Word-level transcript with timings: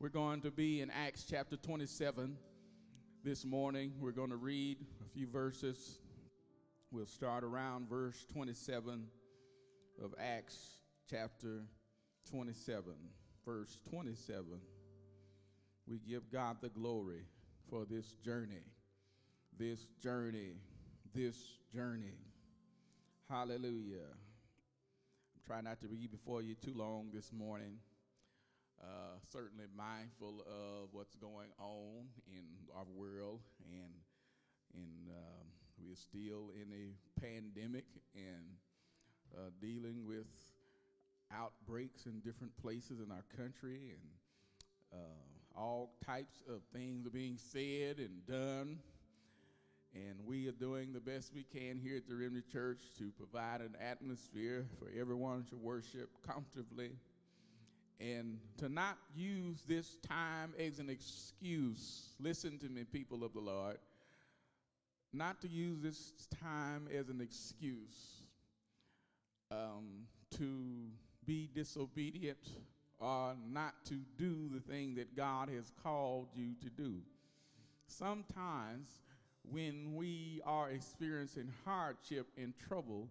We're 0.00 0.08
going 0.08 0.40
to 0.40 0.50
be 0.50 0.80
in 0.80 0.90
Acts 0.90 1.26
chapter 1.28 1.58
27 1.58 2.34
this 3.22 3.44
morning. 3.44 3.92
We're 4.00 4.12
going 4.12 4.30
to 4.30 4.36
read 4.36 4.78
a 5.04 5.08
few 5.10 5.26
verses. 5.26 5.98
We'll 6.90 7.04
start 7.04 7.44
around 7.44 7.86
verse 7.86 8.24
27 8.32 9.04
of 10.02 10.14
Acts 10.18 10.56
chapter 11.10 11.64
27. 12.30 12.94
Verse 13.44 13.78
27. 13.90 14.46
We 15.86 15.98
give 15.98 16.32
God 16.32 16.56
the 16.62 16.70
glory 16.70 17.26
for 17.68 17.84
this 17.84 18.14
journey, 18.24 18.64
this 19.58 19.84
journey, 20.02 20.54
this 21.14 21.36
journey. 21.74 22.16
Hallelujah. 23.28 24.08
I'm 24.08 25.42
trying 25.46 25.64
not 25.64 25.78
to 25.82 25.88
be 25.88 26.06
before 26.06 26.40
you 26.40 26.54
too 26.54 26.72
long 26.74 27.10
this 27.12 27.34
morning. 27.34 27.80
Uh, 28.82 29.18
certainly 29.30 29.66
mindful 29.76 30.42
of 30.46 30.88
what's 30.92 31.14
going 31.16 31.50
on 31.58 32.06
in 32.26 32.44
our 32.74 32.86
world, 32.96 33.40
and 33.70 33.92
and 34.72 35.10
um, 35.10 35.46
we're 35.78 35.94
still 35.94 36.50
in 36.54 36.72
a 36.72 37.20
pandemic 37.20 37.84
and 38.14 38.56
uh, 39.36 39.50
dealing 39.60 40.06
with 40.06 40.26
outbreaks 41.30 42.06
in 42.06 42.20
different 42.20 42.56
places 42.56 43.00
in 43.00 43.10
our 43.12 43.24
country, 43.36 43.92
and 43.92 45.00
uh, 45.00 45.60
all 45.60 45.92
types 46.04 46.42
of 46.48 46.62
things 46.72 47.06
are 47.06 47.10
being 47.10 47.36
said 47.36 47.98
and 47.98 48.26
done. 48.26 48.78
And 49.92 50.24
we 50.24 50.46
are 50.46 50.52
doing 50.52 50.92
the 50.92 51.00
best 51.00 51.32
we 51.34 51.42
can 51.42 51.76
here 51.76 51.96
at 51.96 52.08
the 52.08 52.14
Remnant 52.14 52.48
Church 52.50 52.80
to 52.98 53.10
provide 53.10 53.60
an 53.60 53.76
atmosphere 53.80 54.64
for 54.78 54.88
everyone 54.98 55.44
to 55.50 55.56
worship 55.56 56.10
comfortably 56.24 56.92
and 58.00 58.38
to 58.56 58.68
not 58.68 58.96
use 59.14 59.62
this 59.68 59.96
time 60.08 60.54
as 60.58 60.78
an 60.78 60.88
excuse. 60.88 62.14
Listen 62.18 62.58
to 62.58 62.68
me, 62.68 62.84
people 62.84 63.22
of 63.22 63.34
the 63.34 63.40
Lord. 63.40 63.76
Not 65.12 65.40
to 65.42 65.48
use 65.48 65.80
this 65.82 66.26
time 66.40 66.88
as 66.96 67.08
an 67.08 67.20
excuse 67.20 68.22
um, 69.50 70.06
to 70.38 70.86
be 71.26 71.50
disobedient 71.52 72.38
or 72.98 73.34
not 73.50 73.74
to 73.86 73.94
do 74.16 74.48
the 74.52 74.60
thing 74.60 74.94
that 74.94 75.16
God 75.16 75.48
has 75.48 75.72
called 75.82 76.28
you 76.34 76.54
to 76.62 76.70
do. 76.70 76.96
Sometimes, 77.86 79.00
when 79.50 79.94
we 79.96 80.40
are 80.46 80.70
experiencing 80.70 81.50
hardship 81.64 82.28
and 82.36 82.52
trouble, 82.68 83.08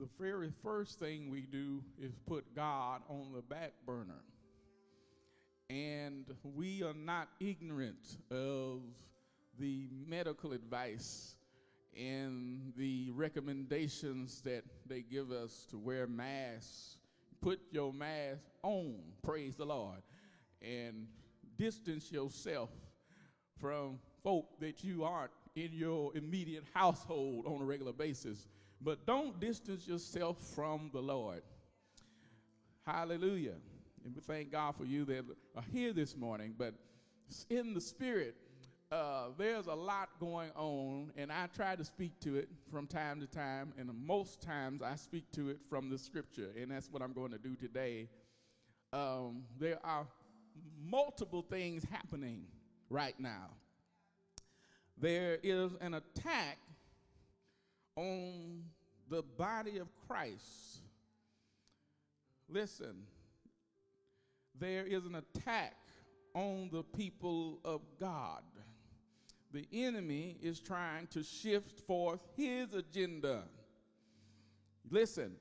the 0.00 0.08
very 0.18 0.50
first 0.62 0.98
thing 0.98 1.30
we 1.30 1.42
do 1.42 1.82
is 2.00 2.14
put 2.26 2.56
God 2.56 3.02
on 3.10 3.32
the 3.34 3.42
back 3.42 3.72
burner. 3.84 4.22
And 5.68 6.24
we 6.42 6.82
are 6.82 6.94
not 6.94 7.28
ignorant 7.38 8.16
of 8.30 8.80
the 9.58 9.88
medical 10.08 10.52
advice 10.52 11.36
and 11.94 12.72
the 12.78 13.10
recommendations 13.10 14.40
that 14.40 14.64
they 14.86 15.02
give 15.02 15.30
us 15.30 15.66
to 15.70 15.78
wear 15.78 16.06
masks. 16.06 16.96
Put 17.42 17.60
your 17.70 17.92
mask 17.92 18.40
on, 18.62 18.94
praise 19.22 19.56
the 19.56 19.66
Lord, 19.66 20.00
and 20.62 21.06
distance 21.58 22.10
yourself 22.10 22.70
from 23.60 23.98
folk 24.24 24.58
that 24.60 24.82
you 24.82 25.04
aren't 25.04 25.30
in 25.56 25.70
your 25.72 26.16
immediate 26.16 26.64
household 26.72 27.44
on 27.46 27.60
a 27.60 27.64
regular 27.64 27.92
basis 27.92 28.46
but 28.80 29.06
don't 29.06 29.38
distance 29.40 29.86
yourself 29.86 30.38
from 30.54 30.90
the 30.92 31.00
Lord. 31.00 31.42
Hallelujah. 32.86 33.56
And 34.04 34.14
we 34.14 34.20
thank 34.20 34.50
God 34.50 34.74
for 34.76 34.84
you 34.84 35.04
that 35.04 35.24
are 35.56 35.64
here 35.72 35.92
this 35.92 36.16
morning. 36.16 36.54
But 36.56 36.74
in 37.50 37.74
the 37.74 37.80
spirit, 37.80 38.34
uh, 38.90 39.26
there's 39.38 39.66
a 39.66 39.74
lot 39.74 40.08
going 40.18 40.50
on, 40.56 41.12
and 41.16 41.30
I 41.30 41.46
try 41.54 41.76
to 41.76 41.84
speak 41.84 42.18
to 42.20 42.36
it 42.36 42.48
from 42.72 42.86
time 42.86 43.20
to 43.20 43.26
time, 43.26 43.72
and 43.78 43.90
most 44.04 44.42
times 44.42 44.82
I 44.82 44.96
speak 44.96 45.30
to 45.32 45.50
it 45.50 45.58
from 45.68 45.90
the 45.90 45.98
scripture, 45.98 46.48
and 46.60 46.70
that's 46.70 46.90
what 46.90 47.00
I'm 47.00 47.12
going 47.12 47.30
to 47.30 47.38
do 47.38 47.54
today. 47.54 48.08
Um, 48.92 49.44
there 49.60 49.78
are 49.84 50.06
multiple 50.82 51.42
things 51.48 51.84
happening 51.88 52.46
right 52.88 53.18
now. 53.20 53.50
There 54.98 55.38
is 55.42 55.70
an 55.80 55.94
attack 55.94 56.58
on 57.94 58.64
the 59.10 59.22
body 59.36 59.78
of 59.78 59.88
Christ. 60.06 60.82
Listen, 62.48 63.02
there 64.58 64.86
is 64.86 65.04
an 65.04 65.16
attack 65.16 65.76
on 66.34 66.70
the 66.72 66.84
people 66.84 67.58
of 67.64 67.82
God. 67.98 68.42
The 69.52 69.66
enemy 69.72 70.36
is 70.40 70.60
trying 70.60 71.08
to 71.08 71.24
shift 71.24 71.80
forth 71.80 72.20
his 72.36 72.72
agenda. 72.72 73.42
Listen, 74.88 75.32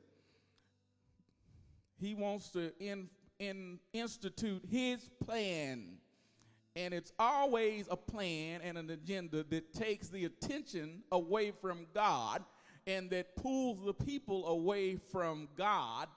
he 1.99 2.15
wants 2.15 2.49
to 2.49 2.71
in, 2.79 3.07
in, 3.37 3.79
institute 3.93 4.63
his 4.69 5.09
plan. 5.23 5.97
And 6.75 6.93
it's 6.93 7.11
always 7.19 7.87
a 7.89 7.97
plan 7.97 8.61
and 8.63 8.77
an 8.77 8.89
agenda 8.89 9.43
that 9.49 9.73
takes 9.73 10.07
the 10.07 10.25
attention 10.25 11.03
away 11.11 11.51
from 11.51 11.85
God 11.93 12.43
and 12.89 13.09
that 13.11 13.35
pulls 13.35 13.85
the 13.85 13.93
people 13.93 14.47
away 14.47 14.95
from 14.95 15.47
God 15.55 16.07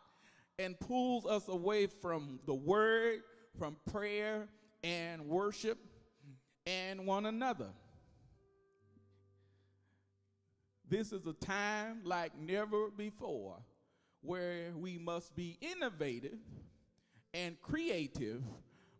and 0.58 0.78
pulls 0.80 1.26
us 1.26 1.48
away 1.48 1.86
from 1.86 2.40
the 2.46 2.54
word, 2.54 3.20
from 3.58 3.76
prayer 3.90 4.48
and 4.82 5.26
worship 5.26 5.78
and 6.66 7.06
one 7.06 7.26
another. 7.26 7.68
This 10.88 11.12
is 11.12 11.26
a 11.26 11.34
time 11.34 12.00
like 12.04 12.38
never 12.38 12.88
before 12.90 13.56
where 14.22 14.72
we 14.74 14.96
must 14.96 15.36
be 15.36 15.58
innovative 15.60 16.38
and 17.34 17.60
creative, 17.60 18.42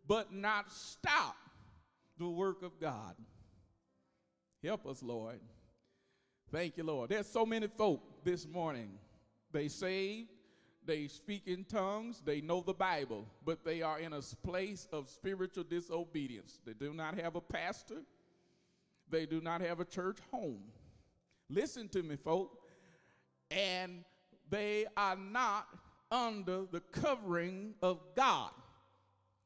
but 0.07 0.31
not 0.31 0.71
stop 0.71 1.35
the 2.19 2.27
work 2.29 2.61
of 2.61 2.79
God. 2.79 3.15
Help 4.63 4.85
us, 4.85 5.01
Lord. 5.01 5.39
Thank 6.53 6.77
you, 6.77 6.83
Lord. 6.83 7.09
There's 7.09 7.25
so 7.25 7.47
many 7.47 7.65
folk 7.65 8.23
this 8.23 8.47
morning. 8.47 8.91
They 9.51 9.67
saved, 9.67 10.29
they 10.85 11.07
speak 11.07 11.47
in 11.47 11.63
tongues, 11.63 12.21
they 12.23 12.41
know 12.41 12.61
the 12.61 12.75
Bible, 12.75 13.25
but 13.43 13.65
they 13.65 13.81
are 13.81 13.99
in 13.99 14.13
a 14.13 14.21
place 14.43 14.87
of 14.93 15.09
spiritual 15.09 15.63
disobedience. 15.63 16.59
They 16.63 16.73
do 16.73 16.93
not 16.93 17.19
have 17.19 17.35
a 17.35 17.41
pastor, 17.41 18.03
they 19.09 19.25
do 19.25 19.41
not 19.41 19.61
have 19.61 19.79
a 19.79 19.85
church 19.85 20.19
home. 20.31 20.61
Listen 21.49 21.89
to 21.89 22.03
me, 22.03 22.17
folk. 22.17 22.51
And 23.49 24.03
they 24.51 24.85
are 24.95 25.15
not 25.15 25.67
under 26.11 26.65
the 26.71 26.81
covering 26.91 27.73
of 27.81 27.99
God. 28.15 28.51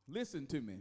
Listen 0.10 0.46
to 0.48 0.60
me. 0.60 0.80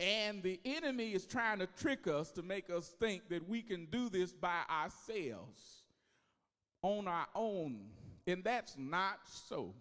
And 0.00 0.42
the 0.42 0.60
enemy 0.64 1.12
is 1.12 1.26
trying 1.26 1.58
to 1.58 1.66
trick 1.66 2.06
us 2.06 2.30
to 2.32 2.42
make 2.42 2.70
us 2.70 2.94
think 3.00 3.28
that 3.30 3.48
we 3.48 3.62
can 3.62 3.86
do 3.86 4.08
this 4.08 4.32
by 4.32 4.60
ourselves, 4.70 5.82
on 6.82 7.08
our 7.08 7.26
own. 7.34 7.80
And 8.26 8.44
that's 8.44 8.76
not 8.78 9.18
so. 9.24 9.74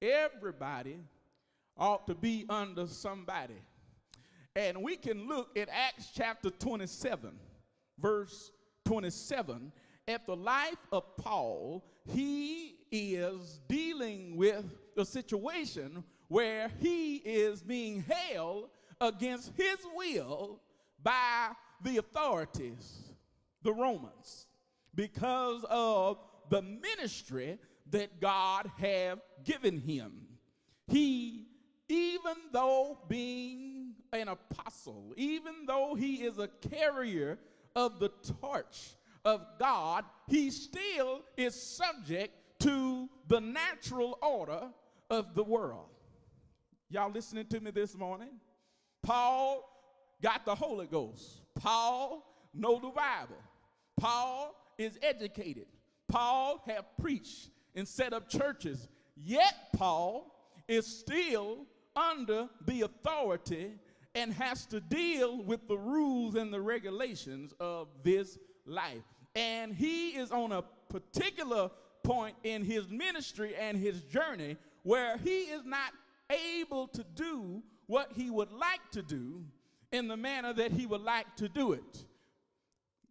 Everybody 0.00 0.98
ought 1.76 2.06
to 2.06 2.14
be 2.14 2.46
under 2.48 2.86
somebody. 2.86 3.60
And 4.56 4.82
we 4.82 4.96
can 4.96 5.28
look 5.28 5.56
at 5.58 5.68
Acts 5.70 6.10
chapter 6.14 6.50
27, 6.50 7.32
verse 7.98 8.50
27. 8.86 9.72
At 10.08 10.26
the 10.26 10.36
life 10.36 10.86
of 10.90 11.16
Paul, 11.16 11.84
he 12.12 12.76
is 12.90 13.60
dealing 13.68 14.36
with 14.36 14.64
a 14.96 15.04
situation 15.04 16.02
where 16.28 16.70
he 16.80 17.16
is 17.16 17.62
being 17.62 18.04
held 18.08 18.70
against 19.02 19.52
his 19.56 19.78
will 19.96 20.60
by 21.02 21.50
the 21.82 21.98
authorities, 21.98 23.12
the 23.62 23.72
Romans, 23.72 24.46
because 24.94 25.64
of 25.68 26.18
the 26.50 26.62
ministry 26.62 27.58
that 27.90 28.20
God 28.20 28.70
have 28.78 29.18
given 29.44 29.80
him. 29.80 30.12
He, 30.86 31.48
even 31.88 32.34
though 32.52 32.98
being 33.08 33.94
an 34.12 34.28
apostle, 34.28 35.12
even 35.16 35.66
though 35.66 35.94
he 35.94 36.16
is 36.22 36.38
a 36.38 36.48
carrier 36.70 37.38
of 37.74 37.98
the 37.98 38.10
torch 38.40 38.96
of 39.24 39.44
God, 39.58 40.04
he 40.28 40.50
still 40.50 41.22
is 41.36 41.76
subject 41.76 42.32
to 42.60 43.08
the 43.26 43.40
natural 43.40 44.18
order 44.22 44.68
of 45.10 45.34
the 45.34 45.42
world. 45.42 45.88
Y'all 46.88 47.10
listening 47.10 47.46
to 47.46 47.60
me 47.60 47.70
this 47.70 47.96
morning? 47.96 48.28
Paul 49.02 49.68
got 50.22 50.44
the 50.44 50.54
Holy 50.54 50.86
Ghost. 50.86 51.40
Paul 51.54 52.24
know 52.54 52.78
the 52.78 52.88
Bible. 52.88 53.36
Paul 53.98 54.54
is 54.78 54.98
educated. 55.02 55.66
Paul 56.08 56.62
have 56.66 56.84
preached 57.00 57.50
and 57.74 57.86
set 57.86 58.12
up 58.12 58.28
churches. 58.28 58.88
Yet 59.16 59.54
Paul 59.76 60.34
is 60.68 60.86
still 60.86 61.66
under 61.96 62.48
the 62.66 62.82
authority 62.82 63.72
and 64.14 64.32
has 64.34 64.66
to 64.66 64.80
deal 64.80 65.42
with 65.42 65.66
the 65.68 65.76
rules 65.76 66.34
and 66.34 66.52
the 66.52 66.60
regulations 66.60 67.52
of 67.60 67.88
this 68.02 68.38
life. 68.66 69.02
And 69.34 69.74
he 69.74 70.10
is 70.10 70.30
on 70.30 70.52
a 70.52 70.62
particular 70.88 71.70
point 72.02 72.36
in 72.44 72.64
his 72.64 72.88
ministry 72.88 73.54
and 73.58 73.76
his 73.76 74.02
journey 74.02 74.56
where 74.82 75.16
he 75.18 75.42
is 75.42 75.64
not 75.64 75.92
able 76.30 76.88
to 76.88 77.04
do 77.14 77.62
what 77.92 78.10
he 78.16 78.30
would 78.30 78.50
like 78.50 78.80
to 78.90 79.02
do 79.02 79.44
in 79.92 80.08
the 80.08 80.16
manner 80.16 80.54
that 80.54 80.72
he 80.72 80.86
would 80.86 81.02
like 81.02 81.26
to 81.36 81.46
do 81.46 81.72
it. 81.72 82.04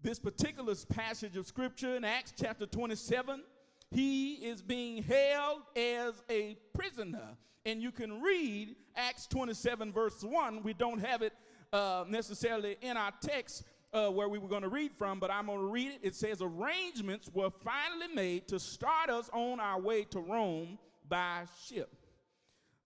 This 0.01 0.17
particular 0.17 0.73
passage 0.89 1.37
of 1.37 1.45
scripture 1.45 1.95
in 1.95 2.03
Acts 2.03 2.33
chapter 2.35 2.65
27, 2.65 3.43
he 3.91 4.33
is 4.33 4.63
being 4.63 5.03
held 5.03 5.61
as 5.75 6.23
a 6.31 6.57
prisoner. 6.73 7.37
And 7.63 7.79
you 7.79 7.91
can 7.91 8.23
read 8.23 8.75
Acts 8.95 9.27
27, 9.27 9.93
verse 9.93 10.23
1. 10.23 10.63
We 10.63 10.73
don't 10.73 10.97
have 10.97 11.21
it 11.21 11.33
uh, 11.71 12.05
necessarily 12.09 12.77
in 12.81 12.97
our 12.97 13.11
text, 13.21 13.65
uh, 13.93 14.09
where 14.09 14.29
we 14.29 14.39
were 14.39 14.49
going 14.49 14.63
to 14.63 14.67
read 14.67 14.93
from, 14.97 15.19
but 15.19 15.29
I'm 15.29 15.45
going 15.45 15.59
to 15.59 15.65
read 15.65 15.89
it. 15.89 15.99
It 16.01 16.15
says, 16.15 16.41
Arrangements 16.41 17.29
were 17.31 17.51
finally 17.51 18.11
made 18.15 18.47
to 18.47 18.59
start 18.59 19.11
us 19.11 19.29
on 19.31 19.59
our 19.59 19.79
way 19.79 20.05
to 20.05 20.19
Rome 20.19 20.79
by 21.07 21.43
ship. 21.67 22.00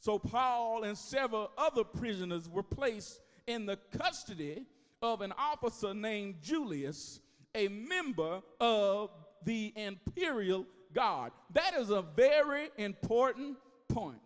So 0.05 0.19
Paul 0.19 0.83
and 0.83 0.95
several 0.95 1.49
other 1.57 1.83
prisoners 1.83 2.47
were 2.47 2.61
placed 2.61 3.21
in 3.47 3.65
the 3.65 3.79
custody 3.97 4.67
of 5.01 5.21
an 5.21 5.33
officer 5.35 5.95
named 5.95 6.35
Julius, 6.43 7.21
a 7.55 7.69
member 7.69 8.43
of 8.61 9.09
the 9.45 9.73
imperial 9.75 10.67
guard. 10.93 11.31
That 11.53 11.73
is 11.73 11.89
a 11.89 12.03
very 12.03 12.69
important 12.77 13.57
point 13.89 14.21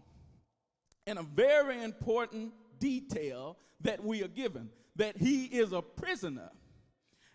and 1.07 1.17
a 1.17 1.23
very 1.23 1.81
important 1.81 2.51
detail 2.79 3.55
that 3.79 4.03
we 4.03 4.21
are 4.21 4.27
given 4.27 4.67
that 4.97 5.15
he 5.15 5.45
is 5.45 5.71
a 5.71 5.81
prisoner 5.81 6.49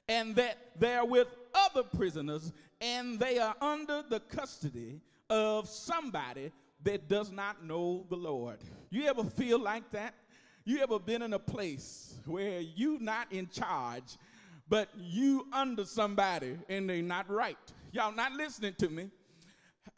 and 0.07 0.37
that 0.37 0.59
they're 0.79 1.07
with 1.07 1.29
other 1.55 1.83
prisoners 1.83 2.53
and 2.83 3.19
they 3.19 3.39
are 3.39 3.55
under 3.63 4.05
the 4.11 4.21
custody 4.21 5.01
of 5.31 5.67
somebody 5.67 6.53
that 6.85 7.09
does 7.09 7.33
not 7.33 7.65
know 7.65 8.07
the 8.09 8.17
Lord. 8.17 8.59
You 8.91 9.07
ever 9.07 9.25
feel 9.25 9.59
like 9.59 9.91
that? 9.93 10.15
You 10.65 10.81
ever 10.81 10.99
been 10.99 11.23
in 11.23 11.33
a 11.33 11.39
place 11.39 12.19
where 12.27 12.61
you 12.61 12.99
not 13.01 13.31
in 13.33 13.49
charge, 13.49 14.17
but 14.69 14.89
you 14.97 15.47
under 15.53 15.85
somebody 15.85 16.57
and 16.69 16.89
they 16.89 17.03
not 17.03 17.29
right? 17.29 17.59
Y'all 17.93 18.15
not 18.15 18.33
listening 18.33 18.75
to 18.79 18.89
me. 18.89 19.11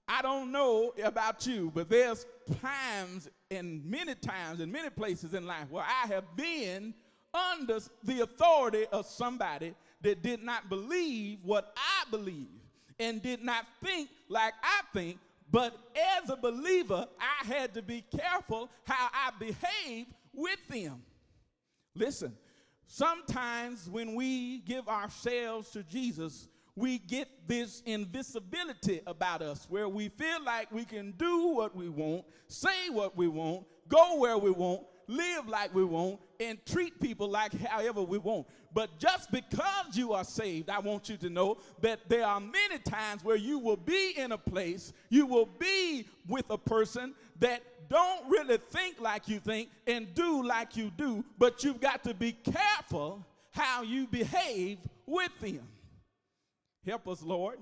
I 0.09 0.23
don't 0.23 0.53
know 0.53 0.93
about 1.03 1.47
you, 1.47 1.73
but 1.75 1.88
there's 1.88 2.27
times 2.61 3.29
and 3.50 3.85
many 3.85 4.15
times 4.15 4.61
in 4.61 4.71
many 4.71 4.91
places 4.91 5.35
in 5.35 5.47
life 5.47 5.71
where 5.71 5.85
I 5.85 6.06
have 6.09 6.25
been 6.37 6.94
under 7.35 7.79
the 8.03 8.21
authority 8.23 8.87
of 8.93 9.06
somebody 9.06 9.75
that 10.03 10.23
did 10.23 10.43
not 10.43 10.69
believe 10.69 11.39
what 11.43 11.75
I 11.77 12.11
believe 12.11 12.49
and 12.99 13.23
did 13.23 13.43
not 13.43 13.67
think 13.82 14.09
like 14.29 14.55
I 14.62 14.81
think. 14.93 15.19
But 15.50 15.76
as 16.22 16.31
a 16.31 16.37
believer, 16.37 17.06
I 17.20 17.46
had 17.46 17.75
to 17.75 17.82
be 17.82 18.02
careful 18.16 18.70
how 18.84 19.08
I 19.12 19.31
behave 19.38 20.06
with 20.32 20.58
them. 20.69 21.02
Listen, 21.94 22.37
sometimes 22.87 23.88
when 23.88 24.14
we 24.14 24.58
give 24.58 24.88
ourselves 24.88 25.70
to 25.70 25.82
Jesus, 25.82 26.48
we 26.75 26.98
get 26.98 27.28
this 27.48 27.82
invisibility 27.87 29.00
about 29.06 29.40
us 29.40 29.66
where 29.70 29.88
we 29.88 30.08
feel 30.10 30.44
like 30.44 30.70
we 30.70 30.84
can 30.84 31.12
do 31.12 31.48
what 31.48 31.75
we 31.75 31.88
want, 31.88 32.25
say 32.48 32.90
what 32.90 33.16
we 33.16 33.28
want, 33.28 33.64
go 33.88 34.19
where 34.19 34.37
we 34.37 34.50
want, 34.50 34.82
live 35.08 35.49
like 35.49 35.75
we 35.75 35.85
want, 35.85 36.20
and 36.41 36.58
treat 36.67 37.00
people 37.00 37.29
like 37.29 37.53
however 37.61 38.03
we 38.03 38.19
want. 38.19 38.47
But 38.73 38.99
just 38.99 39.31
because 39.31 39.94
you 39.94 40.12
are 40.12 40.25
saved, 40.25 40.69
I 40.69 40.79
want 40.81 41.08
you 41.08 41.17
to 41.19 41.31
know 41.31 41.58
that 41.81 42.08
there 42.08 42.26
are 42.26 42.41
many 42.41 42.79
times 42.79 43.25
where 43.25 43.37
you 43.37 43.58
will 43.58 43.76
be 43.76 44.12
in 44.17 44.32
a 44.32 44.38
place, 44.38 44.93
you 45.08 45.26
will 45.26 45.49
be 45.58 46.06
with 46.29 46.44
a 46.50 46.58
person 46.58 47.14
that 47.41 47.62
don't 47.88 48.29
really 48.29 48.58
think 48.70 49.00
like 49.00 49.29
you 49.29 49.38
think 49.38 49.70
and 49.87 50.12
do 50.14 50.43
like 50.43 50.76
you 50.76 50.91
do, 50.97 51.25
but 51.38 51.64
you've 51.64 51.81
got 51.81 52.05
to 52.05 52.14
be 52.14 52.32
careful 52.32 53.25
how 53.53 53.82
you 53.82 54.06
behave 54.06 54.79
with 55.06 55.32
them. 55.41 55.67
Help 56.85 57.08
us, 57.08 57.23
Lord. 57.23 57.58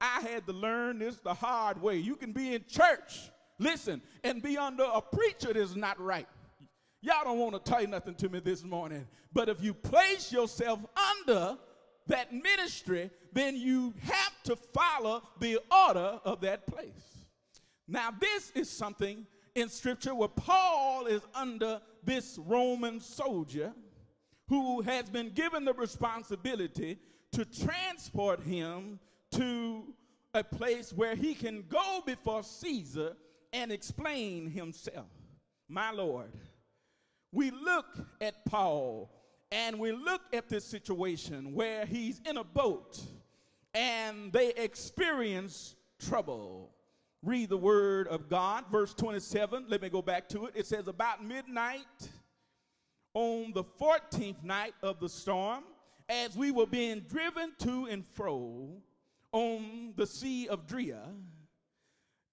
I 0.00 0.20
had 0.20 0.46
to 0.46 0.52
learn 0.52 0.98
this 0.98 1.16
the 1.16 1.32
hard 1.32 1.80
way. 1.80 1.96
You 1.96 2.16
can 2.16 2.32
be 2.32 2.54
in 2.54 2.64
church, 2.68 3.30
listen, 3.58 4.02
and 4.24 4.42
be 4.42 4.58
under 4.58 4.84
a 4.84 5.00
preacher 5.00 5.52
that's 5.52 5.76
not 5.76 6.00
right. 6.00 6.26
Y'all 7.02 7.24
don't 7.24 7.38
want 7.38 7.52
to 7.52 7.70
tell 7.70 7.80
you 7.80 7.88
nothing 7.88 8.14
to 8.14 8.28
me 8.28 8.38
this 8.38 8.62
morning. 8.62 9.06
But 9.32 9.48
if 9.48 9.62
you 9.62 9.74
place 9.74 10.32
yourself 10.32 10.78
under 11.20 11.58
that 12.06 12.32
ministry, 12.32 13.10
then 13.32 13.56
you 13.56 13.92
have 14.02 14.42
to 14.44 14.54
follow 14.54 15.22
the 15.40 15.58
order 15.86 16.20
of 16.24 16.40
that 16.42 16.66
place. 16.66 17.26
Now, 17.88 18.10
this 18.20 18.52
is 18.54 18.70
something 18.70 19.26
in 19.56 19.68
scripture 19.68 20.14
where 20.14 20.28
Paul 20.28 21.06
is 21.06 21.22
under 21.34 21.80
this 22.04 22.38
Roman 22.38 23.00
soldier 23.00 23.72
who 24.48 24.80
has 24.82 25.08
been 25.08 25.30
given 25.30 25.64
the 25.64 25.74
responsibility 25.74 26.98
to 27.32 27.44
transport 27.44 28.40
him 28.42 29.00
to 29.32 29.92
a 30.34 30.44
place 30.44 30.92
where 30.92 31.16
he 31.16 31.34
can 31.34 31.64
go 31.68 32.02
before 32.06 32.42
Caesar 32.42 33.16
and 33.52 33.72
explain 33.72 34.48
himself. 34.48 35.06
My 35.68 35.90
Lord 35.90 36.30
we 37.32 37.50
look 37.50 37.86
at 38.20 38.44
Paul 38.44 39.10
and 39.50 39.78
we 39.78 39.92
look 39.92 40.22
at 40.32 40.48
this 40.48 40.64
situation 40.64 41.54
where 41.54 41.86
he's 41.86 42.20
in 42.26 42.36
a 42.36 42.44
boat 42.44 43.00
and 43.74 44.32
they 44.32 44.50
experience 44.50 45.74
trouble. 45.98 46.70
Read 47.22 47.48
the 47.48 47.56
word 47.56 48.08
of 48.08 48.28
God, 48.28 48.64
verse 48.70 48.94
27. 48.94 49.66
Let 49.68 49.82
me 49.82 49.88
go 49.88 50.02
back 50.02 50.28
to 50.30 50.46
it. 50.46 50.52
It 50.54 50.66
says, 50.66 50.88
About 50.88 51.24
midnight 51.24 51.86
on 53.14 53.52
the 53.52 53.64
14th 53.64 54.42
night 54.42 54.74
of 54.82 55.00
the 55.00 55.08
storm, 55.08 55.64
as 56.08 56.36
we 56.36 56.50
were 56.50 56.66
being 56.66 57.00
driven 57.00 57.52
to 57.58 57.86
and 57.86 58.04
fro 58.12 58.68
on 59.30 59.94
the 59.96 60.06
Sea 60.06 60.48
of 60.48 60.64
Adria, 60.64 61.02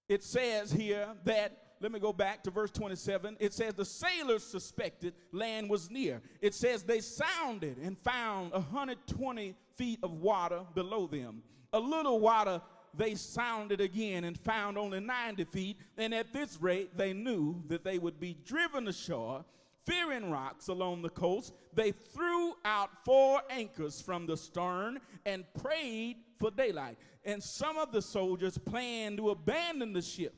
it 0.09 0.23
says 0.23 0.71
here 0.71 1.07
that 1.23 1.68
let 1.81 1.91
me 1.91 1.99
go 1.99 2.11
back 2.11 2.43
to 2.43 2.51
verse 2.51 2.71
27. 2.71 3.37
It 3.39 3.53
says, 3.53 3.73
The 3.73 3.85
sailors 3.85 4.43
suspected 4.43 5.13
land 5.31 5.69
was 5.69 5.89
near. 5.89 6.21
It 6.41 6.53
says, 6.53 6.83
They 6.83 6.99
sounded 6.99 7.77
and 7.77 7.97
found 7.99 8.51
120 8.51 9.55
feet 9.75 9.99
of 10.03 10.11
water 10.11 10.61
below 10.75 11.07
them. 11.07 11.41
A 11.71 11.79
little 11.79 12.19
water 12.19 12.61
they 12.93 13.15
sounded 13.15 13.81
again 13.81 14.23
and 14.23 14.37
found 14.37 14.77
only 14.77 14.99
90 14.99 15.45
feet. 15.45 15.77
And 15.97 16.13
at 16.13 16.33
this 16.33 16.59
rate, 16.59 16.97
they 16.97 17.13
knew 17.13 17.61
that 17.67 17.83
they 17.83 17.99
would 17.99 18.19
be 18.19 18.35
driven 18.45 18.87
ashore. 18.87 19.45
Fearing 19.85 20.29
rocks 20.29 20.67
along 20.67 21.01
the 21.01 21.09
coast, 21.09 21.53
they 21.73 21.91
threw 21.91 22.53
out 22.65 22.89
four 23.05 23.41
anchors 23.49 24.01
from 24.01 24.25
the 24.27 24.37
stern 24.37 24.99
and 25.25 25.45
prayed 25.59 26.17
for 26.39 26.51
daylight. 26.51 26.97
And 27.25 27.41
some 27.41 27.77
of 27.77 27.91
the 27.91 28.01
soldiers 28.01 28.57
planned 28.57 29.17
to 29.17 29.31
abandon 29.31 29.93
the 29.93 30.01
ship 30.01 30.35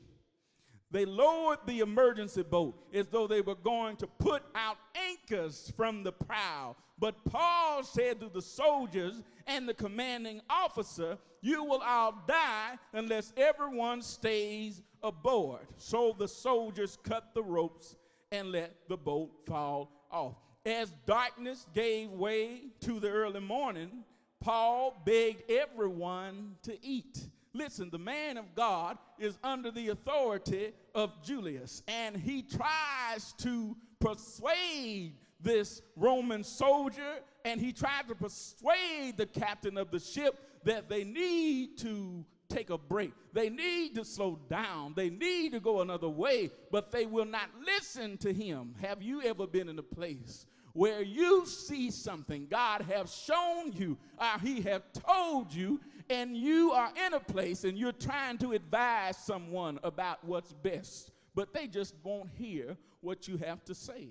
they 0.92 1.06
lowered 1.06 1.58
the 1.66 1.80
emergency 1.80 2.42
boat 2.42 2.74
as 2.92 3.06
though 3.08 3.26
they 3.26 3.40
were 3.40 3.54
going 3.54 3.96
to 3.96 4.06
put 4.06 4.42
out 4.54 4.76
anchors 4.94 5.72
from 5.76 6.02
the 6.02 6.12
prow. 6.12 6.76
But 6.98 7.24
Paul 7.24 7.82
said 7.82 8.20
to 8.20 8.28
the 8.28 8.42
soldiers 8.42 9.22
and 9.46 9.66
the 9.66 9.74
commanding 9.74 10.42
officer, 10.50 11.18
You 11.40 11.64
will 11.64 11.80
all 11.80 12.22
die 12.28 12.78
unless 12.92 13.32
everyone 13.38 14.02
stays 14.02 14.82
aboard. 15.02 15.66
So 15.78 16.14
the 16.16 16.28
soldiers 16.28 16.98
cut 17.02 17.34
the 17.34 17.42
ropes 17.42 17.96
and 18.30 18.52
let 18.52 18.74
the 18.88 18.96
boat 18.96 19.30
fall 19.46 19.90
off. 20.10 20.36
As 20.64 20.92
darkness 21.06 21.66
gave 21.74 22.10
way 22.10 22.60
to 22.82 23.00
the 23.00 23.08
early 23.08 23.40
morning, 23.40 24.04
Paul 24.40 25.02
begged 25.04 25.50
everyone 25.50 26.56
to 26.62 26.76
eat. 26.86 27.18
Listen, 27.54 27.90
the 27.90 27.98
man 27.98 28.38
of 28.38 28.54
God 28.54 28.96
is 29.18 29.38
under 29.44 29.70
the 29.70 29.88
authority 29.88 30.72
of 30.94 31.22
Julius, 31.22 31.82
and 31.86 32.16
he 32.16 32.42
tries 32.42 33.32
to 33.38 33.76
persuade 34.00 35.14
this 35.40 35.82
Roman 35.96 36.44
soldier, 36.44 37.18
and 37.44 37.60
he 37.60 37.72
tried 37.72 38.08
to 38.08 38.14
persuade 38.14 39.16
the 39.16 39.26
captain 39.26 39.76
of 39.76 39.90
the 39.90 39.98
ship 39.98 40.38
that 40.64 40.88
they 40.88 41.04
need 41.04 41.76
to 41.78 42.24
take 42.48 42.70
a 42.70 42.78
break. 42.78 43.12
They 43.32 43.50
need 43.50 43.94
to 43.96 44.04
slow 44.04 44.38
down. 44.48 44.94
They 44.94 45.10
need 45.10 45.52
to 45.52 45.60
go 45.60 45.80
another 45.80 46.08
way, 46.08 46.50
but 46.70 46.90
they 46.90 47.06
will 47.06 47.24
not 47.24 47.48
listen 47.66 48.16
to 48.18 48.32
him. 48.32 48.74
Have 48.80 49.02
you 49.02 49.22
ever 49.22 49.46
been 49.46 49.68
in 49.68 49.78
a 49.78 49.82
place 49.82 50.46
where 50.74 51.02
you 51.02 51.44
see 51.46 51.90
something 51.90 52.46
God 52.50 52.82
have 52.82 53.10
shown 53.10 53.72
you, 53.72 53.98
or 54.18 54.40
He 54.40 54.62
have 54.62 54.82
told 54.92 55.52
you, 55.52 55.80
and 56.12 56.36
you 56.36 56.72
are 56.72 56.90
in 57.06 57.14
a 57.14 57.20
place 57.20 57.64
and 57.64 57.78
you're 57.78 57.90
trying 57.92 58.36
to 58.38 58.52
advise 58.52 59.16
someone 59.16 59.78
about 59.82 60.22
what's 60.22 60.52
best, 60.52 61.10
but 61.34 61.54
they 61.54 61.66
just 61.66 61.94
won't 62.04 62.28
hear 62.34 62.76
what 63.00 63.26
you 63.26 63.38
have 63.38 63.64
to 63.64 63.74
say. 63.74 64.08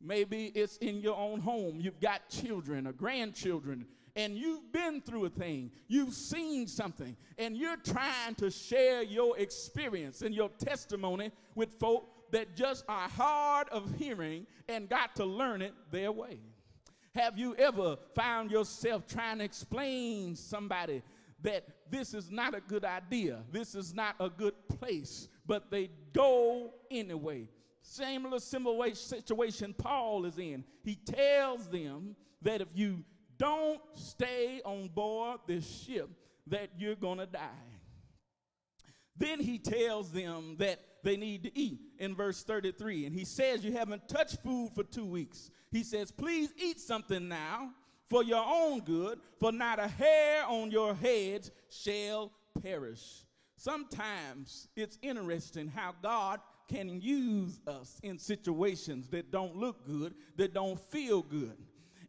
Maybe 0.00 0.46
it's 0.54 0.76
in 0.78 1.00
your 1.00 1.16
own 1.16 1.40
home. 1.40 1.80
You've 1.80 2.00
got 2.00 2.28
children 2.28 2.86
or 2.86 2.92
grandchildren, 2.92 3.86
and 4.16 4.36
you've 4.36 4.70
been 4.72 5.00
through 5.00 5.26
a 5.26 5.30
thing. 5.30 5.70
You've 5.88 6.14
seen 6.14 6.66
something, 6.66 7.16
and 7.38 7.56
you're 7.56 7.76
trying 7.76 8.34
to 8.36 8.50
share 8.50 9.02
your 9.02 9.36
experience 9.38 10.22
and 10.22 10.34
your 10.34 10.50
testimony 10.58 11.32
with 11.54 11.78
folk 11.78 12.30
that 12.32 12.54
just 12.54 12.84
are 12.88 13.08
hard 13.08 13.68
of 13.70 13.92
hearing 13.98 14.46
and 14.68 14.88
got 14.88 15.16
to 15.16 15.24
learn 15.24 15.62
it 15.62 15.74
their 15.90 16.12
way. 16.12 16.38
Have 17.14 17.38
you 17.38 17.56
ever 17.56 17.96
found 18.14 18.50
yourself 18.50 19.06
trying 19.06 19.38
to 19.38 19.44
explain 19.44 20.36
somebody 20.36 21.02
that 21.42 21.64
this 21.90 22.14
is 22.14 22.30
not 22.30 22.54
a 22.54 22.60
good 22.60 22.84
idea, 22.84 23.42
this 23.50 23.74
is 23.74 23.94
not 23.94 24.14
a 24.20 24.28
good 24.28 24.54
place, 24.68 25.28
but 25.46 25.70
they 25.70 25.90
go 26.12 26.74
anyway? 26.90 27.48
Similar, 27.82 28.38
similar 28.38 28.94
situation 28.94 29.74
Paul 29.76 30.24
is 30.26 30.38
in. 30.38 30.64
He 30.82 30.96
tells 30.96 31.68
them 31.68 32.14
that 32.42 32.60
if 32.60 32.68
you 32.74 33.04
don't 33.38 33.80
stay 33.94 34.60
on 34.64 34.88
board 34.88 35.40
this 35.46 35.66
ship, 35.66 36.10
that 36.46 36.70
you're 36.78 36.94
gonna 36.94 37.26
die. 37.26 37.48
Then 39.16 39.40
he 39.40 39.58
tells 39.58 40.12
them 40.12 40.56
that 40.58 40.80
they 41.02 41.16
need 41.16 41.42
to 41.44 41.58
eat 41.58 41.80
in 41.98 42.14
verse 42.14 42.42
33. 42.42 43.06
And 43.06 43.14
he 43.14 43.24
says, 43.24 43.64
You 43.64 43.72
haven't 43.72 44.08
touched 44.08 44.42
food 44.42 44.70
for 44.74 44.82
two 44.82 45.06
weeks. 45.06 45.50
He 45.70 45.82
says, 45.82 46.10
Please 46.10 46.52
eat 46.56 46.80
something 46.80 47.28
now 47.28 47.70
for 48.10 48.24
your 48.24 48.44
own 48.44 48.80
good, 48.80 49.20
for 49.38 49.52
not 49.52 49.78
a 49.78 49.86
hair 49.86 50.44
on 50.46 50.70
your 50.72 50.94
heads 50.94 51.52
shall 51.70 52.32
perish. 52.60 53.24
Sometimes 53.56 54.68
it's 54.74 54.98
interesting 55.00 55.68
how 55.68 55.94
God 56.02 56.40
can 56.68 57.00
use 57.00 57.60
us 57.66 58.00
in 58.02 58.18
situations 58.18 59.08
that 59.08 59.30
don't 59.30 59.56
look 59.56 59.86
good, 59.86 60.14
that 60.36 60.52
don't 60.52 60.78
feel 60.78 61.22
good. 61.22 61.56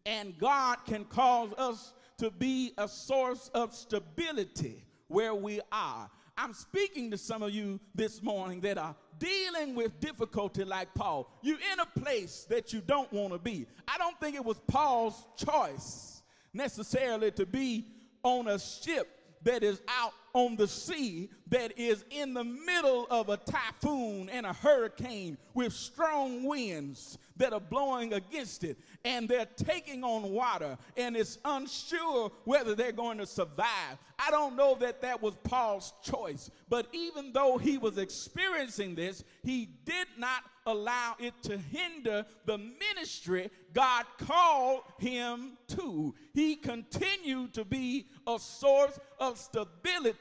And 0.06 0.38
God 0.40 0.78
can 0.86 1.06
cause 1.06 1.54
us 1.58 1.94
to 2.18 2.32
be 2.32 2.74
a 2.78 2.88
source 2.88 3.50
of 3.54 3.76
stability 3.76 4.84
where 5.08 5.36
we 5.36 5.62
are. 5.72 6.10
I'm 6.38 6.54
speaking 6.54 7.12
to 7.12 7.18
some 7.18 7.44
of 7.44 7.52
you 7.52 7.80
this 7.94 8.24
morning 8.24 8.62
that 8.62 8.78
are 8.78 8.96
dealing 9.20 9.76
with 9.76 10.00
difficulty 10.00 10.64
like 10.64 10.94
Paul. 10.94 11.32
You're 11.42 11.60
in 11.74 11.80
a 11.80 12.00
place 12.00 12.46
that 12.50 12.74
you 12.74 12.82
don't 12.82 13.12
want 13.14 13.34
to 13.34 13.40
be. 13.40 13.68
I 13.88 13.98
don't 13.98 14.20
think 14.20 14.36
it 14.36 14.44
was 14.44 14.60
Paul's 14.68 15.28
choice 15.38 16.24
necessarily 16.54 17.32
to 17.32 17.46
be 17.46 17.86
on 18.24 18.48
a 18.48 18.60
ship 18.60 19.08
that 19.44 19.64
is 19.64 19.82
out 19.88 20.14
on 20.34 20.56
the 20.56 20.68
sea 20.68 21.30
that 21.50 21.78
is 21.78 22.06
in 22.10 22.34
the 22.34 22.44
middle 22.44 23.08
of 23.10 23.30
a 23.30 23.38
typhoon 23.38 24.30
and 24.30 24.46
a 24.46 24.54
hurricane 24.54 25.38
with 25.54 25.74
strong 25.74 26.44
winds 26.44 27.18
that 27.38 27.54
are 27.54 27.60
blowing 27.60 28.14
against 28.14 28.64
it 28.64 28.78
and 29.04 29.28
they're 29.28 29.48
taking 29.58 30.04
on 30.04 30.32
water 30.32 30.78
and 30.96 31.18
it's 31.18 31.40
unsure 31.44 32.32
whether 32.46 32.76
they're 32.76 32.92
going 32.92 33.18
to 33.18 33.26
survive. 33.26 33.98
I 34.20 34.30
don't 34.30 34.56
know 34.56 34.76
that 34.76 35.02
that 35.02 35.22
was 35.22 35.36
Paul's 35.44 35.94
choice, 36.04 36.52
but 36.70 36.88
even 36.94 37.34
though 37.34 37.58
he 37.58 37.78
was 37.78 37.98
experiencing 37.98 38.96
this, 38.96 39.24
he 39.44 39.70
did 39.86 40.08
not 40.18 40.44
allow 40.68 41.16
it 41.20 41.34
to 41.42 41.58
hinder 41.58 42.24
the 42.46 42.58
ministry 42.58 43.50
God 43.74 44.06
called 44.20 44.84
him 45.00 45.58
to. 45.70 46.14
He 46.34 46.56
continued 46.56 47.54
to 47.56 47.66
be 47.66 48.06
a 48.28 48.38
source 48.38 49.00
of 49.20 49.40
stability 49.40 50.21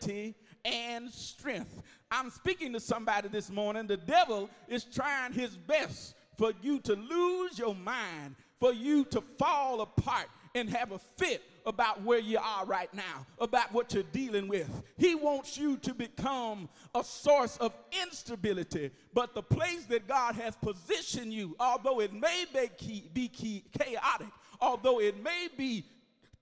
and 0.65 1.11
strength. 1.11 1.83
I'm 2.11 2.31
speaking 2.31 2.73
to 2.73 2.81
somebody 2.81 3.29
this 3.29 3.51
morning. 3.51 3.87
The 3.87 3.97
devil 3.97 4.51
is 4.69 4.85
trying 4.85 5.33
his 5.33 5.57
best 5.57 6.15
for 6.37 6.53
you 6.63 6.81
to 6.81 6.95
lose 6.95 7.59
your 7.59 7.75
mind, 7.75 8.35
for 8.59 8.73
you 8.73 9.05
to 9.07 9.23
fall 9.39 9.81
apart 9.81 10.27
and 10.55 10.69
have 10.71 10.93
a 10.93 10.99
fit 10.99 11.43
about 11.67 12.03
where 12.03 12.19
you 12.19 12.39
are 12.39 12.65
right 12.65 12.93
now, 12.95 13.27
about 13.39 13.73
what 13.73 13.93
you're 13.95 14.03
dealing 14.03 14.49
with. 14.49 14.69
He 14.97 15.15
wants 15.15 15.57
you 15.57 15.77
to 15.79 15.95
become 15.95 16.69
a 16.95 17.05
source 17.05 17.57
of 17.59 17.73
instability. 18.03 18.91
But 19.15 19.35
the 19.35 19.43
place 19.43 19.85
that 19.85 20.09
God 20.09 20.35
has 20.37 20.57
positioned 20.57 21.33
you, 21.33 21.55
although 21.61 22.01
it 22.01 22.13
may 22.13 22.47
be, 22.53 23.11
be 23.13 23.29
chaotic, 23.29 24.29
although 24.61 25.01
it 25.01 25.23
may 25.23 25.49
be 25.57 25.85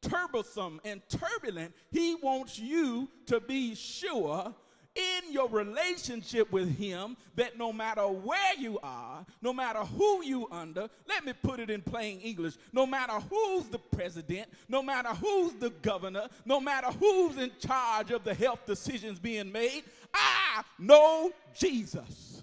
turbulent 0.02 0.80
and 0.84 1.02
turbulent, 1.08 1.74
He 1.90 2.14
wants 2.16 2.58
you 2.58 3.08
to 3.26 3.40
be 3.40 3.74
sure 3.74 4.54
in 4.98 5.32
your 5.32 5.48
relationship 5.48 6.50
with 6.50 6.76
him 6.76 7.16
that 7.36 7.56
no 7.56 7.72
matter 7.72 8.02
where 8.02 8.54
you 8.58 8.78
are, 8.82 9.24
no 9.40 9.52
matter 9.52 9.80
who 9.80 10.24
you 10.24 10.48
under, 10.50 10.88
let 11.08 11.24
me 11.24 11.32
put 11.32 11.60
it 11.60 11.70
in 11.70 11.80
plain 11.80 12.18
English, 12.20 12.54
no 12.72 12.84
matter 12.84 13.12
who's 13.30 13.64
the 13.66 13.78
president, 13.78 14.48
no 14.68 14.82
matter 14.82 15.10
who's 15.10 15.52
the 15.54 15.70
governor, 15.82 16.28
no 16.44 16.60
matter 16.60 16.88
who's 16.88 17.36
in 17.36 17.50
charge 17.60 18.10
of 18.10 18.24
the 18.24 18.34
health 18.34 18.66
decisions 18.66 19.18
being 19.20 19.52
made, 19.52 19.84
I 20.12 20.62
know 20.78 21.30
Jesus. 21.56 22.42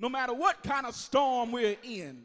No 0.00 0.08
matter 0.08 0.34
what 0.34 0.62
kind 0.62 0.86
of 0.86 0.94
storm 0.94 1.52
we're 1.52 1.76
in, 1.82 2.24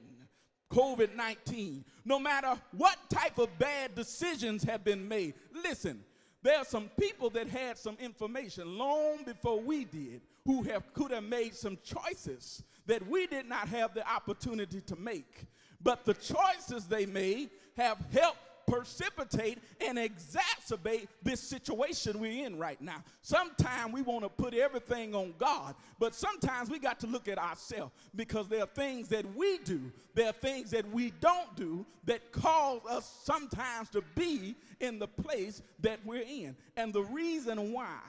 COVID 0.74 1.16
19, 1.16 1.86
no 2.04 2.18
matter 2.20 2.60
what 2.72 2.98
type 3.10 3.38
of 3.38 3.56
bad 3.60 3.94
decisions 3.96 4.64
have 4.64 4.84
been 4.84 5.08
made, 5.08 5.36
listen, 5.64 6.04
there 6.42 6.58
are 6.58 6.66
some 6.66 6.90
people 7.00 7.30
that 7.30 7.48
had 7.48 7.78
some 7.78 7.96
information 8.00 8.78
long 8.78 9.24
before 9.24 9.62
we 9.62 9.86
did 9.86 10.22
who 10.46 10.64
have, 10.64 10.92
could 10.94 11.12
have 11.12 11.24
made 11.24 11.56
some 11.56 11.78
choices 11.84 12.64
that 12.86 13.08
we 13.08 13.28
did 13.28 13.48
not 13.48 13.68
have 13.70 13.94
the 13.94 14.06
opportunity 14.10 14.82
to 14.82 14.96
make. 14.98 15.46
But 15.82 16.04
the 16.06 16.16
choices 16.16 16.86
they 16.86 17.06
made 17.06 17.52
have 17.78 17.98
helped 18.12 18.40
precipitate 18.68 19.60
and 19.82 19.98
exacerbate 19.98 21.08
this 21.22 21.40
situation 21.40 22.20
we're 22.20 22.46
in 22.46 22.58
right 22.58 22.82
now. 22.82 23.04
Sometimes 23.22 23.94
we 23.94 24.02
want 24.02 24.24
to 24.24 24.30
put 24.30 24.54
everything 24.54 25.16
on 25.16 25.34
God, 25.38 25.76
but 26.00 26.14
sometimes 26.14 26.70
we 26.70 26.80
got 26.80 27.00
to 27.02 27.08
look 27.08 27.28
at 27.28 27.38
ourselves 27.38 27.94
because 28.16 28.48
there 28.48 28.64
are 28.64 28.68
things 28.68 29.08
that 29.10 29.26
we 29.36 29.58
do, 29.60 29.92
there 30.16 30.30
are 30.30 30.34
things 30.34 30.72
that 30.72 30.90
we 30.92 31.12
don't 31.20 31.56
do 31.56 31.86
that 32.06 32.32
cause 32.32 32.82
us 32.90 33.20
sometimes 33.24 33.90
to 33.90 34.04
be 34.16 34.56
in 34.80 35.00
the 35.00 35.08
place 35.08 35.62
that 35.80 36.00
we're 36.06 36.24
in. 36.24 36.56
And 36.76 36.94
the 36.94 37.04
reason 37.04 37.72
why 37.72 38.00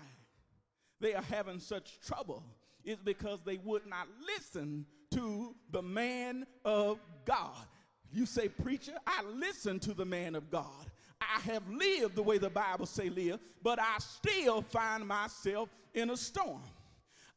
they 1.00 1.14
are 1.14 1.22
having 1.22 1.60
such 1.60 2.00
trouble 2.00 2.42
is 2.84 2.98
because 2.98 3.40
they 3.44 3.58
would 3.64 3.86
not 3.86 4.08
listen 4.26 4.86
to 5.12 5.54
the 5.70 5.82
man 5.82 6.46
of 6.64 6.98
God. 7.24 7.66
You 8.14 8.26
say, 8.26 8.48
preacher, 8.48 8.92
I 9.06 9.24
listen 9.24 9.80
to 9.80 9.92
the 9.92 10.04
man 10.04 10.36
of 10.36 10.48
God. 10.48 10.86
I 11.20 11.40
have 11.40 11.68
lived 11.68 12.14
the 12.14 12.22
way 12.22 12.38
the 12.38 12.48
Bible 12.48 12.86
say 12.86 13.08
live, 13.08 13.40
but 13.60 13.80
I 13.80 13.96
still 13.98 14.62
find 14.62 15.04
myself 15.04 15.68
in 15.94 16.10
a 16.10 16.16
storm. 16.16 16.62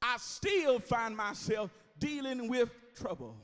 I 0.04 0.18
still 0.20 0.80
find 0.80 1.18
myself 1.18 1.72
dealing 1.98 2.48
with 2.48 2.70
trouble. 2.96 3.36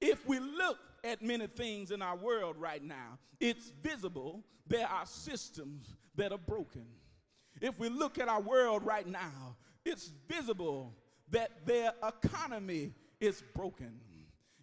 If 0.00 0.26
we 0.26 0.40
look 0.40 0.78
at 1.04 1.22
many 1.22 1.46
things 1.46 1.92
in 1.92 2.02
our 2.02 2.16
world 2.16 2.56
right 2.58 2.82
now, 2.82 3.18
it's 3.38 3.70
visible 3.80 4.42
there 4.66 4.88
are 4.88 5.06
systems 5.06 5.94
that 6.16 6.32
are 6.32 6.38
broken. 6.38 6.86
If 7.60 7.78
we 7.78 7.88
look 7.88 8.18
at 8.18 8.28
our 8.28 8.40
world 8.40 8.84
right 8.84 9.06
now, 9.06 9.56
it's 9.84 10.10
visible 10.28 10.94
that 11.30 11.64
their 11.64 11.92
economy 12.06 12.92
is 13.20 13.42
broken. 13.54 14.00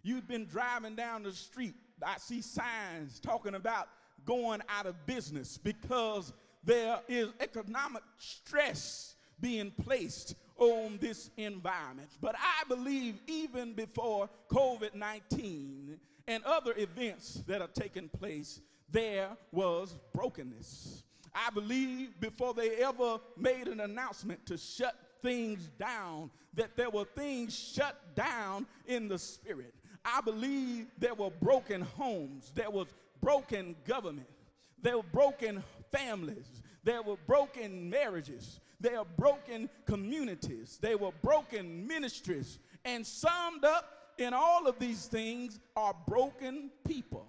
You've 0.02 0.28
been 0.28 0.46
driving 0.46 0.94
down 0.94 1.24
the 1.24 1.32
street 1.32 1.74
I 2.02 2.18
see 2.18 2.42
signs 2.42 3.20
talking 3.20 3.54
about 3.54 3.88
going 4.24 4.60
out 4.68 4.86
of 4.86 5.06
business 5.06 5.58
because 5.58 6.32
there 6.64 7.00
is 7.08 7.28
economic 7.40 8.02
stress 8.18 9.14
being 9.40 9.70
placed 9.70 10.34
on 10.58 10.98
this 11.00 11.30
environment. 11.36 12.08
But 12.20 12.34
I 12.36 12.64
believe 12.68 13.20
even 13.26 13.72
before 13.72 14.28
COVID 14.50 14.94
19 14.94 15.98
and 16.28 16.44
other 16.44 16.74
events 16.76 17.42
that 17.46 17.62
are 17.62 17.68
taking 17.68 18.08
place, 18.08 18.60
there 18.90 19.28
was 19.52 19.96
brokenness. 20.12 21.04
I 21.34 21.50
believe 21.50 22.18
before 22.20 22.54
they 22.54 22.70
ever 22.76 23.18
made 23.36 23.68
an 23.68 23.80
announcement 23.80 24.44
to 24.46 24.56
shut 24.56 24.96
things 25.22 25.68
down, 25.78 26.30
that 26.54 26.76
there 26.76 26.90
were 26.90 27.04
things 27.04 27.56
shut 27.56 28.14
down 28.14 28.66
in 28.86 29.08
the 29.08 29.18
spirit. 29.18 29.74
I 30.06 30.20
believe 30.20 30.86
there 30.98 31.14
were 31.14 31.30
broken 31.30 31.80
homes, 31.80 32.52
there 32.54 32.70
was 32.70 32.86
broken 33.20 33.74
government, 33.84 34.28
there 34.80 34.96
were 34.96 35.02
broken 35.12 35.64
families, 35.90 36.62
there 36.84 37.02
were 37.02 37.16
broken 37.26 37.90
marriages, 37.90 38.60
there 38.78 38.98
were 38.98 39.08
broken 39.18 39.68
communities, 39.84 40.78
there 40.80 40.96
were 40.96 41.10
broken 41.22 41.88
ministries, 41.88 42.60
and 42.84 43.04
summed 43.04 43.64
up 43.64 44.12
in 44.18 44.32
all 44.32 44.68
of 44.68 44.78
these 44.78 45.06
things 45.06 45.58
are 45.76 45.94
broken 46.06 46.70
people. 46.86 47.26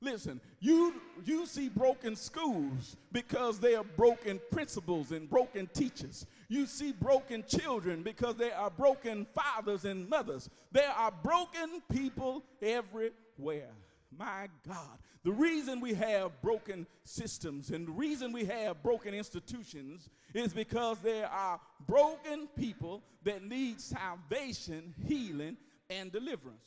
Listen, 0.00 0.40
you, 0.58 1.00
you 1.24 1.46
see 1.46 1.68
broken 1.68 2.16
schools 2.16 2.96
because 3.12 3.60
they 3.60 3.76
are 3.76 3.84
broken 3.84 4.40
principals 4.50 5.12
and 5.12 5.30
broken 5.30 5.68
teachers. 5.72 6.26
You 6.52 6.66
see 6.66 6.92
broken 6.92 7.44
children 7.48 8.02
because 8.02 8.36
there 8.36 8.54
are 8.54 8.68
broken 8.68 9.26
fathers 9.34 9.86
and 9.86 10.06
mothers. 10.06 10.50
There 10.70 10.90
are 10.90 11.10
broken 11.10 11.80
people 11.90 12.44
everywhere. 12.60 13.70
My 14.14 14.48
God. 14.68 14.98
The 15.24 15.32
reason 15.32 15.80
we 15.80 15.94
have 15.94 16.42
broken 16.42 16.86
systems 17.04 17.70
and 17.70 17.86
the 17.86 17.92
reason 17.92 18.32
we 18.32 18.44
have 18.44 18.82
broken 18.82 19.14
institutions 19.14 20.10
is 20.34 20.52
because 20.52 20.98
there 20.98 21.26
are 21.26 21.58
broken 21.88 22.46
people 22.54 23.02
that 23.24 23.42
need 23.42 23.80
salvation, 23.80 24.94
healing, 25.08 25.56
and 25.88 26.12
deliverance. 26.12 26.66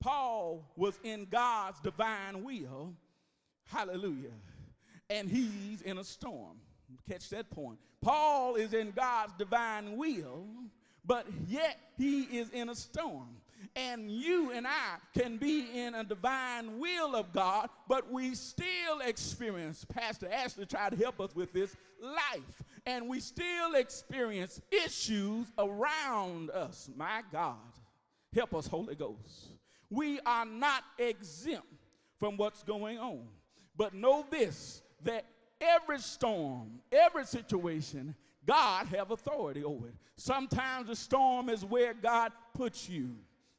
Paul 0.00 0.72
was 0.76 0.98
in 1.04 1.26
God's 1.30 1.78
divine 1.80 2.42
will. 2.42 2.94
Hallelujah. 3.66 4.32
And 5.10 5.28
he's 5.28 5.82
in 5.82 5.98
a 5.98 6.04
storm. 6.04 6.56
Catch 7.08 7.30
that 7.30 7.50
point. 7.50 7.78
Paul 8.00 8.54
is 8.56 8.74
in 8.74 8.92
God's 8.92 9.32
divine 9.38 9.96
will, 9.96 10.44
but 11.04 11.26
yet 11.46 11.78
he 11.96 12.22
is 12.22 12.50
in 12.50 12.68
a 12.68 12.74
storm. 12.74 13.28
And 13.74 14.10
you 14.10 14.52
and 14.52 14.66
I 14.66 14.96
can 15.18 15.36
be 15.36 15.66
in 15.74 15.94
a 15.94 16.04
divine 16.04 16.78
will 16.78 17.16
of 17.16 17.32
God, 17.32 17.68
but 17.88 18.10
we 18.10 18.34
still 18.34 19.00
experience, 19.04 19.84
Pastor 19.84 20.28
Ashley 20.32 20.66
tried 20.66 20.90
to 20.92 20.96
help 20.96 21.20
us 21.20 21.34
with 21.34 21.52
this, 21.52 21.76
life. 22.00 22.62
And 22.86 23.08
we 23.08 23.20
still 23.20 23.74
experience 23.74 24.60
issues 24.70 25.46
around 25.58 26.50
us. 26.50 26.88
My 26.96 27.22
God, 27.32 27.56
help 28.34 28.54
us, 28.54 28.66
Holy 28.66 28.94
Ghost. 28.94 29.48
We 29.90 30.20
are 30.20 30.44
not 30.44 30.84
exempt 30.98 31.66
from 32.18 32.36
what's 32.36 32.62
going 32.62 32.98
on. 32.98 33.26
But 33.76 33.94
know 33.94 34.24
this 34.30 34.82
that 35.04 35.24
every 35.60 35.98
storm, 35.98 36.80
every 36.92 37.24
situation, 37.24 38.14
God 38.46 38.86
have 38.86 39.10
authority 39.10 39.64
over 39.64 39.88
it. 39.88 39.94
Sometimes 40.16 40.88
the 40.88 40.96
storm 40.96 41.48
is 41.48 41.64
where 41.64 41.94
God 41.94 42.32
puts 42.54 42.88
you 42.88 43.10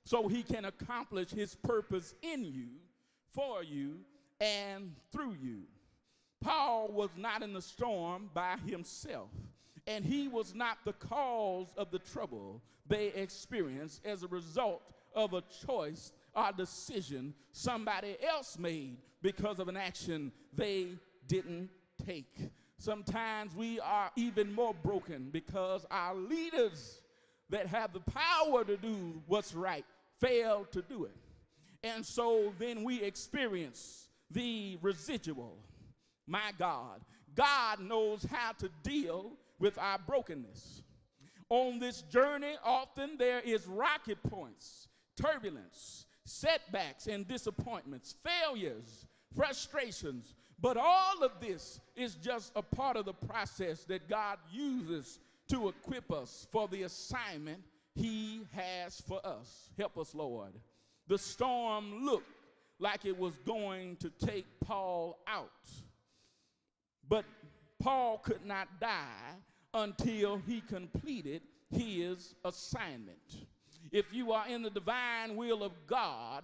so 0.04 0.28
he 0.28 0.44
can 0.44 0.66
accomplish 0.66 1.30
his 1.30 1.56
purpose 1.56 2.16
in 2.22 2.44
you, 2.44 2.68
for 3.32 3.64
you, 3.64 3.98
and 4.42 4.94
through 5.12 5.36
you. 5.42 5.62
Paul 6.42 6.90
was 6.92 7.10
not 7.18 7.44
in 7.44 7.54
the 7.54 7.62
storm 7.62 8.30
by 8.34 8.56
himself, 8.66 9.30
and 9.86 10.04
he 10.04 10.28
was 10.28 10.56
not 10.56 10.80
the 10.86 10.94
cause 10.94 11.68
of 11.78 11.92
the 11.92 12.00
trouble 12.00 12.62
they 12.88 13.08
experienced 13.08 14.06
as 14.06 14.24
a 14.24 14.28
result 14.28 14.82
of 15.14 15.34
a 15.34 15.44
choice 15.66 16.12
or 16.36 16.52
decision 16.56 17.34
somebody 17.52 18.18
else 18.28 18.58
made 18.58 18.98
because 19.22 19.60
of 19.60 19.68
an 19.68 19.78
action 19.78 20.32
they 20.54 20.88
didn't 21.28 21.70
take. 22.06 22.36
Sometimes 22.78 23.56
we 23.56 23.80
are 23.80 24.12
even 24.16 24.54
more 24.54 24.74
broken 24.74 25.30
because 25.32 25.86
our 25.92 26.16
leaders 26.16 27.02
that 27.50 27.68
have 27.68 27.94
the 27.94 28.00
power 28.00 28.64
to 28.64 28.78
do 28.78 29.22
what's 29.28 29.54
right 29.54 29.86
fail 30.20 30.66
to 30.72 30.82
do 30.82 31.06
it. 31.06 31.16
And 31.84 32.06
so 32.06 32.54
then 32.60 32.84
we 32.84 33.02
experience 33.02 34.10
the 34.32 34.78
residual. 34.82 35.58
My 36.28 36.52
God, 36.58 37.02
God 37.36 37.80
knows 37.80 38.26
how 38.30 38.52
to 38.54 38.70
deal 38.84 39.34
with 39.60 39.78
our 39.78 39.98
brokenness. 39.98 40.84
On 41.50 41.80
this 41.80 42.04
journey, 42.04 42.56
often 42.64 43.18
there 43.18 43.40
is 43.40 43.66
rocky 43.66 44.16
points, 44.16 44.88
turbulence, 45.16 46.06
setbacks, 46.26 47.08
and 47.08 47.28
disappointments, 47.28 48.16
failures, 48.24 49.08
frustrations. 49.36 50.36
But 50.62 50.78
all 50.78 51.24
of 51.24 51.32
this 51.40 51.80
is 51.96 52.16
just 52.16 52.52
a 52.56 52.62
part 52.62 52.98
of 52.98 53.06
the 53.06 53.14
process 53.14 53.86
that 53.86 54.10
God 54.10 54.38
uses 54.52 55.20
to 55.50 55.70
equip 55.70 56.12
us 56.12 56.48
for 56.52 56.68
the 56.68 56.84
assignment 56.84 57.64
He 57.96 58.42
has 58.52 59.02
for 59.02 59.26
us. 59.26 59.70
Help 59.78 59.98
us, 59.98 60.14
Lord. 60.14 60.54
The 61.08 61.18
storm 61.18 62.06
looked 62.06 62.28
like 62.80 63.06
it 63.06 63.18
was 63.18 63.38
going 63.46 63.98
to 63.98 64.10
take 64.26 64.46
Paul 64.62 65.20
out. 65.28 65.50
But 67.08 67.26
Paul 67.80 68.20
could 68.20 68.46
not 68.46 68.68
die 68.80 69.36
until 69.74 70.42
he 70.48 70.62
completed 70.62 71.42
his 71.72 72.36
assignment. 72.44 73.48
If 73.92 74.14
you 74.14 74.32
are 74.32 74.48
in 74.48 74.62
the 74.62 74.70
divine 74.70 75.36
will 75.36 75.64
of 75.64 75.72
God, 75.88 76.44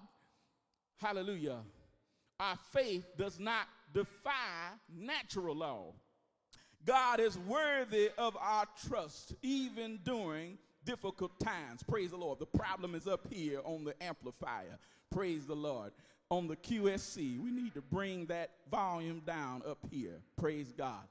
hallelujah, 0.99 1.59
our 2.39 2.57
faith 2.71 3.05
does 3.17 3.39
not 3.39 3.67
defy 3.95 4.75
natural 4.93 5.55
law. 5.55 5.93
God 6.85 7.19
is 7.19 7.39
worthy 7.39 8.09
of 8.17 8.37
our 8.39 8.65
trust 8.87 9.33
even 9.41 9.99
during 10.03 10.59
difficult 10.83 11.39
times. 11.39 11.81
Praise 11.81 12.11
the 12.11 12.17
Lord. 12.17 12.37
The 12.37 12.45
problem 12.45 12.93
is 12.93 13.07
up 13.07 13.25
here 13.31 13.61
on 13.63 13.85
the 13.85 13.95
amplifier. 14.03 14.77
Praise 15.11 15.47
the 15.47 15.55
Lord. 15.55 15.93
On 16.29 16.47
the 16.47 16.57
QSC, 16.57 17.41
we 17.41 17.51
need 17.51 17.73
to 17.73 17.81
bring 17.81 18.25
that 18.25 18.51
volume 18.69 19.21
down 19.25 19.63
up 19.67 19.79
here. 19.89 20.19
Praise 20.37 20.73
God. 20.77 21.07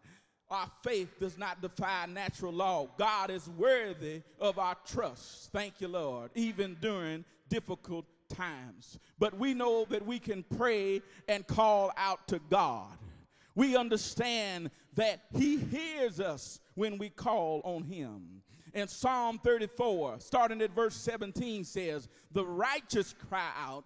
Our 0.50 0.70
faith 0.82 1.18
does 1.18 1.38
not 1.38 1.62
defy 1.62 2.06
natural 2.06 2.52
law. 2.52 2.88
God 2.98 3.30
is 3.30 3.48
worthy 3.56 4.22
of 4.38 4.58
our 4.58 4.76
trust. 4.86 5.50
Thank 5.52 5.80
you, 5.80 5.88
Lord, 5.88 6.30
even 6.34 6.76
during 6.80 7.24
difficult 7.48 8.04
times. 8.34 8.98
But 9.18 9.38
we 9.38 9.54
know 9.54 9.86
that 9.90 10.04
we 10.04 10.18
can 10.18 10.44
pray 10.56 11.02
and 11.28 11.46
call 11.46 11.92
out 11.96 12.26
to 12.28 12.40
God. 12.50 12.96
We 13.54 13.76
understand 13.76 14.70
that 14.94 15.22
He 15.36 15.58
hears 15.58 16.20
us 16.20 16.60
when 16.74 16.98
we 16.98 17.08
call 17.08 17.60
on 17.64 17.84
Him. 17.84 18.42
And 18.74 18.90
Psalm 18.90 19.38
34, 19.42 20.16
starting 20.18 20.60
at 20.60 20.74
verse 20.74 20.96
17, 20.96 21.64
says, 21.64 22.08
The 22.32 22.44
righteous 22.44 23.14
cry 23.28 23.50
out, 23.56 23.84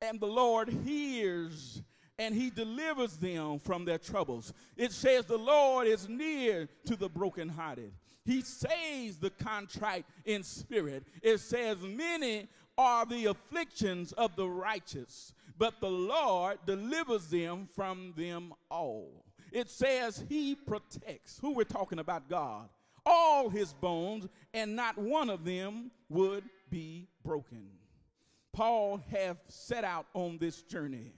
and 0.00 0.20
the 0.20 0.26
Lord 0.26 0.68
hears 0.84 1.82
and 2.18 2.34
he 2.34 2.50
delivers 2.50 3.16
them 3.16 3.58
from 3.58 3.84
their 3.84 3.98
troubles. 3.98 4.52
It 4.76 4.92
says, 4.92 5.24
The 5.24 5.38
Lord 5.38 5.86
is 5.86 6.08
near 6.08 6.68
to 6.86 6.96
the 6.96 7.08
brokenhearted. 7.08 7.92
He 8.24 8.40
saves 8.40 9.18
the 9.18 9.30
contrite 9.30 10.06
in 10.24 10.42
spirit. 10.42 11.04
It 11.22 11.38
says, 11.38 11.78
Many 11.82 12.48
are 12.76 13.06
the 13.06 13.26
afflictions 13.26 14.12
of 14.12 14.34
the 14.36 14.48
righteous, 14.48 15.32
but 15.58 15.80
the 15.80 15.90
Lord 15.90 16.58
delivers 16.66 17.28
them 17.28 17.68
from 17.74 18.12
them 18.16 18.52
all. 18.70 19.24
It 19.52 19.70
says 19.70 20.24
he 20.28 20.54
protects. 20.54 21.38
Who 21.40 21.54
we're 21.54 21.64
talking 21.64 22.00
about, 22.00 22.28
God. 22.28 22.68
All 23.06 23.48
his 23.48 23.72
bones, 23.72 24.26
and 24.52 24.74
not 24.74 24.98
one 24.98 25.30
of 25.30 25.44
them 25.44 25.90
would 26.08 26.44
be 26.70 27.06
broken. 27.24 27.68
Paul 28.52 29.00
have 29.10 29.36
set 29.48 29.84
out 29.84 30.06
on 30.14 30.38
this 30.38 30.62
journey, 30.62 31.12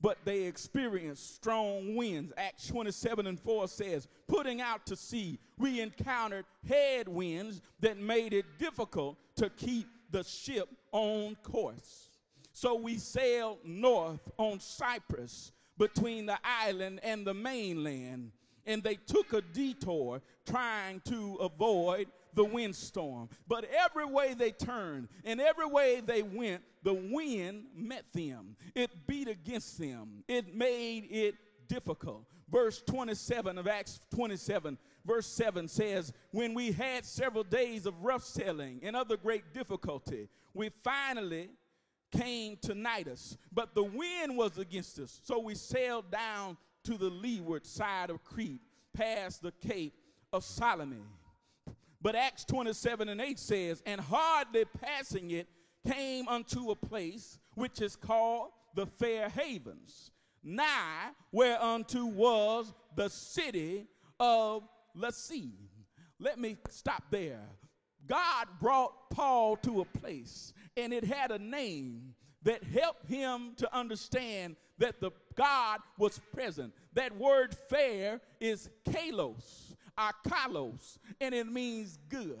but 0.00 0.18
they 0.24 0.42
experienced 0.42 1.34
strong 1.34 1.96
winds. 1.96 2.32
Acts 2.36 2.68
27 2.68 3.26
and 3.26 3.40
4 3.40 3.68
says, 3.68 4.06
putting 4.28 4.60
out 4.60 4.86
to 4.86 4.94
sea, 4.94 5.38
we 5.58 5.80
encountered 5.80 6.44
headwinds 6.66 7.60
that 7.80 7.98
made 7.98 8.32
it 8.32 8.44
difficult 8.58 9.16
to 9.36 9.50
keep 9.50 9.88
the 10.10 10.24
ship 10.24 10.68
on 10.92 11.36
course. 11.36 12.08
So 12.52 12.74
we 12.74 12.98
sailed 12.98 13.58
north 13.64 14.20
on 14.36 14.60
Cyprus 14.60 15.52
between 15.78 16.26
the 16.26 16.38
island 16.42 17.00
and 17.02 17.26
the 17.26 17.34
mainland, 17.34 18.32
and 18.66 18.82
they 18.82 18.96
took 18.96 19.32
a 19.32 19.40
detour 19.40 20.20
trying 20.44 21.00
to 21.06 21.36
avoid 21.36 22.08
the 22.34 22.44
windstorm. 22.44 23.28
But 23.46 23.68
every 23.72 24.06
way 24.06 24.34
they 24.34 24.50
turned 24.50 25.08
and 25.24 25.40
every 25.40 25.66
way 25.66 26.00
they 26.04 26.22
went, 26.22 26.62
the 26.82 26.94
wind 26.94 27.66
met 27.74 28.04
them. 28.12 28.56
It 28.74 28.90
beat 29.06 29.28
against 29.28 29.78
them. 29.78 30.24
It 30.28 30.54
made 30.54 31.08
it 31.10 31.36
difficult. 31.68 32.24
Verse 32.50 32.82
27 32.86 33.58
of 33.58 33.68
Acts 33.68 34.00
27 34.14 34.78
verse 35.08 35.26
7 35.26 35.66
says, 35.66 36.12
When 36.30 36.54
we 36.54 36.70
had 36.70 37.04
several 37.04 37.42
days 37.42 37.86
of 37.86 38.04
rough 38.04 38.22
sailing 38.22 38.80
and 38.82 38.94
other 38.94 39.16
great 39.16 39.52
difficulty, 39.52 40.28
we 40.54 40.70
finally 40.84 41.48
came 42.12 42.56
to 42.62 42.74
Cnidus, 42.74 43.36
but 43.52 43.74
the 43.74 43.82
wind 43.82 44.36
was 44.36 44.58
against 44.58 44.98
us. 44.98 45.20
So 45.24 45.38
we 45.40 45.54
sailed 45.54 46.10
down 46.10 46.56
to 46.84 46.96
the 46.96 47.10
leeward 47.10 47.66
side 47.66 48.10
of 48.10 48.22
Crete, 48.22 48.60
past 48.94 49.42
the 49.42 49.52
Cape 49.52 49.94
of 50.32 50.44
Salmone. 50.44 51.02
But 52.00 52.14
Acts 52.14 52.44
27 52.44 53.08
and 53.08 53.20
8 53.20 53.38
says, 53.38 53.82
And 53.84 54.00
hardly 54.00 54.64
passing 54.80 55.32
it, 55.32 55.48
came 55.90 56.28
unto 56.28 56.70
a 56.70 56.76
place 56.76 57.38
which 57.54 57.80
is 57.80 57.96
called 57.96 58.50
the 58.74 58.86
Fair 58.86 59.28
Havens, 59.28 60.10
nigh 60.42 61.10
whereunto 61.32 62.06
was 62.06 62.72
the 62.94 63.08
city 63.08 63.86
of 64.20 64.62
Let's 64.94 65.18
see. 65.18 65.52
Let 66.18 66.38
me 66.38 66.56
stop 66.70 67.04
there. 67.10 67.44
God 68.06 68.48
brought 68.60 69.10
Paul 69.10 69.56
to 69.58 69.80
a 69.80 69.84
place, 69.84 70.52
and 70.76 70.92
it 70.92 71.04
had 71.04 71.30
a 71.30 71.38
name 71.38 72.14
that 72.42 72.64
helped 72.64 73.06
him 73.06 73.52
to 73.56 73.76
understand 73.76 74.56
that 74.78 75.00
the 75.00 75.10
God 75.34 75.80
was 75.98 76.20
present. 76.32 76.72
That 76.94 77.16
word 77.16 77.54
fair 77.68 78.20
is 78.40 78.70
kalos. 78.88 79.74
akalos, 79.98 80.98
and 81.20 81.34
it 81.34 81.46
means 81.46 81.98
good. 82.08 82.38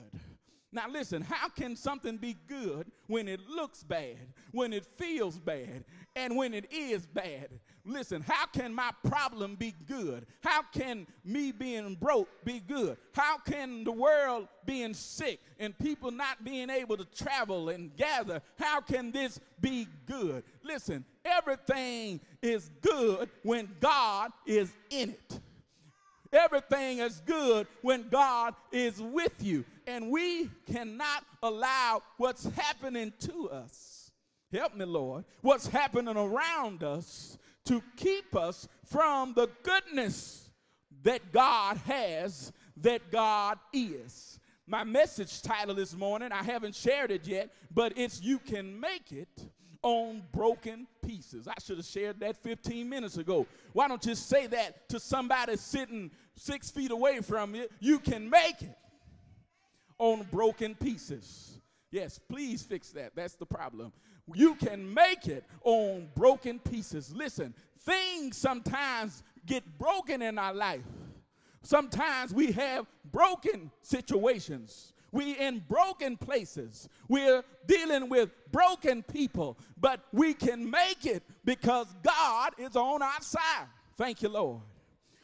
Now, 0.70 0.88
listen, 0.88 1.22
how 1.22 1.48
can 1.48 1.76
something 1.76 2.18
be 2.18 2.36
good 2.46 2.90
when 3.06 3.26
it 3.26 3.40
looks 3.48 3.82
bad, 3.82 4.18
when 4.52 4.72
it 4.72 4.84
feels 4.84 5.38
bad, 5.38 5.84
and 6.14 6.36
when 6.36 6.52
it 6.54 6.70
is 6.70 7.06
bad? 7.06 7.48
Listen, 7.88 8.20
how 8.20 8.44
can 8.46 8.74
my 8.74 8.90
problem 9.08 9.54
be 9.54 9.74
good? 9.86 10.26
How 10.42 10.62
can 10.62 11.06
me 11.24 11.52
being 11.52 11.94
broke 11.94 12.28
be 12.44 12.60
good? 12.60 12.98
How 13.14 13.38
can 13.38 13.82
the 13.82 13.92
world 13.92 14.46
being 14.66 14.92
sick 14.92 15.40
and 15.58 15.76
people 15.78 16.10
not 16.10 16.44
being 16.44 16.68
able 16.68 16.98
to 16.98 17.06
travel 17.06 17.70
and 17.70 17.96
gather, 17.96 18.42
how 18.58 18.82
can 18.82 19.10
this 19.10 19.40
be 19.62 19.88
good? 20.06 20.44
Listen, 20.62 21.02
everything 21.24 22.20
is 22.42 22.70
good 22.82 23.30
when 23.42 23.68
God 23.80 24.32
is 24.46 24.70
in 24.90 25.10
it. 25.10 25.40
Everything 26.30 26.98
is 26.98 27.22
good 27.24 27.66
when 27.80 28.10
God 28.10 28.54
is 28.70 29.00
with 29.00 29.42
you. 29.42 29.64
And 29.86 30.10
we 30.10 30.50
cannot 30.70 31.24
allow 31.42 32.02
what's 32.18 32.44
happening 32.50 33.14
to 33.20 33.48
us, 33.48 34.10
help 34.52 34.76
me, 34.76 34.84
Lord, 34.84 35.24
what's 35.40 35.66
happening 35.66 36.18
around 36.18 36.82
us 36.82 37.38
to 37.68 37.82
keep 37.96 38.34
us 38.34 38.66
from 38.84 39.34
the 39.34 39.48
goodness 39.62 40.50
that 41.02 41.32
God 41.32 41.76
has, 41.78 42.52
that 42.78 43.10
God 43.10 43.58
is. 43.72 44.40
My 44.66 44.84
message 44.84 45.42
title 45.42 45.74
this 45.74 45.94
morning, 45.94 46.32
I 46.32 46.42
haven't 46.42 46.74
shared 46.74 47.10
it 47.10 47.26
yet, 47.26 47.50
but 47.72 47.92
it's 47.96 48.22
You 48.22 48.38
Can 48.38 48.78
Make 48.78 49.12
It 49.12 49.28
on 49.82 50.22
broken 50.32 50.86
pieces. 51.06 51.46
I 51.46 51.54
should 51.62 51.76
have 51.76 51.86
shared 51.86 52.20
that 52.20 52.36
15 52.42 52.88
minutes 52.88 53.16
ago. 53.16 53.46
Why 53.72 53.86
don't 53.86 54.04
you 54.04 54.14
say 54.14 54.46
that 54.48 54.88
to 54.88 54.98
somebody 54.98 55.56
sitting 55.56 56.10
six 56.36 56.70
feet 56.70 56.90
away 56.90 57.20
from 57.20 57.54
you? 57.54 57.66
You 57.80 57.98
can 57.98 58.28
make 58.28 58.62
it 58.62 58.76
on 59.98 60.26
broken 60.30 60.74
pieces. 60.74 61.60
Yes, 61.90 62.18
please 62.28 62.62
fix 62.62 62.90
that. 62.90 63.12
That's 63.14 63.34
the 63.34 63.46
problem. 63.46 63.92
You 64.34 64.54
can 64.54 64.92
make 64.92 65.26
it 65.26 65.44
on 65.64 66.08
broken 66.14 66.58
pieces. 66.58 67.12
Listen, 67.14 67.54
things 67.80 68.36
sometimes 68.36 69.22
get 69.46 69.64
broken 69.78 70.22
in 70.22 70.38
our 70.38 70.54
life. 70.54 70.84
Sometimes 71.62 72.32
we 72.32 72.52
have 72.52 72.86
broken 73.10 73.70
situations. 73.82 74.92
We're 75.10 75.36
in 75.36 75.64
broken 75.68 76.16
places. 76.16 76.88
We're 77.08 77.42
dealing 77.66 78.08
with 78.08 78.30
broken 78.52 79.02
people, 79.02 79.58
but 79.80 80.00
we 80.12 80.34
can 80.34 80.70
make 80.70 81.06
it 81.06 81.22
because 81.44 81.86
God 82.02 82.52
is 82.58 82.76
on 82.76 83.02
our 83.02 83.20
side. 83.20 83.66
Thank 83.96 84.22
you, 84.22 84.28
Lord. 84.28 84.60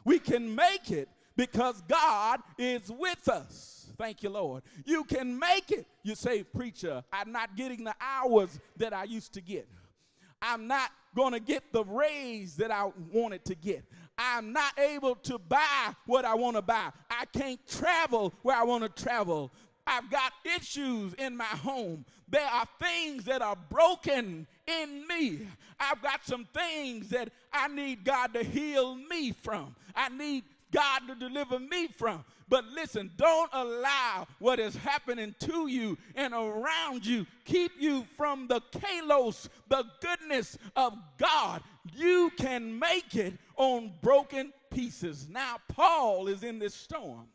We 0.05 0.19
can 0.19 0.55
make 0.55 0.91
it 0.91 1.09
because 1.37 1.83
God 1.83 2.41
is 2.59 2.91
with 2.91 3.29
us. 3.29 3.74
Thank 3.97 4.23
you, 4.23 4.31
Lord. 4.31 4.63
You 4.85 5.05
can 5.05 5.39
make 5.39 5.71
it. 5.71 5.87
You 6.03 6.15
say, 6.15 6.43
Preacher, 6.43 7.03
I'm 7.13 7.33
not 7.33 7.57
getting 7.57 7.85
the 7.85 7.95
hours 8.01 8.59
that 8.77 8.93
I 8.93 9.05
used 9.05 9.35
to 9.35 9.41
get. 9.41 9.69
I'm 10.43 10.67
not 10.67 10.91
going 11.15 11.33
to 11.33 11.41
get 11.41 11.73
the 11.73 11.85
raise 11.85 12.57
that 12.57 12.71
I 12.71 12.91
wanted 13.13 13.45
to 13.47 13.55
get. 13.55 13.85
I'm 14.19 14.53
not 14.53 14.79
able 14.79 15.15
to 15.17 15.39
buy 15.39 15.95
what 16.07 16.25
I 16.25 16.35
want 16.35 16.57
to 16.57 16.63
buy. 16.63 16.91
I 17.11 17.25
can't 17.33 17.61
travel 17.67 18.35
where 18.43 18.57
I 18.57 18.63
want 18.63 18.83
to 18.85 19.03
travel. 19.03 19.53
I've 19.87 20.11
got 20.11 20.33
issues 20.57 21.15
in 21.15 21.37
my 21.37 21.45
home. 21.45 22.05
There 22.29 22.47
are 22.47 22.67
things 22.81 23.25
that 23.25 23.43
are 23.43 23.57
broken 23.71 24.47
in 24.67 25.07
me. 25.07 25.47
I've 25.79 26.03
got 26.03 26.25
some 26.25 26.47
things 26.55 27.11
that 27.11 27.31
I 27.53 27.69
need 27.69 28.05
God 28.05 28.35
to 28.35 28.43
heal 28.43 28.95
me 28.95 29.33
from. 29.33 29.75
I 29.95 30.09
need 30.09 30.45
God 30.73 31.03
to 31.09 31.15
deliver 31.15 31.59
me 31.59 31.89
from. 31.89 32.25
But 32.49 32.65
listen, 32.67 33.11
don't 33.17 33.51
allow 33.53 34.27
what 34.39 34.59
is 34.59 34.77
happening 34.77 35.35
to 35.41 35.67
you 35.69 35.97
and 36.15 36.35
around 36.35 37.07
you 37.07 37.27
keep 37.45 37.73
you 37.79 38.07
from 38.17 38.49
the 38.49 38.61
kalos, 38.73 39.49
the 39.69 39.85
goodness 40.01 40.59
of 40.77 40.95
God. 41.19 41.63
You 41.95 42.31
can 42.37 42.79
make 42.79 43.15
it 43.15 43.35
on 43.57 43.93
broken 44.03 44.53
pieces. 44.71 45.29
Now, 45.29 45.57
Paul 45.69 46.29
is 46.29 46.43
in 46.43 46.59
this 46.59 46.75
storm. 46.75 47.29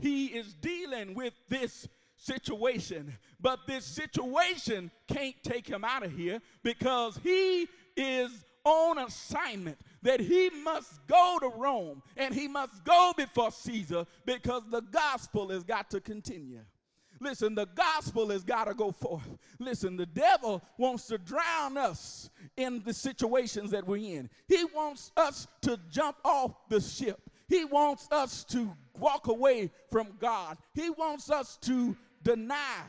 He 0.00 0.26
is 0.26 0.54
dealing 0.54 1.14
with 1.14 1.34
this 1.48 1.88
situation, 2.16 3.16
but 3.40 3.66
this 3.66 3.84
situation 3.84 4.90
can't 5.08 5.36
take 5.42 5.68
him 5.68 5.84
out 5.84 6.04
of 6.04 6.12
here 6.12 6.40
because 6.62 7.18
he 7.22 7.68
is 7.96 8.30
on 8.64 8.98
assignment 8.98 9.78
that 10.06 10.20
he 10.20 10.50
must 10.62 11.04
go 11.08 11.36
to 11.40 11.48
Rome 11.48 12.00
and 12.16 12.32
he 12.32 12.46
must 12.46 12.84
go 12.84 13.12
before 13.16 13.50
Caesar 13.50 14.06
because 14.24 14.62
the 14.70 14.80
gospel 14.80 15.48
has 15.48 15.64
got 15.64 15.90
to 15.90 16.00
continue. 16.00 16.60
Listen, 17.20 17.56
the 17.56 17.66
gospel 17.74 18.28
has 18.30 18.44
got 18.44 18.66
to 18.66 18.74
go 18.74 18.92
forth. 18.92 19.26
Listen, 19.58 19.96
the 19.96 20.06
devil 20.06 20.62
wants 20.78 21.08
to 21.08 21.18
drown 21.18 21.76
us 21.76 22.30
in 22.56 22.82
the 22.84 22.94
situations 22.94 23.72
that 23.72 23.84
we're 23.84 23.96
in. 23.96 24.30
He 24.46 24.64
wants 24.66 25.10
us 25.16 25.48
to 25.62 25.76
jump 25.90 26.16
off 26.24 26.52
the 26.68 26.80
ship. 26.80 27.20
He 27.48 27.64
wants 27.64 28.06
us 28.12 28.44
to 28.44 28.72
walk 29.00 29.26
away 29.26 29.72
from 29.90 30.10
God. 30.20 30.56
He 30.72 30.88
wants 30.88 31.30
us 31.30 31.56
to 31.62 31.96
deny 32.22 32.82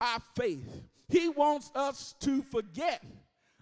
our 0.00 0.18
faith. 0.34 0.82
He 1.08 1.28
wants 1.28 1.70
us 1.76 2.16
to 2.20 2.42
forget 2.42 3.04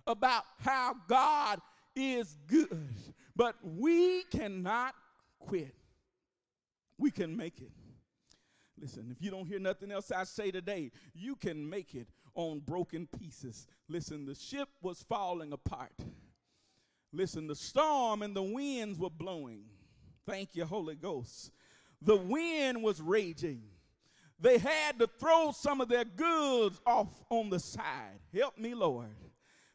about 0.07 0.45
how 0.59 0.95
God 1.09 1.61
is 1.95 2.37
good. 2.47 2.95
But 3.35 3.57
we 3.63 4.25
cannot 4.25 4.95
quit. 5.39 5.75
We 6.99 7.11
can 7.11 7.37
make 7.37 7.61
it. 7.61 7.73
Listen, 8.81 9.09
if 9.11 9.23
you 9.23 9.31
don't 9.31 9.47
hear 9.47 9.59
nothing 9.59 9.91
else 9.91 10.11
I 10.11 10.25
say 10.25 10.51
today, 10.51 10.91
you 11.15 11.37
can 11.37 11.69
make 11.69 11.95
it 11.95 12.09
on 12.35 12.61
broken 12.61 13.07
pieces. 13.19 13.67
Listen, 13.89 14.27
the 14.27 14.35
ship 14.35 14.69
was 14.83 15.05
falling 15.09 15.53
apart. 15.53 15.93
Listen, 17.13 17.47
the 17.47 17.55
storm 17.55 18.23
and 18.23 18.35
the 18.35 18.43
winds 18.43 18.99
were 18.99 19.11
blowing. 19.11 19.65
Thank 20.27 20.57
you, 20.57 20.65
Holy 20.65 20.95
Ghost. 20.95 21.53
The 22.01 22.17
wind 22.17 22.83
was 22.83 23.01
raging. 23.01 23.63
They 24.41 24.59
had 24.59 24.99
to 24.99 25.07
throw 25.07 25.53
some 25.53 25.81
of 25.81 25.89
their 25.89 26.05
goods 26.05 26.81
off 26.85 27.09
on 27.29 27.51
the 27.51 27.61
side. 27.61 28.19
Help 28.33 28.59
me, 28.59 28.75
Lord 28.75 29.11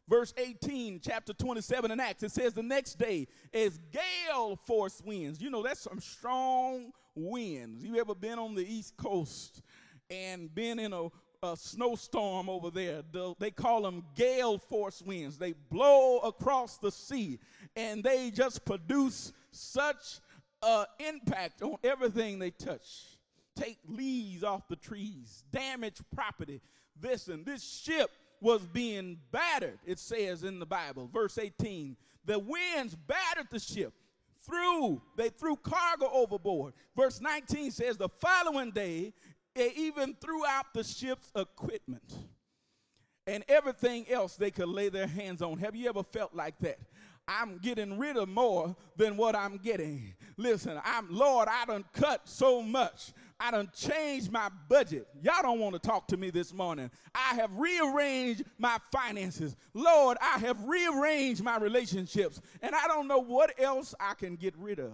verse 0.08 0.32
18, 0.36 1.00
chapter 1.00 1.32
27 1.32 1.90
in 1.90 2.00
Acts, 2.00 2.22
it 2.22 2.32
says 2.32 2.52
the 2.52 2.62
next 2.62 2.98
day 2.98 3.26
is 3.52 3.78
gale 3.92 4.58
force 4.66 5.02
winds. 5.04 5.40
You 5.40 5.50
know, 5.50 5.62
that's 5.62 5.80
some 5.80 6.00
strong 6.00 6.92
winds. 7.14 7.84
You 7.84 7.96
ever 7.96 8.14
been 8.14 8.38
on 8.38 8.54
the 8.54 8.66
East 8.66 8.96
Coast 8.96 9.62
and 10.10 10.52
been 10.54 10.78
in 10.78 10.92
a, 10.92 11.08
a 11.42 11.56
snowstorm 11.56 12.48
over 12.48 12.70
there? 12.70 13.02
The, 13.12 13.34
they 13.38 13.50
call 13.50 13.82
them 13.82 14.04
gale 14.16 14.58
force 14.58 15.02
winds. 15.02 15.38
They 15.38 15.54
blow 15.70 16.18
across 16.18 16.78
the 16.78 16.90
sea 16.90 17.38
and 17.76 18.02
they 18.02 18.30
just 18.30 18.64
produce 18.64 19.32
such 19.50 20.20
uh, 20.62 20.84
impact 21.06 21.62
on 21.62 21.76
everything 21.84 22.38
they 22.38 22.50
touch. 22.50 23.18
Take 23.54 23.78
leaves 23.88 24.44
off 24.44 24.68
the 24.68 24.76
trees, 24.76 25.44
damage 25.52 26.00
property. 26.14 26.60
Listen, 27.02 27.44
this 27.44 27.82
ship 27.84 28.10
was 28.40 28.66
being 28.66 29.18
battered, 29.30 29.78
it 29.84 29.98
says 29.98 30.44
in 30.44 30.58
the 30.58 30.66
Bible. 30.66 31.08
Verse 31.12 31.38
18 31.38 31.96
the 32.24 32.38
winds 32.38 32.94
battered 32.94 33.48
the 33.50 33.58
ship. 33.58 33.94
Threw, 34.42 35.00
they 35.16 35.30
threw 35.30 35.56
cargo 35.56 36.10
overboard. 36.12 36.74
Verse 36.94 37.22
19 37.22 37.70
says 37.70 37.96
the 37.96 38.08
following 38.08 38.70
day, 38.70 39.14
they 39.54 39.72
even 39.72 40.14
threw 40.20 40.44
out 40.46 40.66
the 40.74 40.84
ship's 40.84 41.32
equipment 41.34 42.04
and 43.26 43.44
everything 43.48 44.06
else 44.10 44.36
they 44.36 44.50
could 44.50 44.68
lay 44.68 44.90
their 44.90 45.06
hands 45.06 45.42
on. 45.42 45.58
Have 45.58 45.74
you 45.74 45.88
ever 45.88 46.02
felt 46.02 46.34
like 46.34 46.58
that? 46.60 46.78
I'm 47.26 47.58
getting 47.58 47.98
rid 47.98 48.16
of 48.16 48.28
more 48.28 48.76
than 48.96 49.16
what 49.16 49.34
I'm 49.34 49.56
getting. 49.58 50.14
Listen, 50.36 50.80
I'm 50.84 51.08
Lord, 51.10 51.48
I 51.48 51.64
done 51.64 51.84
cut 51.92 52.28
so 52.28 52.62
much. 52.62 53.12
I 53.40 53.52
done 53.52 53.70
changed 53.74 54.32
my 54.32 54.48
budget. 54.68 55.06
Y'all 55.22 55.42
don't 55.42 55.60
want 55.60 55.74
to 55.74 55.78
talk 55.78 56.08
to 56.08 56.16
me 56.16 56.30
this 56.30 56.52
morning. 56.52 56.90
I 57.14 57.34
have 57.36 57.56
rearranged 57.56 58.44
my 58.58 58.78
finances. 58.90 59.56
Lord, 59.74 60.18
I 60.20 60.38
have 60.38 60.62
rearranged 60.64 61.42
my 61.42 61.56
relationships. 61.58 62.40
And 62.62 62.74
I 62.74 62.88
don't 62.88 63.06
know 63.06 63.20
what 63.20 63.54
else 63.60 63.94
I 64.00 64.14
can 64.14 64.34
get 64.34 64.56
rid 64.56 64.80
of. 64.80 64.92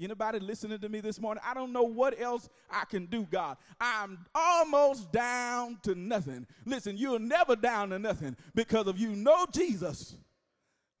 Anybody 0.00 0.38
listening 0.38 0.78
to 0.78 0.88
me 0.88 1.00
this 1.00 1.20
morning? 1.20 1.42
I 1.44 1.54
don't 1.54 1.72
know 1.72 1.82
what 1.82 2.20
else 2.20 2.48
I 2.70 2.84
can 2.84 3.06
do, 3.06 3.26
God. 3.28 3.56
I'm 3.80 4.24
almost 4.34 5.10
down 5.10 5.78
to 5.82 5.94
nothing. 5.94 6.46
Listen, 6.64 6.96
you're 6.96 7.18
never 7.18 7.56
down 7.56 7.90
to 7.90 7.98
nothing 7.98 8.36
because 8.54 8.86
if 8.86 9.00
you 9.00 9.16
know 9.16 9.46
Jesus, 9.50 10.14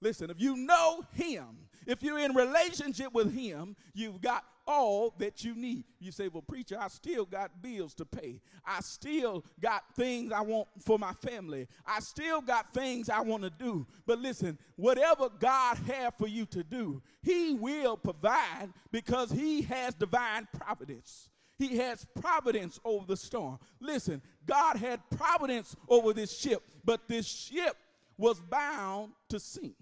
listen, 0.00 0.30
if 0.30 0.40
you 0.40 0.56
know 0.56 1.04
Him, 1.12 1.68
if 1.86 2.02
you're 2.02 2.18
in 2.18 2.34
relationship 2.34 3.12
with 3.12 3.32
Him, 3.32 3.76
you've 3.94 4.20
got 4.20 4.44
all 4.68 5.14
that 5.18 5.42
you 5.42 5.54
need. 5.56 5.84
You 5.98 6.12
say, 6.12 6.28
Well, 6.28 6.42
preacher, 6.42 6.76
I 6.78 6.88
still 6.88 7.24
got 7.24 7.62
bills 7.62 7.94
to 7.94 8.04
pay. 8.04 8.40
I 8.64 8.80
still 8.80 9.44
got 9.60 9.82
things 9.96 10.30
I 10.30 10.42
want 10.42 10.68
for 10.84 10.98
my 10.98 11.14
family. 11.14 11.66
I 11.86 12.00
still 12.00 12.40
got 12.40 12.72
things 12.74 13.08
I 13.08 13.20
want 13.22 13.42
to 13.42 13.50
do. 13.50 13.86
But 14.06 14.20
listen, 14.20 14.58
whatever 14.76 15.30
God 15.40 15.78
has 15.78 16.12
for 16.18 16.28
you 16.28 16.44
to 16.46 16.62
do, 16.62 17.02
He 17.22 17.54
will 17.54 17.96
provide 17.96 18.68
because 18.92 19.32
He 19.32 19.62
has 19.62 19.94
divine 19.94 20.46
providence. 20.52 21.30
He 21.58 21.78
has 21.78 22.06
providence 22.20 22.78
over 22.84 23.04
the 23.06 23.16
storm. 23.16 23.58
Listen, 23.80 24.22
God 24.46 24.76
had 24.76 25.00
providence 25.10 25.74
over 25.88 26.12
this 26.12 26.38
ship, 26.38 26.62
but 26.84 27.08
this 27.08 27.26
ship 27.26 27.76
was 28.16 28.38
bound 28.40 29.12
to 29.30 29.40
sink. 29.40 29.74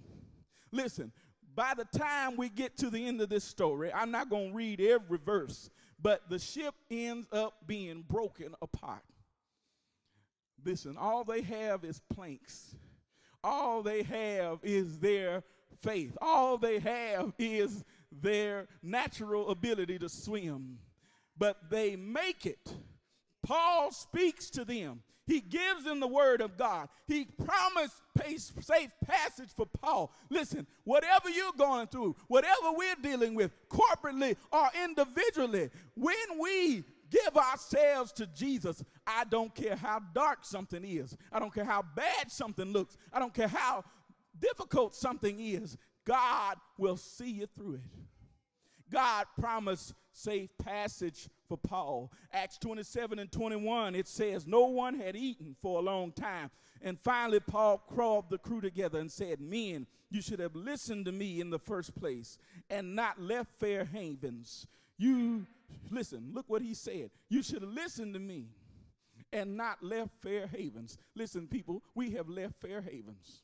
Listen, 0.73 1.13
by 1.57 1.73
the 1.75 1.99
time 1.99 2.37
we 2.37 2.49
get 2.49 2.77
to 2.79 2.91
the 2.91 3.07
end 3.07 3.21
of 3.21 3.29
this 3.29 3.45
story, 3.45 3.93
I'm 3.93 4.11
not 4.11 4.31
going 4.31 4.51
to 4.51 4.57
read 4.57 4.81
every 4.81 5.19
verse, 5.19 5.71
but 6.01 6.29
the 6.31 6.39
ship 6.39 6.75
ends 6.91 7.27
up 7.33 7.55
being 7.67 8.05
broken 8.09 8.55
apart. 8.63 9.03
Listen, 10.65 10.97
all 10.97 11.25
they 11.25 11.43
have 11.43 11.85
is 11.85 12.01
planks. 12.13 12.77
All 13.43 13.83
they 13.83 14.03
have 14.05 14.59
is 14.63 14.99
their 14.99 15.43
faith. 15.83 16.17
All 16.21 16.59
they 16.59 16.79
have 16.79 17.33
is 17.39 17.85
their 18.13 18.69
natural 18.83 19.49
ability 19.51 19.99
to 19.99 20.09
swim 20.09 20.79
but 21.39 21.71
they 21.71 21.97
make 21.97 22.47
it. 22.47 22.75
Paul 23.43 23.93
speaks 23.93 24.51
to 24.51 24.65
them. 24.65 25.03
He 25.27 25.41
gives 25.41 25.85
them 25.85 26.01
the 26.01 26.07
word 26.07 26.41
of 26.41 26.57
God. 26.57 26.89
He 27.07 27.25
promised 27.25 27.95
safe 28.61 28.91
passage 29.05 29.51
for 29.57 29.67
Paul. 29.67 30.13
Listen, 30.31 30.67
whatever 30.85 31.29
you're 31.29 31.53
going 31.59 31.89
through, 31.89 32.15
whatever 32.29 32.73
we're 32.77 32.95
dealing 33.03 33.35
with, 33.35 33.51
corporately 33.69 34.37
or 34.53 34.69
individually, 34.85 35.71
when 35.95 36.17
we 36.41 36.85
give 37.11 37.37
ourselves 37.37 38.13
to 38.13 38.27
Jesus, 38.27 38.85
I 39.07 39.25
don't 39.25 39.55
care 39.55 39.77
how 39.77 40.01
dark 40.15 40.45
something 40.45 40.85
is. 40.85 41.17
I 41.33 41.39
don't 41.41 41.53
care 41.53 41.65
how 41.65 41.85
bad 41.95 42.31
something 42.31 42.73
looks. 42.73 42.97
I 43.13 43.19
don't 43.19 43.35
care 43.35 43.49
how 43.49 43.85
difficult 44.39 44.95
something 44.95 45.41
is. 45.41 45.77
God 46.05 46.57
will 46.79 46.97
see 46.97 47.31
you 47.31 47.47
through 47.47 47.75
it. 47.75 47.81
God 48.91 49.27
promised 49.39 49.95
safe 50.13 50.51
passage 50.63 51.29
for 51.49 51.57
Paul. 51.57 52.13
Acts 52.33 52.59
27 52.59 53.19
and 53.19 53.31
21, 53.31 53.95
it 53.95 54.09
says, 54.09 54.47
No 54.47 54.67
one 54.67 54.99
had 54.99 55.17
eaten 55.17 55.57
for 55.61 55.79
a 55.79 55.83
long 55.83 56.13
time. 56.13 56.51
And 56.83 56.99
finally, 57.01 57.41
Paul 57.41 57.79
crawled 57.79 58.31
the 58.31 58.39
crew 58.39 58.61
together 58.61 58.99
and 58.99 59.11
said, 59.11 59.41
Men, 59.41 59.87
you 60.11 60.23
should 60.23 60.41
have 60.41 60.55
listened 60.55 61.07
to 61.07 61.13
me 61.13 61.41
in 61.41 61.51
the 61.51 61.59
first 61.59 61.95
place 61.95 62.39
and 62.71 62.95
not 62.95 63.21
left 63.21 63.51
Fair 63.59 63.85
Havens. 63.85 64.67
You, 64.99 65.47
listen, 65.91 66.31
look 66.33 66.45
what 66.49 66.63
he 66.63 66.75
said. 66.75 67.11
You 67.29 67.43
should 67.43 67.63
have 67.63 67.73
listened 67.73 68.15
to 68.15 68.21
me 68.21 68.47
and 69.33 69.57
not 69.57 69.83
left 69.83 70.11
Fair 70.23 70.47
Havens. 70.47 70.99
Listen, 71.15 71.47
people, 71.47 71.83
we 71.95 72.11
have 72.11 72.29
left 72.29 72.55
Fair 72.61 72.81
Havens. 72.81 73.43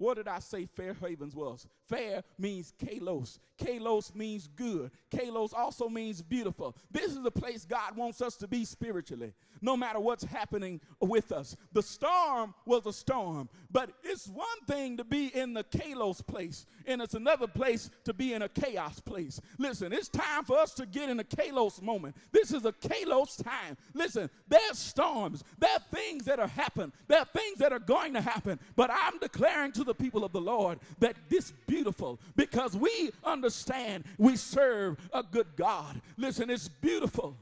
What 0.00 0.16
did 0.16 0.28
I 0.28 0.38
say 0.38 0.64
Fair 0.64 0.94
Havens 0.94 1.36
was? 1.36 1.66
Fair 1.86 2.24
means 2.38 2.72
kalos. 2.82 3.38
Kalos 3.60 4.14
means 4.14 4.48
good. 4.56 4.90
Kalos 5.10 5.52
also 5.52 5.90
means 5.90 6.22
beautiful. 6.22 6.74
This 6.90 7.12
is 7.12 7.22
the 7.22 7.30
place 7.30 7.66
God 7.66 7.94
wants 7.94 8.22
us 8.22 8.36
to 8.36 8.48
be 8.48 8.64
spiritually, 8.64 9.34
no 9.60 9.76
matter 9.76 10.00
what's 10.00 10.24
happening 10.24 10.80
with 11.02 11.32
us. 11.32 11.54
The 11.74 11.82
storm 11.82 12.54
was 12.64 12.86
a 12.86 12.94
storm, 12.94 13.50
but 13.70 13.90
it's 14.02 14.26
one 14.28 14.46
thing 14.66 14.96
to 14.96 15.04
be 15.04 15.26
in 15.36 15.52
the 15.52 15.64
kalos 15.64 16.26
place, 16.26 16.64
and 16.86 17.02
it's 17.02 17.12
another 17.12 17.46
place 17.46 17.90
to 18.04 18.14
be 18.14 18.32
in 18.32 18.40
a 18.40 18.48
chaos 18.48 19.00
place. 19.00 19.38
Listen, 19.58 19.92
it's 19.92 20.08
time 20.08 20.44
for 20.44 20.58
us 20.58 20.72
to 20.74 20.86
get 20.86 21.10
in 21.10 21.20
a 21.20 21.24
kalos 21.24 21.82
moment. 21.82 22.16
This 22.32 22.52
is 22.52 22.64
a 22.64 22.72
kalos 22.72 23.44
time. 23.44 23.76
Listen, 23.92 24.30
there's 24.48 24.78
storms, 24.78 25.44
there 25.58 25.74
are 25.74 25.94
things 25.94 26.24
that 26.24 26.40
are 26.40 26.48
happening, 26.48 26.92
there 27.06 27.18
are 27.18 27.28
things 27.34 27.58
that 27.58 27.74
are 27.74 27.78
going 27.78 28.14
to 28.14 28.22
happen, 28.22 28.58
but 28.76 28.90
I'm 28.90 29.18
declaring 29.18 29.72
to 29.72 29.84
the 29.84 29.89
people 29.94 30.24
of 30.24 30.32
the 30.32 30.40
Lord 30.40 30.78
that 30.98 31.16
this 31.28 31.52
beautiful 31.66 32.18
because 32.36 32.76
we 32.76 33.10
understand 33.24 34.04
we 34.18 34.36
serve 34.36 34.98
a 35.12 35.22
good 35.22 35.46
God. 35.56 36.00
Listen, 36.16 36.50
it's 36.50 36.68
beautiful. 36.68 37.36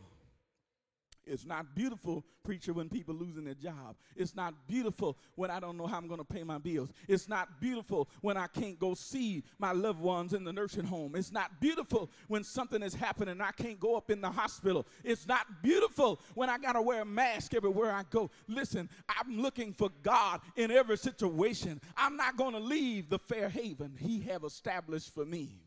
It's 1.28 1.44
not 1.44 1.74
beautiful, 1.74 2.24
preacher, 2.42 2.72
when 2.72 2.88
people 2.88 3.14
losing 3.14 3.44
their 3.44 3.54
job. 3.54 3.96
It's 4.16 4.34
not 4.34 4.54
beautiful 4.66 5.18
when 5.34 5.50
I 5.50 5.60
don't 5.60 5.76
know 5.76 5.86
how 5.86 5.98
I'm 5.98 6.08
going 6.08 6.18
to 6.18 6.24
pay 6.24 6.42
my 6.42 6.58
bills. 6.58 6.90
It's 7.06 7.28
not 7.28 7.60
beautiful 7.60 8.08
when 8.22 8.36
I 8.36 8.46
can't 8.46 8.78
go 8.78 8.94
see 8.94 9.44
my 9.58 9.72
loved 9.72 10.00
ones 10.00 10.32
in 10.32 10.44
the 10.44 10.52
nursing 10.52 10.84
home. 10.84 11.14
It's 11.14 11.32
not 11.32 11.60
beautiful 11.60 12.10
when 12.28 12.42
something 12.42 12.82
is 12.82 12.94
happening 12.94 13.32
and 13.32 13.42
I 13.42 13.52
can't 13.52 13.78
go 13.78 13.96
up 13.96 14.10
in 14.10 14.20
the 14.20 14.30
hospital. 14.30 14.86
It's 15.04 15.26
not 15.26 15.62
beautiful 15.62 16.20
when 16.34 16.48
I 16.48 16.58
got 16.58 16.72
to 16.72 16.82
wear 16.82 17.02
a 17.02 17.06
mask 17.06 17.54
everywhere 17.54 17.92
I 17.92 18.04
go. 18.10 18.30
Listen, 18.46 18.88
I'm 19.08 19.38
looking 19.38 19.72
for 19.72 19.90
God 20.02 20.40
in 20.56 20.70
every 20.70 20.96
situation. 20.96 21.80
I'm 21.96 22.16
not 22.16 22.36
going 22.36 22.54
to 22.54 22.60
leave 22.60 23.08
the 23.10 23.18
fair 23.18 23.48
haven 23.48 23.94
He 23.98 24.20
have 24.20 24.44
established 24.44 25.14
for 25.14 25.24
me. 25.24 25.60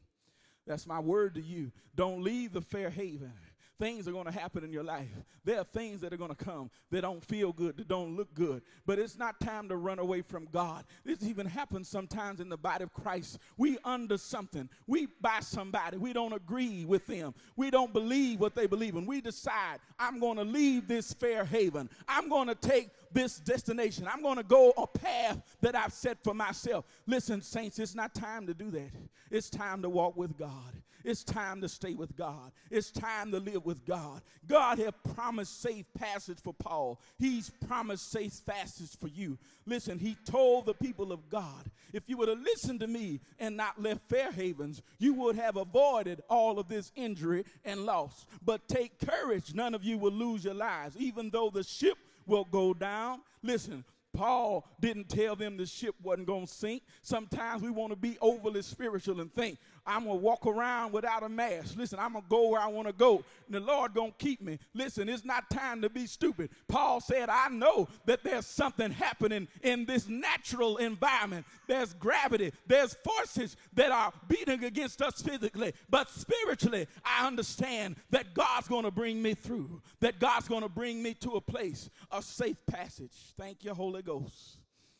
That's 0.65 0.87
my 0.87 0.99
word 0.99 1.35
to 1.35 1.41
you. 1.41 1.71
Don't 1.95 2.23
leave 2.23 2.53
the 2.53 2.61
fair 2.61 2.89
haven 2.89 3.33
things 3.81 4.07
are 4.07 4.11
going 4.11 4.25
to 4.25 4.31
happen 4.31 4.63
in 4.63 4.71
your 4.71 4.83
life. 4.83 5.09
There 5.43 5.57
are 5.57 5.63
things 5.63 6.01
that 6.01 6.13
are 6.13 6.17
going 6.17 6.33
to 6.33 6.45
come 6.45 6.69
that 6.91 7.01
don't 7.01 7.25
feel 7.25 7.51
good, 7.51 7.77
that 7.77 7.87
don't 7.87 8.15
look 8.15 8.31
good. 8.35 8.61
But 8.85 8.99
it's 8.99 9.17
not 9.17 9.39
time 9.39 9.67
to 9.69 9.75
run 9.75 9.97
away 9.97 10.21
from 10.21 10.47
God. 10.51 10.85
This 11.03 11.23
even 11.23 11.47
happens 11.47 11.87
sometimes 11.89 12.39
in 12.39 12.47
the 12.47 12.57
body 12.57 12.83
of 12.83 12.93
Christ. 12.93 13.39
We 13.57 13.79
under 13.83 14.19
something. 14.19 14.69
We 14.85 15.07
buy 15.19 15.39
somebody. 15.39 15.97
We 15.97 16.13
don't 16.13 16.33
agree 16.33 16.85
with 16.85 17.07
them. 17.07 17.33
We 17.55 17.71
don't 17.71 17.91
believe 17.91 18.39
what 18.39 18.53
they 18.53 18.67
believe 18.67 18.95
in. 18.95 19.07
We 19.07 19.19
decide, 19.19 19.79
I'm 19.97 20.19
going 20.19 20.37
to 20.37 20.43
leave 20.43 20.87
this 20.87 21.11
fair 21.13 21.43
haven. 21.43 21.89
I'm 22.07 22.29
going 22.29 22.49
to 22.49 22.55
take 22.55 22.91
this 23.13 23.39
destination. 23.39 24.07
I'm 24.11 24.21
going 24.21 24.37
to 24.37 24.43
go 24.43 24.71
a 24.77 24.87
path 24.87 25.41
that 25.61 25.75
I've 25.75 25.93
set 25.93 26.23
for 26.23 26.33
myself. 26.33 26.85
Listen, 27.07 27.41
saints, 27.41 27.79
it's 27.79 27.95
not 27.95 28.13
time 28.13 28.47
to 28.47 28.53
do 28.53 28.71
that. 28.71 28.91
It's 29.29 29.49
time 29.49 29.81
to 29.81 29.89
walk 29.89 30.17
with 30.17 30.37
God. 30.37 30.81
It's 31.03 31.23
time 31.23 31.61
to 31.61 31.69
stay 31.69 31.93
with 31.93 32.15
God. 32.15 32.51
It's 32.69 32.91
time 32.91 33.31
to 33.31 33.39
live 33.39 33.65
with 33.65 33.85
God. 33.85 34.21
God 34.47 34.77
had 34.77 34.93
promised 35.15 35.61
safe 35.61 35.85
passage 35.97 36.39
for 36.43 36.53
Paul. 36.53 37.01
He's 37.17 37.49
promised 37.67 38.11
safe 38.11 38.45
passage 38.45 38.97
for 38.99 39.07
you. 39.07 39.37
Listen, 39.65 39.97
he 39.99 40.15
told 40.25 40.65
the 40.65 40.73
people 40.73 41.11
of 41.11 41.29
God, 41.29 41.71
if 41.93 42.03
you 42.07 42.17
would 42.17 42.29
have 42.29 42.39
listened 42.39 42.79
to 42.81 42.87
me 42.87 43.19
and 43.39 43.57
not 43.57 43.81
left 43.81 44.01
Fair 44.09 44.31
Havens, 44.31 44.81
you 44.99 45.13
would 45.15 45.35
have 45.35 45.57
avoided 45.57 46.21
all 46.29 46.59
of 46.59 46.67
this 46.67 46.91
injury 46.95 47.45
and 47.65 47.85
loss. 47.85 48.25
But 48.43 48.67
take 48.67 48.99
courage, 48.99 49.53
none 49.53 49.73
of 49.73 49.83
you 49.83 49.97
will 49.97 50.11
lose 50.11 50.45
your 50.45 50.53
lives, 50.53 50.95
even 50.97 51.29
though 51.29 51.49
the 51.49 51.63
ship 51.63 51.97
will 52.25 52.45
go 52.45 52.73
down. 52.73 53.21
Listen, 53.43 53.83
Paul 54.13 54.67
didn't 54.79 55.09
tell 55.09 55.35
them 55.35 55.57
the 55.57 55.65
ship 55.65 55.95
wasn't 56.03 56.27
going 56.27 56.45
to 56.45 56.51
sink. 56.51 56.83
Sometimes 57.01 57.61
we 57.61 57.71
want 57.71 57.91
to 57.91 57.95
be 57.95 58.17
overly 58.21 58.61
spiritual 58.61 59.21
and 59.21 59.33
think, 59.33 59.57
I'm 59.85 60.03
going 60.05 60.17
to 60.17 60.23
walk 60.23 60.45
around 60.45 60.91
without 60.91 61.23
a 61.23 61.29
mask. 61.29 61.75
Listen, 61.77 61.99
I'm 61.99 62.13
going 62.13 62.23
to 62.23 62.29
go 62.29 62.49
where 62.49 62.61
I 62.61 62.67
want 62.67 62.87
to 62.87 62.93
go. 62.93 63.23
And 63.47 63.55
the 63.55 63.59
Lord 63.59 63.93
going 63.93 64.11
to 64.11 64.17
keep 64.17 64.41
me. 64.41 64.59
Listen, 64.73 65.09
it's 65.09 65.25
not 65.25 65.49
time 65.49 65.81
to 65.81 65.89
be 65.89 66.05
stupid. 66.05 66.49
Paul 66.67 67.01
said, 67.01 67.29
I 67.29 67.49
know 67.49 67.87
that 68.05 68.23
there's 68.23 68.45
something 68.45 68.91
happening 68.91 69.47
in 69.63 69.85
this 69.85 70.07
natural 70.07 70.77
environment. 70.77 71.45
There's 71.67 71.93
gravity. 71.93 72.51
There's 72.67 72.95
forces 73.03 73.57
that 73.73 73.91
are 73.91 74.13
beating 74.27 74.63
against 74.63 75.01
us 75.01 75.21
physically. 75.21 75.73
But 75.89 76.09
spiritually, 76.09 76.87
I 77.03 77.25
understand 77.25 77.95
that 78.11 78.33
God's 78.33 78.67
going 78.67 78.85
to 78.85 78.91
bring 78.91 79.21
me 79.21 79.33
through. 79.33 79.81
That 79.99 80.19
God's 80.19 80.47
going 80.47 80.63
to 80.63 80.69
bring 80.69 81.01
me 81.01 81.13
to 81.15 81.31
a 81.31 81.41
place, 81.41 81.89
a 82.11 82.21
safe 82.21 82.63
passage. 82.67 83.13
Thank 83.37 83.63
you, 83.63 83.73
Holy 83.73 84.01
Ghost. 84.01 84.57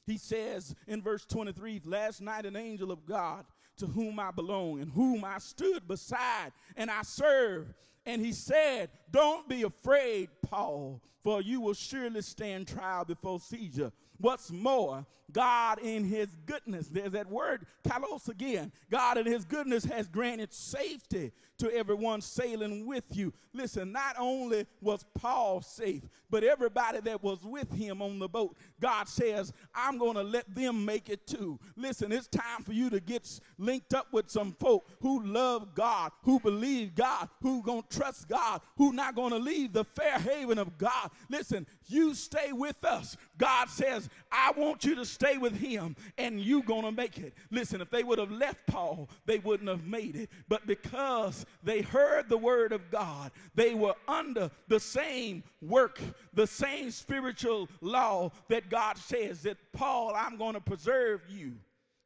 He 0.08 0.18
says 0.18 0.76
in 0.88 1.02
verse 1.02 1.26
23 1.26 1.82
Last 1.86 2.22
night, 2.22 2.46
an 2.46 2.56
angel 2.56 2.92
of 2.92 3.06
God 3.06 3.46
to 3.82 3.88
whom 3.88 4.20
I 4.20 4.30
belong 4.30 4.80
and 4.80 4.92
whom 4.92 5.26
I 5.26 5.40
stood 5.40 5.88
beside 5.88 6.52
and 6.78 6.92
I 6.92 7.02
serve. 7.02 7.74
And 8.06 8.24
he 8.24 8.32
said, 8.32 8.92
Don't 9.10 9.50
be 9.50 9.64
afraid, 9.64 10.30
Paul, 10.44 11.02
for 11.24 11.42
you 11.42 11.62
will 11.62 11.74
surely 11.74 12.22
stand 12.22 12.68
trial 12.68 13.06
before 13.06 13.40
Caesar. 13.40 13.92
What's 14.22 14.52
more, 14.52 15.06
God 15.32 15.80
in 15.80 16.04
his 16.04 16.30
goodness, 16.46 16.88
there's 16.88 17.12
that 17.12 17.30
word, 17.30 17.66
kalos 17.84 18.28
again. 18.30 18.72
God 18.90 19.18
in 19.18 19.26
his 19.26 19.46
goodness 19.46 19.84
has 19.86 20.08
granted 20.08 20.54
safety 20.54 21.32
to 21.58 21.72
everyone 21.74 22.22
sailing 22.22 22.88
with 22.88 23.04
you. 23.12 23.32
Listen, 23.54 23.92
not 23.92 24.16
only 24.18 24.66
was 24.82 25.06
Paul 25.14 25.62
safe, 25.62 26.02
but 26.30 26.44
everybody 26.44 27.00
that 27.02 27.22
was 27.22 27.44
with 27.44 27.72
him 27.72 28.02
on 28.02 28.18
the 28.18 28.28
boat, 28.28 28.58
God 28.80 29.08
says, 29.08 29.54
I'm 29.76 30.00
going 30.00 30.16
to 30.16 30.24
let 30.24 30.56
them 30.56 30.86
make 30.86 31.10
it 31.10 31.28
too. 31.28 31.60
Listen, 31.76 32.12
it's 32.12 32.28
time 32.28 32.64
for 32.64 32.74
you 32.74 32.90
to 32.90 33.00
get 33.00 33.30
linked 33.60 33.94
up 33.94 34.08
with 34.12 34.30
some 34.30 34.54
folk 34.54 34.90
who 35.02 35.24
love 35.24 35.76
God, 35.76 36.12
who 36.24 36.40
believe 36.40 36.96
God, 36.96 37.30
who 37.42 37.62
going 37.62 37.84
to 37.84 37.98
trust 37.98 38.28
God, 38.28 38.62
who 38.78 38.92
not 38.92 39.14
going 39.14 39.32
to 39.32 39.38
leave 39.38 39.74
the 39.74 39.84
fair 39.84 40.18
haven 40.18 40.58
of 40.58 40.78
God. 40.80 41.12
Listen, 41.30 41.68
you 41.86 42.16
stay 42.16 42.54
with 42.54 42.84
us. 42.84 43.18
God 43.38 43.70
says, 43.70 44.10
I 44.32 44.52
want 44.56 44.84
you 44.84 44.96
to 44.96 45.06
stay 45.06 45.38
with 45.38 45.56
him 45.56 45.96
and 46.18 46.40
you 46.40 46.64
going 46.64 46.84
to 46.84 46.92
make 46.92 47.18
it. 47.18 47.34
Listen, 47.50 47.82
if 47.82 47.90
they 47.90 48.04
would 48.04 48.20
have 48.20 48.32
left 48.32 48.66
Paul, 48.68 49.10
they 49.26 49.40
wouldn't 49.40 49.70
have 49.70 49.86
made 49.86 50.16
it. 50.16 50.30
But 50.48 50.66
because 50.68 51.46
they 51.64 51.82
heard 51.82 52.30
the 52.30 52.38
word 52.38 52.72
of 52.72 52.90
God, 52.92 53.32
they 53.56 53.74
were 53.74 53.96
under 54.08 54.50
the 54.68 54.80
same 54.80 55.44
work, 55.62 56.00
the 56.34 56.48
same 56.48 56.92
spiritual 56.92 57.68
law 57.82 58.32
that 58.48 58.70
God 58.70 58.98
says 58.98 59.42
that 59.44 59.58
Paul, 59.74 60.14
I'm 60.16 60.38
going 60.38 60.54
to 60.54 60.62
preserve 60.62 61.22
you. 61.30 61.54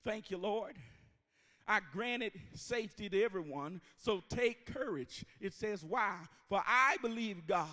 Thank 0.04 0.32
you, 0.32 0.38
Lord. 0.38 0.76
I 1.68 1.80
granted 1.92 2.34
safety 2.54 3.10
to 3.10 3.24
everyone, 3.24 3.82
so 3.98 4.24
take 4.30 4.72
courage. 4.72 5.26
It 5.42 5.54
says, 5.54 5.84
Why? 5.84 6.16
For 6.48 6.62
I 6.66 6.98
believe 7.02 7.48
God. 7.48 7.68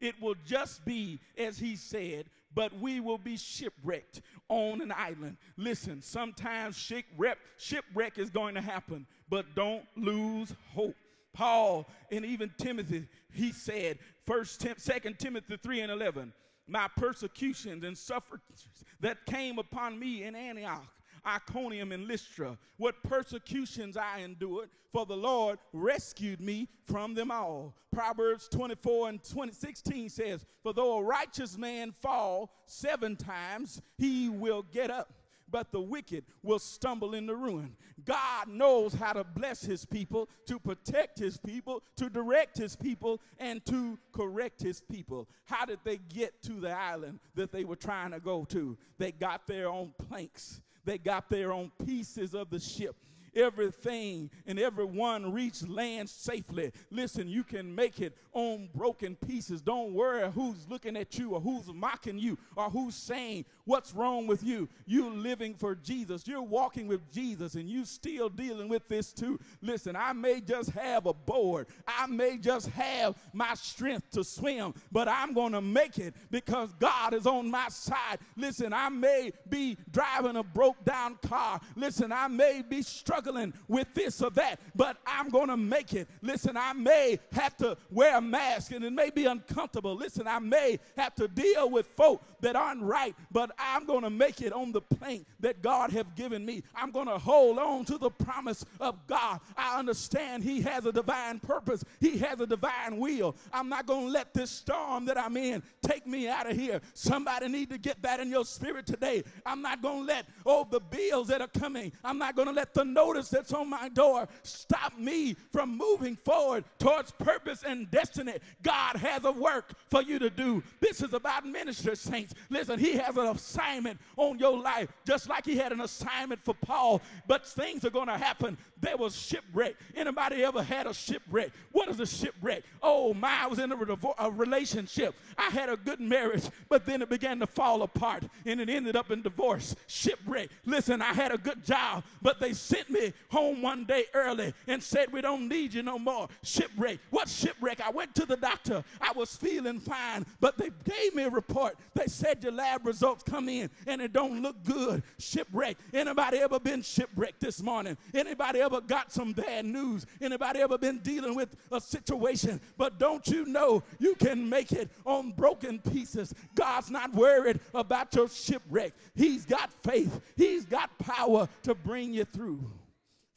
It 0.00 0.20
will 0.20 0.36
just 0.46 0.84
be 0.84 1.20
as 1.36 1.58
He 1.58 1.76
said, 1.76 2.26
but 2.54 2.76
we 2.80 3.00
will 3.00 3.18
be 3.18 3.36
shipwrecked 3.36 4.22
on 4.48 4.80
an 4.80 4.92
island. 4.92 5.36
Listen, 5.56 6.02
sometimes 6.02 6.76
shipwreck, 6.76 7.38
shipwreck 7.58 8.18
is 8.18 8.30
going 8.30 8.54
to 8.54 8.60
happen, 8.60 9.06
but 9.28 9.54
don't 9.54 9.84
lose 9.96 10.54
hope. 10.74 10.96
Paul 11.32 11.88
and 12.10 12.24
even 12.24 12.50
Timothy, 12.58 13.06
he 13.32 13.52
said, 13.52 13.98
First, 14.26 14.66
Second 14.78 15.18
Timothy 15.18 15.56
3 15.56 15.80
and 15.80 15.92
11, 15.92 16.32
my 16.66 16.88
persecutions 16.96 17.84
and 17.84 17.96
sufferings 17.96 18.68
that 19.00 19.24
came 19.26 19.58
upon 19.58 19.98
me 19.98 20.24
in 20.24 20.34
Antioch 20.34 20.86
Iconium 21.26 21.92
and 21.92 22.06
Lystra, 22.06 22.56
what 22.76 23.02
persecutions 23.02 23.96
I 23.96 24.20
endured, 24.20 24.70
for 24.92 25.06
the 25.06 25.16
Lord 25.16 25.58
rescued 25.72 26.40
me 26.40 26.68
from 26.84 27.14
them 27.14 27.30
all. 27.30 27.74
Proverbs 27.92 28.48
24 28.48 29.08
and 29.08 29.24
20, 29.24 29.52
16 29.52 30.08
says, 30.08 30.46
For 30.62 30.72
though 30.72 30.98
a 30.98 31.02
righteous 31.02 31.56
man 31.56 31.92
fall 32.00 32.50
seven 32.66 33.16
times, 33.16 33.80
he 33.98 34.28
will 34.28 34.62
get 34.62 34.90
up 34.90 35.12
but 35.50 35.72
the 35.72 35.80
wicked 35.80 36.24
will 36.42 36.58
stumble 36.58 37.14
into 37.14 37.34
ruin. 37.34 37.74
God 38.04 38.48
knows 38.48 38.94
how 38.94 39.12
to 39.12 39.24
bless 39.24 39.62
his 39.62 39.84
people, 39.84 40.28
to 40.46 40.58
protect 40.58 41.18
his 41.18 41.36
people, 41.36 41.82
to 41.96 42.08
direct 42.08 42.56
his 42.56 42.76
people, 42.76 43.20
and 43.38 43.64
to 43.66 43.98
correct 44.12 44.60
his 44.60 44.80
people. 44.80 45.28
How 45.44 45.64
did 45.64 45.80
they 45.84 45.98
get 45.98 46.40
to 46.42 46.52
the 46.52 46.70
island 46.70 47.20
that 47.34 47.52
they 47.52 47.64
were 47.64 47.76
trying 47.76 48.12
to 48.12 48.20
go 48.20 48.44
to? 48.46 48.76
They 48.98 49.12
got 49.12 49.46
there 49.46 49.68
on 49.68 49.92
planks. 50.08 50.60
They 50.90 50.98
got 50.98 51.30
there 51.30 51.52
on 51.52 51.70
pieces 51.86 52.34
of 52.34 52.50
the 52.50 52.58
ship 52.58 52.96
everything 53.34 54.30
and 54.46 54.58
everyone 54.58 55.32
reach 55.32 55.66
land 55.66 56.08
safely. 56.08 56.72
Listen, 56.90 57.28
you 57.28 57.44
can 57.44 57.74
make 57.74 58.00
it 58.00 58.16
on 58.32 58.68
broken 58.74 59.16
pieces. 59.16 59.60
Don't 59.60 59.94
worry 59.94 60.30
who's 60.32 60.68
looking 60.68 60.96
at 60.96 61.18
you 61.18 61.34
or 61.34 61.40
who's 61.40 61.72
mocking 61.72 62.18
you 62.18 62.38
or 62.56 62.70
who's 62.70 62.94
saying 62.94 63.44
what's 63.64 63.94
wrong 63.94 64.26
with 64.26 64.42
you. 64.42 64.68
You're 64.86 65.10
living 65.10 65.54
for 65.54 65.74
Jesus. 65.74 66.26
You're 66.26 66.42
walking 66.42 66.86
with 66.86 67.10
Jesus 67.12 67.54
and 67.54 67.68
you 67.68 67.84
still 67.84 68.28
dealing 68.28 68.68
with 68.68 68.86
this 68.88 69.12
too. 69.12 69.38
Listen, 69.62 69.96
I 69.96 70.12
may 70.12 70.40
just 70.40 70.70
have 70.70 71.06
a 71.06 71.14
board. 71.14 71.68
I 71.86 72.06
may 72.06 72.36
just 72.36 72.68
have 72.68 73.16
my 73.32 73.54
strength 73.54 74.10
to 74.12 74.24
swim, 74.24 74.74
but 74.90 75.08
I'm 75.08 75.34
going 75.34 75.52
to 75.52 75.60
make 75.60 75.98
it 75.98 76.14
because 76.30 76.72
God 76.78 77.14
is 77.14 77.26
on 77.26 77.50
my 77.50 77.68
side. 77.68 78.18
Listen, 78.36 78.72
I 78.72 78.88
may 78.88 79.32
be 79.48 79.76
driving 79.92 80.36
a 80.36 80.42
broke 80.42 80.84
down 80.84 81.16
car. 81.26 81.60
Listen, 81.76 82.12
I 82.12 82.28
may 82.28 82.62
be 82.68 82.82
struggling 82.82 83.19
struggling 83.20 83.52
with 83.68 83.92
this 83.94 84.22
or 84.22 84.30
that, 84.30 84.60
but 84.74 84.96
I'm 85.06 85.28
going 85.28 85.48
to 85.48 85.56
make 85.56 85.92
it. 85.92 86.08
Listen, 86.22 86.56
I 86.56 86.72
may 86.72 87.18
have 87.32 87.56
to 87.58 87.76
wear 87.90 88.16
a 88.16 88.20
mask 88.20 88.72
and 88.72 88.84
it 88.84 88.92
may 88.92 89.10
be 89.10 89.26
uncomfortable. 89.26 89.94
Listen, 89.94 90.26
I 90.26 90.38
may 90.38 90.78
have 90.96 91.14
to 91.16 91.28
deal 91.28 91.70
with 91.70 91.86
folk 91.96 92.22
that 92.40 92.56
aren't 92.56 92.82
right, 92.82 93.14
but 93.30 93.50
I'm 93.58 93.84
going 93.84 94.02
to 94.02 94.10
make 94.10 94.40
it 94.40 94.52
on 94.52 94.72
the 94.72 94.80
plank 94.80 95.26
that 95.40 95.62
God 95.62 95.90
have 95.92 96.14
given 96.14 96.44
me. 96.44 96.62
I'm 96.74 96.90
going 96.90 97.08
to 97.08 97.18
hold 97.18 97.58
on 97.58 97.84
to 97.86 97.98
the 97.98 98.10
promise 98.10 98.64
of 98.80 98.96
God. 99.06 99.40
I 99.56 99.78
understand 99.78 100.42
he 100.42 100.60
has 100.62 100.86
a 100.86 100.92
divine 100.92 101.40
purpose. 101.40 101.84
He 102.00 102.18
has 102.18 102.40
a 102.40 102.46
divine 102.46 102.96
will. 102.96 103.36
I'm 103.52 103.68
not 103.68 103.86
going 103.86 104.06
to 104.06 104.12
let 104.12 104.32
this 104.34 104.50
storm 104.50 105.04
that 105.06 105.18
I'm 105.18 105.36
in 105.36 105.62
take 105.82 106.06
me 106.06 106.28
out 106.28 106.50
of 106.50 106.56
here. 106.56 106.80
Somebody 106.94 107.48
need 107.48 107.70
to 107.70 107.78
get 107.78 108.00
that 108.02 108.20
in 108.20 108.30
your 108.30 108.44
spirit 108.44 108.86
today. 108.86 109.22
I'm 109.44 109.62
not 109.62 109.82
going 109.82 110.00
to 110.00 110.04
let 110.04 110.26
oh 110.46 110.66
the 110.70 110.80
bills 110.80 111.28
that 111.28 111.40
are 111.40 111.48
coming. 111.48 111.92
I'm 112.04 112.18
not 112.18 112.36
going 112.36 112.48
to 112.48 112.54
let 112.54 112.74
the 112.74 112.84
notice 112.84 113.09
notice 113.10 113.28
that's 113.28 113.52
on 113.52 113.68
my 113.68 113.88
door 113.88 114.28
stop 114.42 114.96
me 114.96 115.34
from 115.52 115.76
moving 115.76 116.16
forward 116.16 116.64
towards 116.78 117.10
purpose 117.10 117.64
and 117.66 117.90
destiny. 117.90 118.34
God 118.62 118.96
has 118.96 119.24
a 119.24 119.32
work 119.32 119.72
for 119.90 120.02
you 120.02 120.18
to 120.18 120.30
do. 120.30 120.62
This 120.80 121.02
is 121.02 121.12
about 121.12 121.44
ministry, 121.44 121.96
saints. 121.96 122.34
Listen, 122.50 122.78
He 122.78 122.96
has 122.96 123.16
an 123.16 123.26
assignment 123.26 123.98
on 124.16 124.38
your 124.38 124.56
life, 124.56 124.88
just 125.06 125.28
like 125.28 125.44
He 125.44 125.56
had 125.56 125.72
an 125.72 125.80
assignment 125.80 126.44
for 126.44 126.54
Paul. 126.54 127.02
But 127.26 127.46
things 127.46 127.84
are 127.84 127.90
going 127.90 128.06
to 128.06 128.18
happen. 128.18 128.56
There 128.80 128.96
was 128.96 129.14
shipwreck. 129.14 129.76
Anybody 129.94 130.42
ever 130.42 130.62
had 130.62 130.86
a 130.86 130.94
shipwreck? 130.94 131.50
What 131.72 131.88
is 131.88 132.00
a 132.00 132.06
shipwreck? 132.06 132.62
Oh 132.82 133.12
my, 133.12 133.42
I 133.42 133.46
was 133.46 133.58
in 133.58 133.70
a, 133.72 133.76
a 134.18 134.30
relationship. 134.30 135.14
I 135.36 135.50
had 135.50 135.68
a 135.68 135.76
good 135.76 136.00
marriage, 136.00 136.44
but 136.68 136.86
then 136.86 137.02
it 137.02 137.10
began 137.10 137.38
to 137.40 137.46
fall 137.46 137.82
apart 137.82 138.24
and 138.46 138.60
it 138.60 138.68
ended 138.68 138.96
up 138.96 139.10
in 139.10 139.22
divorce. 139.22 139.76
Shipwreck. 139.86 140.48
Listen, 140.64 141.02
I 141.02 141.12
had 141.12 141.32
a 141.32 141.38
good 141.38 141.64
job, 141.64 142.04
but 142.22 142.40
they 142.40 142.52
sent 142.52 142.88
me 142.90 143.12
home 143.28 143.60
one 143.60 143.84
day 143.84 144.04
early 144.14 144.54
and 144.66 144.82
said, 144.82 145.12
We 145.12 145.20
don't 145.20 145.48
need 145.48 145.74
you 145.74 145.82
no 145.82 145.98
more. 145.98 146.28
Shipwreck. 146.42 146.98
What 147.10 147.28
shipwreck? 147.28 147.80
I 147.80 147.90
went 147.90 148.14
to 148.14 148.26
the 148.26 148.36
doctor. 148.36 148.82
I 149.00 149.12
was 149.12 149.36
feeling 149.36 149.80
fine, 149.80 150.24
but 150.40 150.56
they 150.56 150.70
gave 150.84 151.14
me 151.14 151.24
a 151.24 151.30
report. 151.30 151.76
They 151.94 152.06
said 152.06 152.42
your 152.42 152.52
lab 152.52 152.86
results 152.86 153.22
come 153.22 153.48
in 153.48 153.68
and 153.86 154.00
it 154.00 154.12
don't 154.12 154.40
look 154.42 154.62
good. 154.64 155.02
Shipwreck. 155.18 155.76
Anybody 155.92 156.38
ever 156.38 156.58
been 156.58 156.82
shipwrecked 156.82 157.40
this 157.40 157.62
morning? 157.62 157.96
Anybody 158.14 158.60
ever 158.60 158.69
got 158.86 159.10
some 159.10 159.32
bad 159.32 159.64
news? 159.64 160.06
Anybody 160.20 160.60
ever 160.60 160.78
been 160.78 160.98
dealing 160.98 161.34
with 161.34 161.56
a 161.72 161.80
situation? 161.80 162.60
But 162.76 162.98
don't 162.98 163.26
you 163.26 163.46
know 163.46 163.82
you 163.98 164.14
can 164.14 164.48
make 164.48 164.70
it 164.70 164.90
on 165.04 165.32
broken 165.32 165.80
pieces? 165.80 166.32
God's 166.54 166.90
not 166.90 167.12
worried 167.12 167.58
about 167.74 168.14
your 168.14 168.28
shipwreck. 168.28 168.92
He's 169.14 169.44
got 169.44 169.72
faith. 169.82 170.20
He's 170.36 170.64
got 170.64 170.96
power 170.98 171.48
to 171.64 171.74
bring 171.74 172.14
you 172.14 172.24
through. 172.24 172.70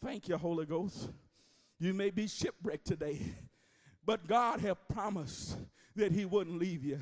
Thank 0.03 0.27
you, 0.27 0.37
Holy 0.37 0.65
Ghost. 0.65 1.09
You 1.79 1.93
may 1.93 2.11
be 2.11 2.27
shipwrecked 2.27 2.85
today, 2.85 3.19
but 4.05 4.27
God 4.27 4.59
have 4.59 4.87
promised 4.87 5.57
that 5.95 6.11
He 6.11 6.25
wouldn't 6.25 6.59
leave 6.59 6.83
you. 6.83 6.99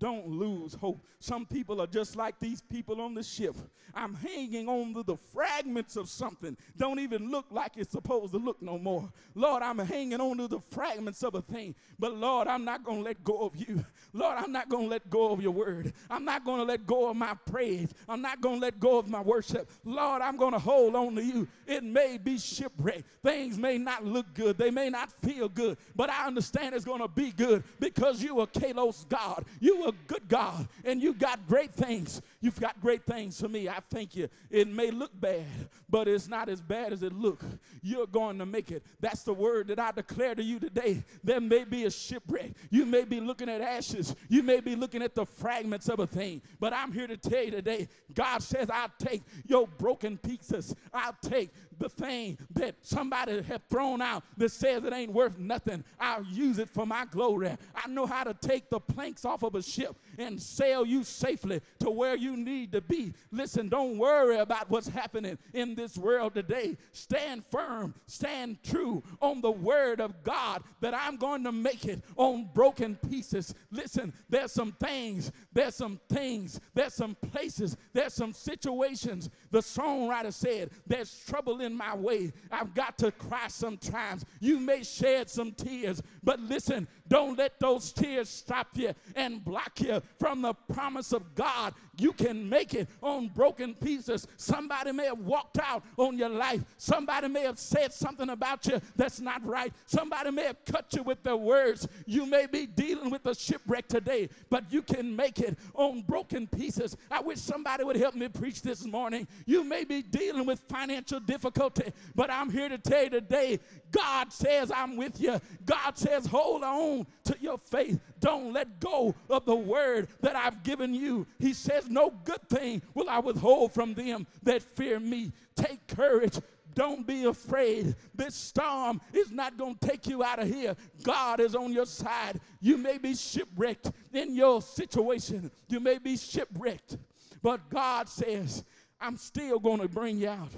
Don't 0.00 0.26
lose 0.26 0.72
hope. 0.74 1.04
Some 1.20 1.44
people 1.44 1.80
are 1.80 1.86
just 1.86 2.16
like 2.16 2.38
these 2.40 2.62
people 2.62 3.02
on 3.02 3.14
the 3.14 3.22
ship. 3.22 3.54
I'm 3.94 4.14
hanging 4.14 4.68
on 4.68 4.94
to 4.94 5.02
the 5.02 5.16
fragments 5.16 5.96
of 5.96 6.08
something. 6.08 6.56
Don't 6.78 6.98
even 7.00 7.30
look 7.30 7.44
like 7.50 7.72
it's 7.76 7.90
supposed 7.90 8.32
to 8.32 8.38
look 8.38 8.62
no 8.62 8.78
more. 8.78 9.12
Lord, 9.34 9.62
I'm 9.62 9.78
hanging 9.78 10.20
on 10.20 10.38
to 10.38 10.48
the 10.48 10.60
fragments 10.60 11.22
of 11.22 11.34
a 11.34 11.42
thing. 11.42 11.74
But 11.98 12.14
Lord, 12.14 12.48
I'm 12.48 12.64
not 12.64 12.82
going 12.82 12.98
to 12.98 13.04
let 13.04 13.22
go 13.24 13.38
of 13.40 13.56
you. 13.56 13.84
Lord, 14.12 14.38
I'm 14.38 14.52
not 14.52 14.68
going 14.70 14.84
to 14.84 14.90
let 14.90 15.10
go 15.10 15.32
of 15.32 15.42
your 15.42 15.52
word. 15.52 15.92
I'm 16.08 16.24
not 16.24 16.44
going 16.44 16.58
to 16.58 16.64
let 16.64 16.86
go 16.86 17.10
of 17.10 17.16
my 17.16 17.34
praise. 17.46 17.92
I'm 18.08 18.22
not 18.22 18.40
going 18.40 18.56
to 18.56 18.60
let 18.60 18.80
go 18.80 18.98
of 18.98 19.08
my 19.08 19.20
worship. 19.20 19.70
Lord, 19.84 20.22
I'm 20.22 20.36
going 20.36 20.52
to 20.52 20.58
hold 20.58 20.94
on 20.96 21.14
to 21.16 21.22
you. 21.22 21.46
It 21.66 21.84
may 21.84 22.16
be 22.16 22.38
shipwreck. 22.38 23.04
Things 23.22 23.58
may 23.58 23.76
not 23.76 24.04
look 24.04 24.32
good. 24.34 24.56
They 24.56 24.70
may 24.70 24.88
not 24.88 25.12
feel 25.20 25.48
good. 25.48 25.76
But 25.94 26.10
I 26.10 26.26
understand 26.26 26.74
it's 26.74 26.84
going 26.84 27.02
to 27.02 27.08
be 27.08 27.32
good 27.32 27.64
because 27.78 28.22
you 28.22 28.40
are 28.40 28.46
Kalos 28.46 29.06
God. 29.08 29.44
You 29.60 29.84
are 29.84 29.89
a 29.90 30.12
good 30.12 30.28
God 30.28 30.68
and 30.84 31.02
you 31.02 31.12
got 31.12 31.46
great 31.46 31.72
things. 31.72 32.22
You've 32.42 32.58
got 32.58 32.80
great 32.80 33.04
things 33.04 33.38
for 33.38 33.48
me. 33.48 33.68
I 33.68 33.80
thank 33.90 34.16
you. 34.16 34.28
It 34.50 34.66
may 34.66 34.90
look 34.90 35.10
bad, 35.20 35.44
but 35.90 36.08
it's 36.08 36.26
not 36.26 36.48
as 36.48 36.62
bad 36.62 36.92
as 36.92 37.02
it 37.02 37.12
looks. 37.12 37.44
You're 37.82 38.06
going 38.06 38.38
to 38.38 38.46
make 38.46 38.70
it. 38.70 38.82
That's 38.98 39.22
the 39.24 39.34
word 39.34 39.68
that 39.68 39.78
I 39.78 39.92
declare 39.92 40.34
to 40.34 40.42
you 40.42 40.58
today. 40.58 41.04
There 41.22 41.40
may 41.40 41.64
be 41.64 41.84
a 41.84 41.90
shipwreck. 41.90 42.52
You 42.70 42.86
may 42.86 43.04
be 43.04 43.20
looking 43.20 43.50
at 43.50 43.60
ashes. 43.60 44.14
You 44.28 44.42
may 44.42 44.60
be 44.60 44.74
looking 44.74 45.02
at 45.02 45.14
the 45.14 45.26
fragments 45.26 45.90
of 45.90 46.00
a 46.00 46.06
thing. 46.06 46.40
But 46.58 46.72
I'm 46.72 46.92
here 46.92 47.06
to 47.06 47.16
tell 47.18 47.44
you 47.44 47.50
today, 47.50 47.88
God 48.14 48.42
says, 48.42 48.70
I'll 48.70 48.92
take 48.98 49.22
your 49.46 49.66
broken 49.66 50.16
pieces. 50.16 50.74
I'll 50.94 51.16
take 51.20 51.50
the 51.80 51.88
thing 51.88 52.38
that 52.54 52.76
somebody 52.82 53.42
have 53.42 53.62
thrown 53.68 54.00
out 54.00 54.22
that 54.36 54.52
says 54.52 54.84
it 54.84 54.92
ain't 54.92 55.12
worth 55.12 55.38
nothing. 55.38 55.82
I'll 55.98 56.22
use 56.24 56.58
it 56.58 56.68
for 56.68 56.86
my 56.86 57.06
glory. 57.06 57.56
I 57.74 57.88
know 57.88 58.06
how 58.06 58.22
to 58.22 58.34
take 58.34 58.70
the 58.70 58.78
planks 58.78 59.24
off 59.24 59.42
of 59.42 59.54
a 59.54 59.62
ship 59.62 59.96
and 60.18 60.40
sail 60.40 60.84
you 60.84 61.02
safely 61.02 61.60
to 61.80 61.90
where 61.90 62.16
you 62.16 62.29
you 62.30 62.36
need 62.36 62.72
to 62.72 62.80
be. 62.80 63.12
Listen, 63.30 63.68
don't 63.68 63.98
worry 63.98 64.38
about 64.38 64.70
what's 64.70 64.88
happening 64.88 65.38
in 65.52 65.74
this 65.74 65.96
world 65.96 66.34
today. 66.34 66.76
Stand 66.92 67.44
firm, 67.44 67.94
stand 68.06 68.62
true 68.62 69.02
on 69.20 69.40
the 69.40 69.50
word 69.50 70.00
of 70.00 70.22
God 70.22 70.62
that 70.80 70.94
I'm 70.94 71.16
going 71.16 71.44
to 71.44 71.52
make 71.52 71.86
it 71.86 72.02
on 72.16 72.48
broken 72.54 72.96
pieces. 73.08 73.54
Listen, 73.70 74.12
there's 74.28 74.52
some 74.52 74.72
things, 74.72 75.32
there's 75.52 75.74
some 75.74 76.00
things, 76.08 76.60
there's 76.74 76.94
some 76.94 77.16
places, 77.32 77.76
there's 77.92 78.14
some 78.14 78.32
situations. 78.32 79.30
The 79.50 79.58
songwriter 79.58 80.32
said, 80.32 80.70
There's 80.86 81.24
trouble 81.26 81.60
in 81.60 81.76
my 81.76 81.96
way. 81.96 82.32
I've 82.50 82.74
got 82.74 82.98
to 82.98 83.10
cry 83.12 83.48
sometimes. 83.48 84.24
You 84.40 84.60
may 84.60 84.82
shed 84.82 85.28
some 85.28 85.52
tears, 85.52 86.02
but 86.22 86.40
listen, 86.40 86.86
don't 87.10 87.36
let 87.36 87.58
those 87.58 87.92
tears 87.92 88.28
stop 88.28 88.68
you 88.74 88.94
and 89.16 89.44
block 89.44 89.80
you 89.80 90.00
from 90.18 90.42
the 90.42 90.54
promise 90.72 91.12
of 91.12 91.34
God. 91.34 91.74
You 91.98 92.12
can 92.12 92.48
make 92.48 92.72
it 92.72 92.88
on 93.02 93.28
broken 93.28 93.74
pieces. 93.74 94.28
Somebody 94.36 94.92
may 94.92 95.06
have 95.06 95.18
walked 95.18 95.58
out 95.58 95.84
on 95.98 96.16
your 96.16 96.28
life. 96.28 96.64
Somebody 96.78 97.26
may 97.26 97.42
have 97.42 97.58
said 97.58 97.92
something 97.92 98.30
about 98.30 98.64
you 98.66 98.80
that's 98.94 99.20
not 99.20 99.44
right. 99.44 99.72
Somebody 99.86 100.30
may 100.30 100.44
have 100.44 100.64
cut 100.64 100.86
you 100.94 101.02
with 101.02 101.22
their 101.24 101.36
words. 101.36 101.86
You 102.06 102.26
may 102.26 102.46
be 102.46 102.64
dealing 102.64 103.10
with 103.10 103.26
a 103.26 103.34
shipwreck 103.34 103.88
today, 103.88 104.28
but 104.48 104.72
you 104.72 104.80
can 104.80 105.14
make 105.14 105.40
it 105.40 105.58
on 105.74 106.02
broken 106.02 106.46
pieces. 106.46 106.96
I 107.10 107.20
wish 107.20 107.38
somebody 107.38 107.82
would 107.82 107.96
help 107.96 108.14
me 108.14 108.28
preach 108.28 108.62
this 108.62 108.86
morning. 108.86 109.26
You 109.46 109.64
may 109.64 109.82
be 109.84 110.00
dealing 110.00 110.46
with 110.46 110.60
financial 110.68 111.18
difficulty, 111.18 111.92
but 112.14 112.30
I'm 112.30 112.50
here 112.50 112.68
to 112.68 112.78
tell 112.78 113.02
you 113.02 113.10
today 113.10 113.58
God 113.90 114.32
says, 114.32 114.70
I'm 114.74 114.96
with 114.96 115.20
you. 115.20 115.40
God 115.64 115.96
says, 115.96 116.26
hold 116.26 116.62
on 116.62 117.06
to 117.24 117.36
your 117.40 117.58
faith. 117.58 118.00
Don't 118.20 118.52
let 118.52 118.80
go 118.80 119.14
of 119.28 119.44
the 119.44 119.54
word 119.54 120.08
that 120.20 120.36
I've 120.36 120.62
given 120.62 120.94
you. 120.94 121.26
He 121.38 121.52
says, 121.52 121.88
No 121.88 122.12
good 122.24 122.42
thing 122.48 122.82
will 122.94 123.08
I 123.08 123.18
withhold 123.18 123.72
from 123.72 123.94
them 123.94 124.26
that 124.42 124.62
fear 124.62 125.00
me. 125.00 125.32
Take 125.56 125.86
courage. 125.88 126.38
Don't 126.74 127.06
be 127.06 127.24
afraid. 127.24 127.96
This 128.14 128.34
storm 128.34 129.00
is 129.12 129.30
not 129.30 129.56
going 129.56 129.76
to 129.76 129.88
take 129.88 130.06
you 130.06 130.22
out 130.22 130.38
of 130.38 130.48
here. 130.48 130.76
God 131.02 131.40
is 131.40 131.54
on 131.54 131.72
your 131.72 131.86
side. 131.86 132.40
You 132.60 132.76
may 132.76 132.98
be 132.98 133.14
shipwrecked 133.14 133.90
in 134.12 134.34
your 134.34 134.62
situation, 134.62 135.50
you 135.68 135.80
may 135.80 135.98
be 135.98 136.16
shipwrecked, 136.16 136.96
but 137.42 137.68
God 137.70 138.08
says, 138.08 138.64
I'm 139.00 139.16
still 139.16 139.58
going 139.58 139.80
to 139.80 139.88
bring 139.88 140.18
you 140.18 140.28
out. 140.28 140.50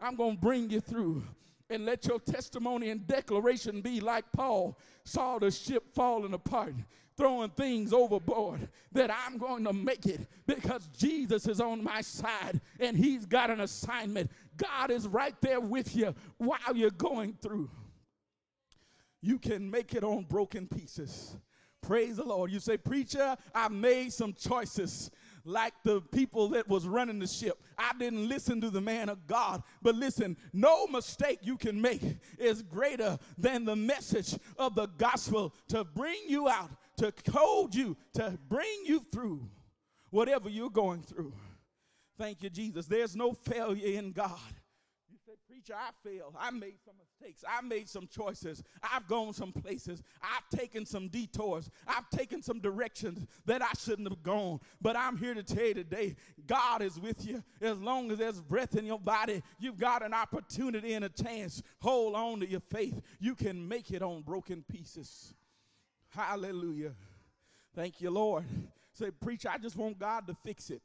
I'm 0.00 0.14
going 0.14 0.36
to 0.36 0.40
bring 0.40 0.70
you 0.70 0.80
through 0.80 1.24
and 1.70 1.84
let 1.84 2.06
your 2.06 2.20
testimony 2.20 2.90
and 2.90 3.06
declaration 3.06 3.80
be 3.80 4.00
like 4.00 4.24
Paul 4.32 4.78
saw 5.04 5.38
the 5.38 5.50
ship 5.50 5.84
falling 5.94 6.34
apart, 6.34 6.74
throwing 7.16 7.50
things 7.50 7.92
overboard, 7.92 8.68
that 8.92 9.10
I'm 9.10 9.38
going 9.38 9.64
to 9.64 9.72
make 9.72 10.06
it 10.06 10.20
because 10.46 10.88
Jesus 10.96 11.48
is 11.48 11.60
on 11.60 11.82
my 11.82 12.00
side 12.00 12.60
and 12.78 12.96
he's 12.96 13.26
got 13.26 13.50
an 13.50 13.60
assignment. 13.60 14.30
God 14.56 14.90
is 14.90 15.08
right 15.08 15.34
there 15.40 15.60
with 15.60 15.96
you 15.96 16.14
while 16.38 16.74
you're 16.74 16.90
going 16.90 17.36
through. 17.42 17.70
You 19.22 19.38
can 19.38 19.70
make 19.70 19.94
it 19.94 20.04
on 20.04 20.24
broken 20.24 20.68
pieces. 20.68 21.36
Praise 21.82 22.16
the 22.16 22.24
Lord. 22.24 22.50
You 22.50 22.60
say, 22.60 22.76
Preacher, 22.76 23.36
I 23.54 23.68
made 23.68 24.12
some 24.12 24.32
choices 24.32 25.10
like 25.46 25.74
the 25.84 26.00
people 26.00 26.48
that 26.50 26.68
was 26.68 26.86
running 26.86 27.18
the 27.18 27.26
ship. 27.26 27.62
I 27.78 27.92
didn't 27.98 28.28
listen 28.28 28.60
to 28.60 28.70
the 28.70 28.80
man 28.80 29.08
of 29.08 29.26
God. 29.26 29.62
But 29.82 29.94
listen, 29.94 30.36
no 30.52 30.86
mistake 30.88 31.38
you 31.42 31.56
can 31.56 31.80
make 31.80 32.02
is 32.38 32.62
greater 32.62 33.18
than 33.38 33.64
the 33.64 33.76
message 33.76 34.36
of 34.58 34.74
the 34.74 34.88
gospel 34.98 35.54
to 35.68 35.84
bring 35.84 36.20
you 36.28 36.48
out, 36.48 36.70
to 36.98 37.12
hold 37.32 37.74
you, 37.74 37.96
to 38.14 38.38
bring 38.48 38.82
you 38.84 39.00
through 39.12 39.48
whatever 40.10 40.48
you're 40.48 40.70
going 40.70 41.02
through. 41.02 41.32
Thank 42.18 42.42
you, 42.42 42.50
Jesus. 42.50 42.86
There's 42.86 43.14
no 43.14 43.32
failure 43.32 43.98
in 43.98 44.12
God. 44.12 44.38
You 45.10 45.18
said, 45.24 45.36
Preacher, 45.48 45.74
I 45.74 45.90
failed. 46.02 46.34
I 46.38 46.50
made 46.50 46.76
some 46.84 46.94
mistakes. 46.98 47.15
I 47.48 47.60
made 47.60 47.88
some 47.88 48.06
choices. 48.06 48.62
I've 48.82 49.06
gone 49.06 49.32
some 49.32 49.52
places. 49.52 50.02
I've 50.22 50.48
taken 50.56 50.86
some 50.86 51.08
detours. 51.08 51.70
I've 51.86 52.08
taken 52.10 52.42
some 52.42 52.60
directions 52.60 53.26
that 53.46 53.62
I 53.62 53.70
shouldn't 53.78 54.08
have 54.08 54.22
gone. 54.22 54.60
But 54.80 54.96
I'm 54.96 55.16
here 55.16 55.34
to 55.34 55.42
tell 55.42 55.66
you 55.66 55.74
today 55.74 56.16
God 56.46 56.82
is 56.82 56.98
with 56.98 57.26
you. 57.26 57.42
As 57.60 57.78
long 57.78 58.10
as 58.10 58.18
there's 58.18 58.40
breath 58.40 58.76
in 58.76 58.86
your 58.86 59.00
body, 59.00 59.42
you've 59.58 59.78
got 59.78 60.04
an 60.04 60.14
opportunity 60.14 60.94
and 60.94 61.04
a 61.04 61.08
chance. 61.08 61.62
Hold 61.80 62.14
on 62.14 62.40
to 62.40 62.48
your 62.48 62.60
faith. 62.60 63.00
You 63.18 63.34
can 63.34 63.66
make 63.66 63.90
it 63.90 64.02
on 64.02 64.22
broken 64.22 64.64
pieces. 64.70 65.34
Hallelujah. 66.08 66.92
Thank 67.74 68.00
you, 68.00 68.10
Lord. 68.10 68.44
Say, 68.92 69.10
Preacher, 69.10 69.50
I 69.52 69.58
just 69.58 69.76
want 69.76 69.98
God 69.98 70.26
to 70.28 70.36
fix 70.44 70.70
it. 70.70 70.82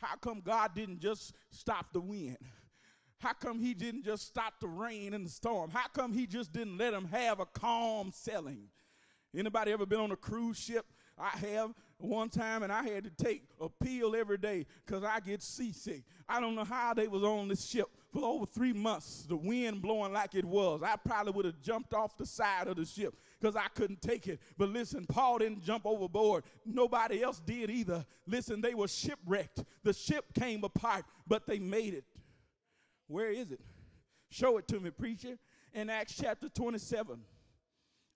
How 0.00 0.16
come 0.16 0.40
God 0.40 0.74
didn't 0.74 1.00
just 1.00 1.34
stop 1.50 1.92
the 1.92 2.00
wind? 2.00 2.38
How 3.20 3.34
come 3.34 3.60
he 3.60 3.74
didn't 3.74 4.04
just 4.04 4.26
stop 4.26 4.54
the 4.60 4.66
rain 4.68 5.12
and 5.12 5.26
the 5.26 5.30
storm? 5.30 5.70
How 5.70 5.86
come 5.92 6.12
he 6.12 6.26
just 6.26 6.52
didn't 6.52 6.78
let 6.78 6.92
them 6.92 7.06
have 7.06 7.38
a 7.38 7.46
calm 7.46 8.10
sailing? 8.12 8.68
Anybody 9.36 9.72
ever 9.72 9.86
been 9.86 10.00
on 10.00 10.10
a 10.10 10.16
cruise 10.16 10.58
ship? 10.58 10.86
I 11.18 11.36
have 11.52 11.74
one 11.98 12.30
time 12.30 12.62
and 12.62 12.72
I 12.72 12.82
had 12.82 13.04
to 13.04 13.10
take 13.22 13.42
a 13.60 13.68
pill 13.68 14.16
every 14.16 14.38
day 14.38 14.64
because 14.86 15.04
I 15.04 15.20
get 15.20 15.42
seasick. 15.42 16.02
I 16.26 16.40
don't 16.40 16.54
know 16.54 16.64
how 16.64 16.94
they 16.94 17.08
was 17.08 17.22
on 17.22 17.48
this 17.48 17.66
ship 17.66 17.88
for 18.12 18.24
over 18.24 18.46
three 18.46 18.72
months, 18.72 19.26
the 19.28 19.36
wind 19.36 19.82
blowing 19.82 20.12
like 20.12 20.34
it 20.34 20.44
was. 20.44 20.82
I 20.82 20.96
probably 20.96 21.32
would 21.32 21.44
have 21.44 21.60
jumped 21.60 21.94
off 21.94 22.16
the 22.16 22.26
side 22.26 22.66
of 22.66 22.76
the 22.76 22.84
ship 22.84 23.14
because 23.38 23.54
I 23.54 23.68
couldn't 23.74 24.00
take 24.02 24.26
it. 24.26 24.40
But 24.58 24.70
listen, 24.70 25.06
Paul 25.06 25.38
didn't 25.38 25.62
jump 25.62 25.86
overboard. 25.86 26.44
Nobody 26.64 27.22
else 27.22 27.40
did 27.40 27.70
either. 27.70 28.04
Listen, 28.26 28.60
they 28.60 28.74
were 28.74 28.88
shipwrecked. 28.88 29.62
The 29.84 29.92
ship 29.92 30.24
came 30.34 30.64
apart, 30.64 31.04
but 31.26 31.46
they 31.46 31.58
made 31.58 31.94
it. 31.94 32.04
Where 33.10 33.30
is 33.30 33.50
it? 33.50 33.60
Show 34.30 34.58
it 34.58 34.68
to 34.68 34.78
me, 34.78 34.90
preacher. 34.90 35.36
In 35.74 35.90
Acts 35.90 36.14
chapter 36.16 36.48
27, 36.48 37.18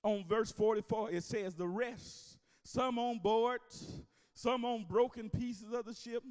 on 0.05 0.24
verse 0.28 0.53
44, 0.53 1.11
it 1.11 1.24
says, 1.24 1.55
The 1.57 1.66
rest, 1.66 2.38
some 2.62 3.01
on 3.01 3.18
board, 3.18 3.59
some 4.34 4.64
on 4.64 4.84
broken 4.88 5.30
pieces 5.30 5.72
of 5.72 5.84
the 5.84 5.95
ship. 5.95 6.22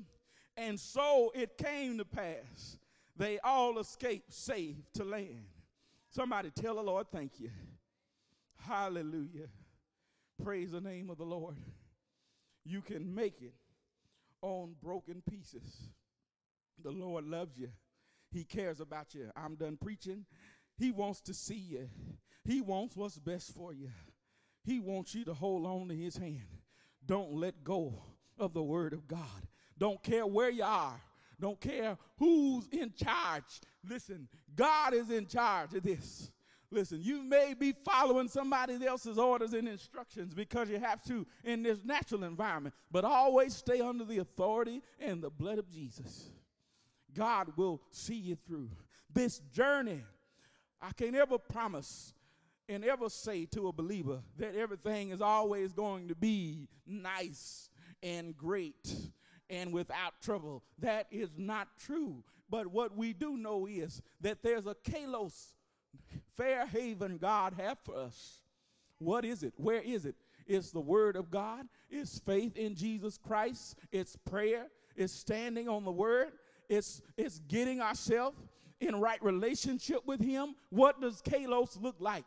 And 0.56 0.80
so 0.80 1.34
it 1.36 1.58
came 1.58 1.98
to 1.98 2.06
pass, 2.06 2.78
they 3.18 3.38
all 3.44 3.80
escaped 3.80 4.32
safe 4.32 4.78
to 4.94 5.04
land. 5.04 5.44
Somebody 6.10 6.50
tell 6.52 6.76
the 6.76 6.84
Lord, 6.84 7.08
thank 7.12 7.42
you. 7.42 7.50
Hallelujah. 8.56 9.50
Praise 10.42 10.72
the 10.72 10.80
name 10.80 11.10
of 11.10 11.18
the 11.18 11.26
Lord. 11.26 11.58
You 12.64 12.82
can 12.82 13.14
make 13.14 13.42
it 13.42 13.56
on 14.42 14.76
broken 14.82 15.22
pieces. 15.30 15.90
The 16.82 16.92
Lord 16.92 17.26
loves 17.26 17.58
you. 17.58 17.70
He 18.34 18.44
cares 18.44 18.80
about 18.80 19.14
you. 19.14 19.30
I'm 19.36 19.56
done 19.56 19.78
preaching. 19.78 20.26
He 20.78 20.92
wants 20.92 21.22
to 21.22 21.34
see 21.34 21.54
you. 21.54 21.90
He 22.44 22.62
wants 22.62 22.98
what's 22.98 23.20
best 23.20 23.54
for 23.54 23.74
you. 23.74 23.90
He 24.66 24.80
wants 24.80 25.14
you 25.14 25.24
to 25.26 25.34
hold 25.34 25.66
on 25.66 25.88
to 25.90 25.96
his 25.96 26.18
hand. 26.18 26.42
Don't 27.06 27.34
let 27.34 27.64
go 27.64 28.02
of 28.40 28.54
the 28.54 28.64
word 28.64 28.94
of 28.94 29.08
God. 29.08 29.48
Don't 29.78 30.02
care 30.02 30.26
where 30.26 30.50
you 30.50 30.64
are. 30.64 31.00
Don't 31.40 31.60
care 31.60 31.98
who's 32.18 32.68
in 32.70 32.94
charge. 32.94 33.62
Listen, 33.88 34.28
God 34.56 34.94
is 34.94 35.12
in 35.12 35.28
charge 35.28 35.74
of 35.74 35.84
this. 35.84 36.32
Listen, 36.72 37.00
you 37.02 37.22
may 37.22 37.54
be 37.54 37.74
following 37.86 38.28
somebody 38.28 38.84
else's 38.86 39.20
orders 39.20 39.54
and 39.54 39.68
instructions 39.68 40.34
because 40.34 40.70
you 40.70 40.80
have 40.80 41.04
to 41.04 41.28
in 41.44 41.62
this 41.62 41.84
natural 41.84 42.24
environment, 42.24 42.74
but 42.92 43.06
always 43.06 43.54
stay 43.54 43.80
under 43.80 44.06
the 44.06 44.18
authority 44.18 44.82
and 45.00 45.22
the 45.22 45.30
blood 45.30 45.60
of 45.60 45.70
Jesus. 45.70 46.32
God 47.14 47.54
will 47.56 47.82
see 47.92 48.16
you 48.16 48.38
through. 48.48 48.70
This 49.14 49.40
journey, 49.54 50.04
I 50.82 50.92
can't 50.92 51.16
ever 51.16 51.38
promise 51.38 52.14
and 52.70 52.84
ever 52.84 53.10
say 53.10 53.46
to 53.48 53.68
a 53.68 53.74
believer 53.74 54.22
that 54.38 54.56
everything 54.56 55.10
is 55.10 55.22
always 55.22 55.74
going 55.74 56.08
to 56.08 56.16
be 56.16 56.68
nice 56.88 57.70
and 58.02 58.36
great 58.36 58.96
and 59.50 59.72
without 59.72 60.22
trouble. 60.22 60.64
That 60.80 61.08
is 61.12 61.30
not 61.38 61.68
true. 61.78 62.24
But 62.50 62.68
what 62.68 62.96
we 62.96 63.14
do 63.14 63.38
know 63.38 63.68
is 63.68 64.02
that 64.22 64.44
there's 64.44 64.68
a 64.68 64.76
kalos, 64.76 65.54
fair 66.36 66.66
haven 66.66 67.18
God 67.18 67.54
have 67.58 67.78
for 67.84 67.96
us. 67.96 68.42
What 69.00 69.26
is 69.26 69.44
it? 69.44 69.54
Where 69.58 69.82
is 69.82 70.06
it? 70.06 70.16
It's 70.46 70.72
the 70.72 70.82
Word 70.82 71.16
of 71.16 71.32
God. 71.32 71.66
It's 71.90 72.20
faith 72.20 72.58
in 72.58 72.76
Jesus 72.76 73.18
Christ. 73.18 73.78
It's 73.92 74.16
prayer. 74.16 74.68
It's 74.96 75.14
standing 75.14 75.68
on 75.68 75.84
the 75.84 75.92
Word 75.92 76.34
it's, 76.70 77.02
it's 77.18 77.40
getting 77.48 77.82
ourselves 77.82 78.38
in 78.80 79.00
right 79.00 79.24
relationship 79.24 80.00
with 80.06 80.22
Him. 80.22 80.56
What 80.70 81.02
does 81.02 81.22
kalos 81.22 81.82
look 81.82 81.96
like? 82.00 82.26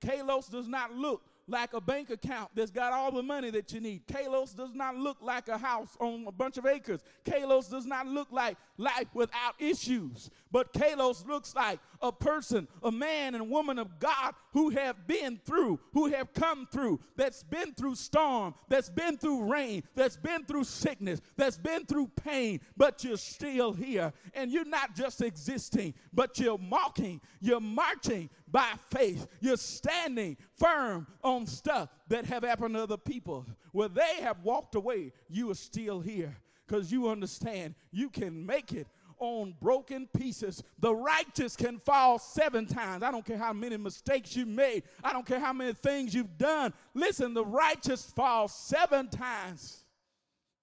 Kalos 0.00 0.50
does 0.50 0.68
not 0.68 0.94
look 0.94 1.22
like 1.48 1.74
a 1.74 1.80
bank 1.80 2.10
account 2.10 2.50
that's 2.54 2.70
got 2.70 2.92
all 2.92 3.12
the 3.12 3.22
money 3.22 3.50
that 3.50 3.72
you 3.72 3.80
need. 3.80 4.06
Kalos 4.06 4.56
does 4.56 4.74
not 4.74 4.96
look 4.96 5.18
like 5.20 5.48
a 5.48 5.56
house 5.56 5.96
on 6.00 6.24
a 6.26 6.32
bunch 6.32 6.58
of 6.58 6.66
acres. 6.66 7.02
Kalos 7.24 7.70
does 7.70 7.86
not 7.86 8.06
look 8.06 8.28
like 8.32 8.56
life 8.78 9.06
without 9.14 9.54
issues. 9.58 10.30
But 10.50 10.72
Kalos 10.72 11.26
looks 11.26 11.54
like 11.54 11.78
a 12.06 12.12
person, 12.12 12.68
a 12.82 12.90
man 12.90 13.34
and 13.34 13.50
woman 13.50 13.78
of 13.78 13.98
God 13.98 14.34
who 14.52 14.70
have 14.70 15.06
been 15.06 15.38
through, 15.44 15.78
who 15.92 16.06
have 16.06 16.32
come 16.32 16.66
through, 16.70 17.00
that's 17.16 17.42
been 17.42 17.72
through 17.74 17.94
storm, 17.94 18.54
that's 18.68 18.88
been 18.88 19.16
through 19.16 19.50
rain, 19.50 19.82
that's 19.94 20.16
been 20.16 20.44
through 20.44 20.64
sickness, 20.64 21.20
that's 21.36 21.58
been 21.58 21.84
through 21.84 22.08
pain, 22.16 22.60
but 22.76 23.04
you're 23.04 23.16
still 23.16 23.72
here. 23.72 24.12
And 24.34 24.50
you're 24.50 24.64
not 24.64 24.94
just 24.94 25.20
existing, 25.20 25.94
but 26.12 26.38
you're 26.38 26.56
walking, 26.56 27.20
you're 27.40 27.60
marching 27.60 28.30
by 28.50 28.72
faith. 28.90 29.26
You're 29.40 29.56
standing 29.56 30.36
firm 30.56 31.06
on 31.22 31.46
stuff 31.46 31.88
that 32.08 32.26
have 32.26 32.42
happened 32.42 32.74
to 32.74 32.82
other 32.82 32.96
people. 32.96 33.46
Where 33.72 33.88
they 33.88 34.20
have 34.22 34.42
walked 34.42 34.74
away, 34.74 35.12
you 35.28 35.50
are 35.50 35.54
still 35.54 36.00
here 36.00 36.36
because 36.66 36.90
you 36.90 37.08
understand 37.08 37.74
you 37.92 38.08
can 38.08 38.44
make 38.44 38.72
it 38.72 38.86
on 39.18 39.54
broken 39.60 40.08
pieces. 40.16 40.62
The 40.78 40.94
righteous 40.94 41.56
can 41.56 41.78
fall 41.78 42.18
seven 42.18 42.66
times. 42.66 43.02
I 43.02 43.10
don't 43.10 43.24
care 43.24 43.38
how 43.38 43.52
many 43.52 43.76
mistakes 43.76 44.36
you 44.36 44.46
made. 44.46 44.84
I 45.02 45.12
don't 45.12 45.26
care 45.26 45.40
how 45.40 45.52
many 45.52 45.72
things 45.72 46.14
you've 46.14 46.38
done. 46.38 46.72
Listen, 46.94 47.34
the 47.34 47.44
righteous 47.44 48.04
fall 48.04 48.48
seven 48.48 49.08
times. 49.08 49.84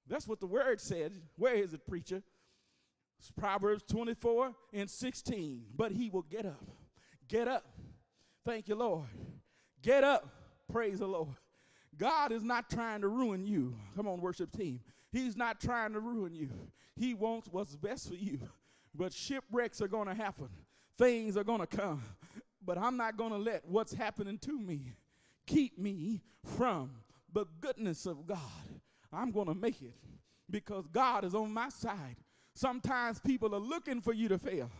That's 0.08 0.28
what 0.28 0.39
the 0.39 0.47
word 0.47 0.82
said. 0.82 1.14
Where 1.38 1.56
is 1.56 1.74
it, 1.74 1.86
preacher? 1.88 2.22
It's 3.20 3.32
Proverbs 3.32 3.84
24 3.89 4.54
and 4.74 4.89
16. 4.89 5.64
But 5.76 5.91
he 5.91 6.10
will 6.10 6.24
get 6.24 6.45
up. 6.45 6.66
Get 7.28 7.47
up. 7.47 7.66
Thank 8.45 8.68
you, 8.68 8.76
Lord. 8.76 9.08
Get 9.82 10.04
up. 10.04 10.28
Praise 10.72 10.99
the 10.99 11.08
Lord. 11.08 11.36
God 11.97 12.32
is 12.32 12.43
not 12.43 12.70
trying 12.70 13.01
to 13.01 13.08
ruin 13.08 13.45
you. 13.45 13.76
Come 13.95 14.08
on, 14.08 14.20
worship 14.20 14.51
team. 14.51 14.80
He's 15.14 15.38
not 15.38 15.61
trying 15.61 15.93
to 15.93 15.99
ruin 15.99 16.34
you. 16.34 16.49
He 16.95 17.14
wants 17.14 17.47
what's 17.51 17.76
best 17.76 18.09
for 18.09 18.16
you. 18.16 18.39
But 18.95 19.14
shipwrecks 19.14 19.80
are 19.80 19.88
going 19.88 20.07
to 20.07 20.16
happen, 20.16 20.49
things 20.97 21.38
are 21.38 21.43
going 21.43 21.61
to 21.61 21.68
come. 21.68 22.03
But 22.66 22.78
I'm 22.78 22.97
not 22.97 23.16
going 23.18 23.32
to 23.32 23.38
let 23.38 23.68
what's 23.68 23.93
happening 23.93 24.38
to 24.39 24.59
me 24.59 24.93
keep 25.45 25.78
me 25.78 26.22
from 26.57 26.91
the 27.32 27.45
goodness 27.61 28.05
of 28.05 28.26
God. 28.26 28.39
I'm 29.11 29.32
going 29.32 29.47
to 29.47 29.53
make 29.53 29.82
it 29.82 29.93
because 30.49 30.88
God 30.88 31.26
is 31.26 31.36
on 31.36 31.53
my 31.53 31.70
side. 31.70 32.16
Sometimes 32.55 33.20
people 33.20 33.53
are 33.53 33.59
looking 33.59 34.01
for 34.01 34.14
you 34.14 34.28
to 34.30 34.38
fail, 34.38 34.72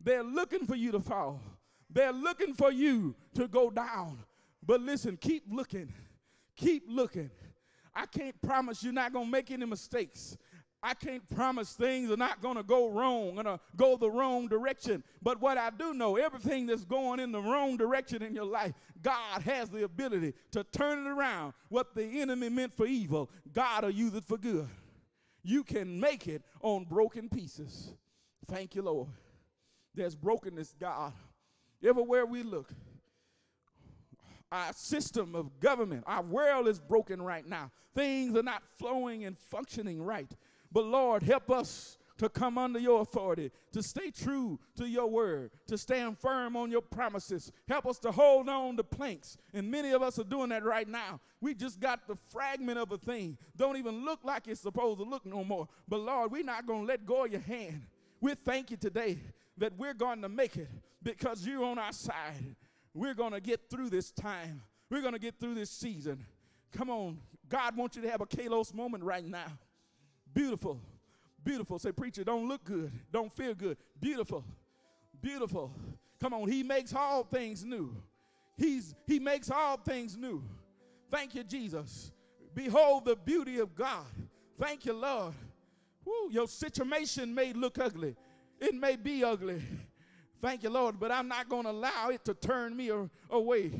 they're 0.00 0.24
looking 0.24 0.66
for 0.66 0.74
you 0.74 0.92
to 0.92 1.00
fall, 1.00 1.40
they're 1.88 2.12
looking 2.12 2.52
for 2.54 2.70
you 2.70 3.14
to 3.34 3.48
go 3.48 3.70
down. 3.70 4.24
But 4.66 4.80
listen, 4.80 5.16
keep 5.16 5.44
looking, 5.50 5.92
keep 6.56 6.84
looking. 6.88 7.30
I 7.94 8.06
can't 8.06 8.40
promise 8.42 8.82
you're 8.82 8.92
not 8.92 9.12
going 9.12 9.26
to 9.26 9.30
make 9.30 9.50
any 9.50 9.66
mistakes. 9.66 10.36
I 10.82 10.94
can't 10.94 11.28
promise 11.28 11.74
things 11.74 12.10
are 12.10 12.16
not 12.16 12.40
going 12.40 12.56
to 12.56 12.62
go 12.62 12.88
wrong, 12.88 13.34
going 13.34 13.44
to 13.44 13.60
go 13.76 13.96
the 13.96 14.10
wrong 14.10 14.48
direction. 14.48 15.04
But 15.20 15.40
what 15.40 15.58
I 15.58 15.68
do 15.70 15.92
know, 15.92 16.16
everything 16.16 16.66
that's 16.66 16.84
going 16.84 17.20
in 17.20 17.32
the 17.32 17.40
wrong 17.40 17.76
direction 17.76 18.22
in 18.22 18.34
your 18.34 18.46
life, 18.46 18.72
God 19.02 19.42
has 19.42 19.68
the 19.68 19.84
ability 19.84 20.32
to 20.52 20.64
turn 20.64 21.06
it 21.06 21.10
around. 21.10 21.52
What 21.68 21.94
the 21.94 22.20
enemy 22.20 22.48
meant 22.48 22.72
for 22.72 22.86
evil, 22.86 23.30
God 23.52 23.84
will 23.84 23.90
use 23.90 24.14
it 24.14 24.24
for 24.24 24.38
good. 24.38 24.68
You 25.42 25.64
can 25.64 26.00
make 26.00 26.28
it 26.28 26.42
on 26.62 26.84
broken 26.84 27.28
pieces. 27.28 27.92
Thank 28.48 28.74
you, 28.74 28.82
Lord. 28.82 29.08
There's 29.94 30.14
brokenness, 30.14 30.74
God. 30.78 31.12
Everywhere 31.84 32.24
we 32.24 32.42
look, 32.42 32.72
our 34.52 34.72
system 34.72 35.34
of 35.34 35.60
government, 35.60 36.04
our 36.06 36.22
world 36.22 36.68
is 36.68 36.80
broken 36.80 37.22
right 37.22 37.46
now. 37.46 37.70
Things 37.94 38.36
are 38.36 38.42
not 38.42 38.62
flowing 38.78 39.24
and 39.24 39.36
functioning 39.36 40.02
right. 40.02 40.30
But 40.72 40.84
Lord, 40.84 41.22
help 41.22 41.50
us 41.50 41.98
to 42.18 42.28
come 42.28 42.58
under 42.58 42.78
your 42.78 43.00
authority, 43.00 43.50
to 43.72 43.82
stay 43.82 44.10
true 44.10 44.58
to 44.76 44.86
your 44.86 45.06
word, 45.06 45.50
to 45.66 45.78
stand 45.78 46.18
firm 46.18 46.54
on 46.54 46.70
your 46.70 46.82
promises. 46.82 47.50
Help 47.66 47.86
us 47.86 47.98
to 48.00 48.12
hold 48.12 48.46
on 48.46 48.76
to 48.76 48.84
planks. 48.84 49.38
And 49.54 49.70
many 49.70 49.92
of 49.92 50.02
us 50.02 50.18
are 50.18 50.24
doing 50.24 50.50
that 50.50 50.62
right 50.62 50.86
now. 50.86 51.18
We 51.40 51.54
just 51.54 51.80
got 51.80 52.06
the 52.06 52.16
fragment 52.28 52.78
of 52.78 52.92
a 52.92 52.98
thing. 52.98 53.38
Don't 53.56 53.78
even 53.78 54.04
look 54.04 54.20
like 54.22 54.48
it's 54.48 54.60
supposed 54.60 54.98
to 54.98 55.04
look 55.04 55.24
no 55.24 55.42
more. 55.42 55.66
But 55.88 56.00
Lord, 56.00 56.30
we're 56.30 56.44
not 56.44 56.66
going 56.66 56.82
to 56.82 56.86
let 56.86 57.06
go 57.06 57.24
of 57.24 57.32
your 57.32 57.40
hand. 57.40 57.86
We 58.20 58.34
thank 58.34 58.70
you 58.70 58.76
today 58.76 59.16
that 59.56 59.72
we're 59.78 59.94
going 59.94 60.20
to 60.20 60.28
make 60.28 60.56
it 60.56 60.68
because 61.02 61.46
you're 61.46 61.64
on 61.64 61.78
our 61.78 61.92
side. 61.92 62.54
We're 63.00 63.14
going 63.14 63.32
to 63.32 63.40
get 63.40 63.70
through 63.70 63.88
this 63.88 64.10
time. 64.10 64.60
We're 64.90 65.00
going 65.00 65.14
to 65.14 65.18
get 65.18 65.40
through 65.40 65.54
this 65.54 65.70
season. 65.70 66.22
Come 66.70 66.90
on. 66.90 67.18
God 67.48 67.74
wants 67.74 67.96
you 67.96 68.02
to 68.02 68.10
have 68.10 68.20
a 68.20 68.26
Kalos 68.26 68.74
moment 68.74 69.04
right 69.04 69.24
now. 69.24 69.46
Beautiful. 70.34 70.78
Beautiful. 71.42 71.78
Say, 71.78 71.92
preacher, 71.92 72.24
don't 72.24 72.46
look 72.46 72.62
good. 72.62 72.92
Don't 73.10 73.32
feel 73.32 73.54
good. 73.54 73.78
Beautiful. 73.98 74.44
Beautiful. 75.22 75.72
Come 76.20 76.34
on. 76.34 76.46
He 76.46 76.62
makes 76.62 76.94
all 76.94 77.24
things 77.24 77.64
new. 77.64 77.96
He's 78.58 78.94
he 79.06 79.18
makes 79.18 79.50
all 79.50 79.78
things 79.78 80.14
new. 80.14 80.44
Thank 81.10 81.34
you, 81.34 81.42
Jesus. 81.42 82.12
Behold 82.54 83.06
the 83.06 83.16
beauty 83.16 83.60
of 83.60 83.74
God. 83.74 84.04
Thank 84.60 84.84
you, 84.84 84.92
Lord. 84.92 85.32
Woo, 86.04 86.30
your 86.30 86.46
situation 86.46 87.34
may 87.34 87.54
look 87.54 87.78
ugly. 87.78 88.14
It 88.60 88.74
may 88.74 88.96
be 88.96 89.24
ugly. 89.24 89.62
Thank 90.40 90.62
you, 90.62 90.70
Lord, 90.70 90.98
but 90.98 91.12
I'm 91.12 91.28
not 91.28 91.48
going 91.48 91.64
to 91.64 91.70
allow 91.70 92.08
it 92.08 92.24
to 92.24 92.34
turn 92.34 92.76
me 92.76 92.90
away 93.30 93.72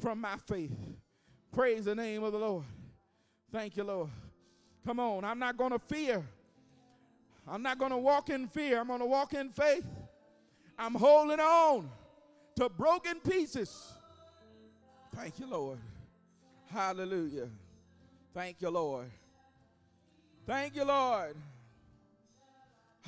from 0.00 0.20
my 0.20 0.36
faith. 0.46 0.72
Praise 1.52 1.84
the 1.84 1.94
name 1.94 2.24
of 2.24 2.32
the 2.32 2.38
Lord. 2.38 2.64
Thank 3.52 3.76
you, 3.76 3.84
Lord. 3.84 4.10
Come 4.84 4.98
on, 4.98 5.24
I'm 5.24 5.38
not 5.38 5.56
going 5.56 5.72
to 5.72 5.78
fear. 5.78 6.24
I'm 7.46 7.62
not 7.62 7.78
going 7.78 7.90
to 7.90 7.98
walk 7.98 8.30
in 8.30 8.48
fear. 8.48 8.80
I'm 8.80 8.86
going 8.86 9.00
to 9.00 9.06
walk 9.06 9.34
in 9.34 9.50
faith. 9.50 9.84
I'm 10.78 10.94
holding 10.94 11.40
on 11.40 11.90
to 12.56 12.68
broken 12.68 13.20
pieces. 13.20 13.92
Thank 15.14 15.38
you, 15.38 15.46
Lord. 15.46 15.78
Hallelujah. 16.72 17.48
Thank 18.32 18.62
you, 18.62 18.70
Lord. 18.70 19.10
Thank 20.46 20.76
you, 20.76 20.84
Lord. 20.84 21.36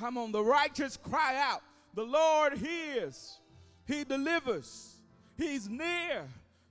I'm 0.01 0.17
on 0.17 0.31
the 0.31 0.43
righteous 0.43 0.97
cry 0.97 1.35
out. 1.37 1.61
The 1.93 2.03
Lord 2.03 2.57
hears, 2.57 3.39
He 3.85 4.03
delivers, 4.03 4.95
He's 5.37 5.69
near 5.69 6.27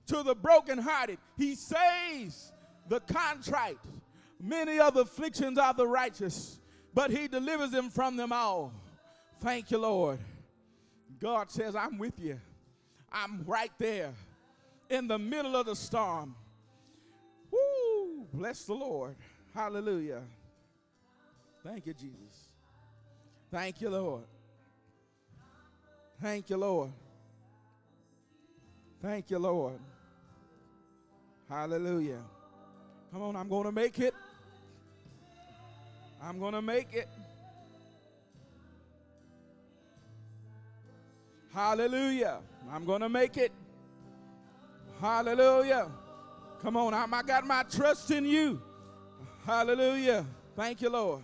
to 0.07 0.23
the 0.23 0.35
brokenhearted, 0.35 1.17
He 1.37 1.55
saves 1.55 2.51
the 2.87 2.99
contrite. 3.01 3.77
Many 4.39 4.79
of 4.79 4.95
the 4.95 5.01
afflictions 5.01 5.57
are 5.57 5.73
the 5.73 5.87
righteous, 5.87 6.59
but 6.93 7.11
he 7.11 7.29
delivers 7.29 7.71
them 7.71 7.89
from 7.89 8.17
them 8.17 8.33
all. 8.33 8.73
Thank 9.39 9.71
you, 9.71 9.77
Lord. 9.77 10.19
God 11.21 11.49
says, 11.49 11.75
I'm 11.75 11.97
with 11.97 12.19
you. 12.19 12.39
I'm 13.11 13.43
right 13.45 13.71
there 13.77 14.11
in 14.89 15.07
the 15.07 15.17
middle 15.17 15.55
of 15.55 15.67
the 15.67 15.75
storm. 15.75 16.35
Woo! 17.51 18.27
Bless 18.33 18.65
the 18.65 18.73
Lord. 18.73 19.15
Hallelujah. 19.53 20.23
Thank 21.63 21.85
you, 21.85 21.93
Jesus. 21.93 22.49
Thank 23.49 23.79
you, 23.79 23.89
Lord. 23.89 24.23
Thank 26.21 26.49
you, 26.49 26.57
Lord. 26.57 26.91
Thank 29.01 29.29
you, 29.29 29.39
Lord. 29.39 29.79
Hallelujah. 31.49 32.21
Come 33.11 33.21
on, 33.21 33.35
I'm 33.35 33.49
going 33.49 33.65
to 33.65 33.71
make 33.71 33.99
it. 33.99 34.13
I'm 36.21 36.39
going 36.39 36.53
to 36.53 36.61
make 36.61 36.93
it. 36.93 37.07
Hallelujah. 41.53 42.39
I'm 42.71 42.85
going 42.85 43.01
to 43.01 43.09
make 43.09 43.37
it. 43.37 43.51
Hallelujah. 44.99 45.91
Come 46.61 46.77
on, 46.77 46.93
I'm, 46.93 47.13
I 47.13 47.21
got 47.23 47.45
my 47.45 47.63
trust 47.63 48.09
in 48.09 48.25
you. 48.25 48.61
Hallelujah. 49.45 50.25
Thank 50.55 50.81
you, 50.81 50.89
Lord. 50.89 51.21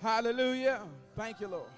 Hallelujah. 0.00 0.80
Thank 1.14 1.40
you, 1.40 1.48
Lord. 1.48 1.68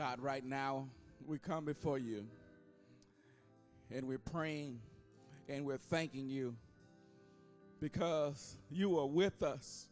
God, 0.00 0.18
right 0.22 0.46
now 0.46 0.88
we 1.26 1.36
come 1.36 1.66
before 1.66 1.98
you 1.98 2.24
and 3.94 4.08
we're 4.08 4.16
praying 4.16 4.80
and 5.46 5.66
we're 5.66 5.76
thanking 5.76 6.26
you 6.26 6.56
because 7.82 8.56
you 8.70 8.98
are 8.98 9.06
with 9.06 9.42
us 9.42 9.90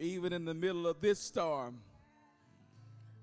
even 0.00 0.32
in 0.32 0.44
the 0.44 0.52
middle 0.52 0.84
of 0.84 1.00
this 1.00 1.20
storm. 1.20 1.78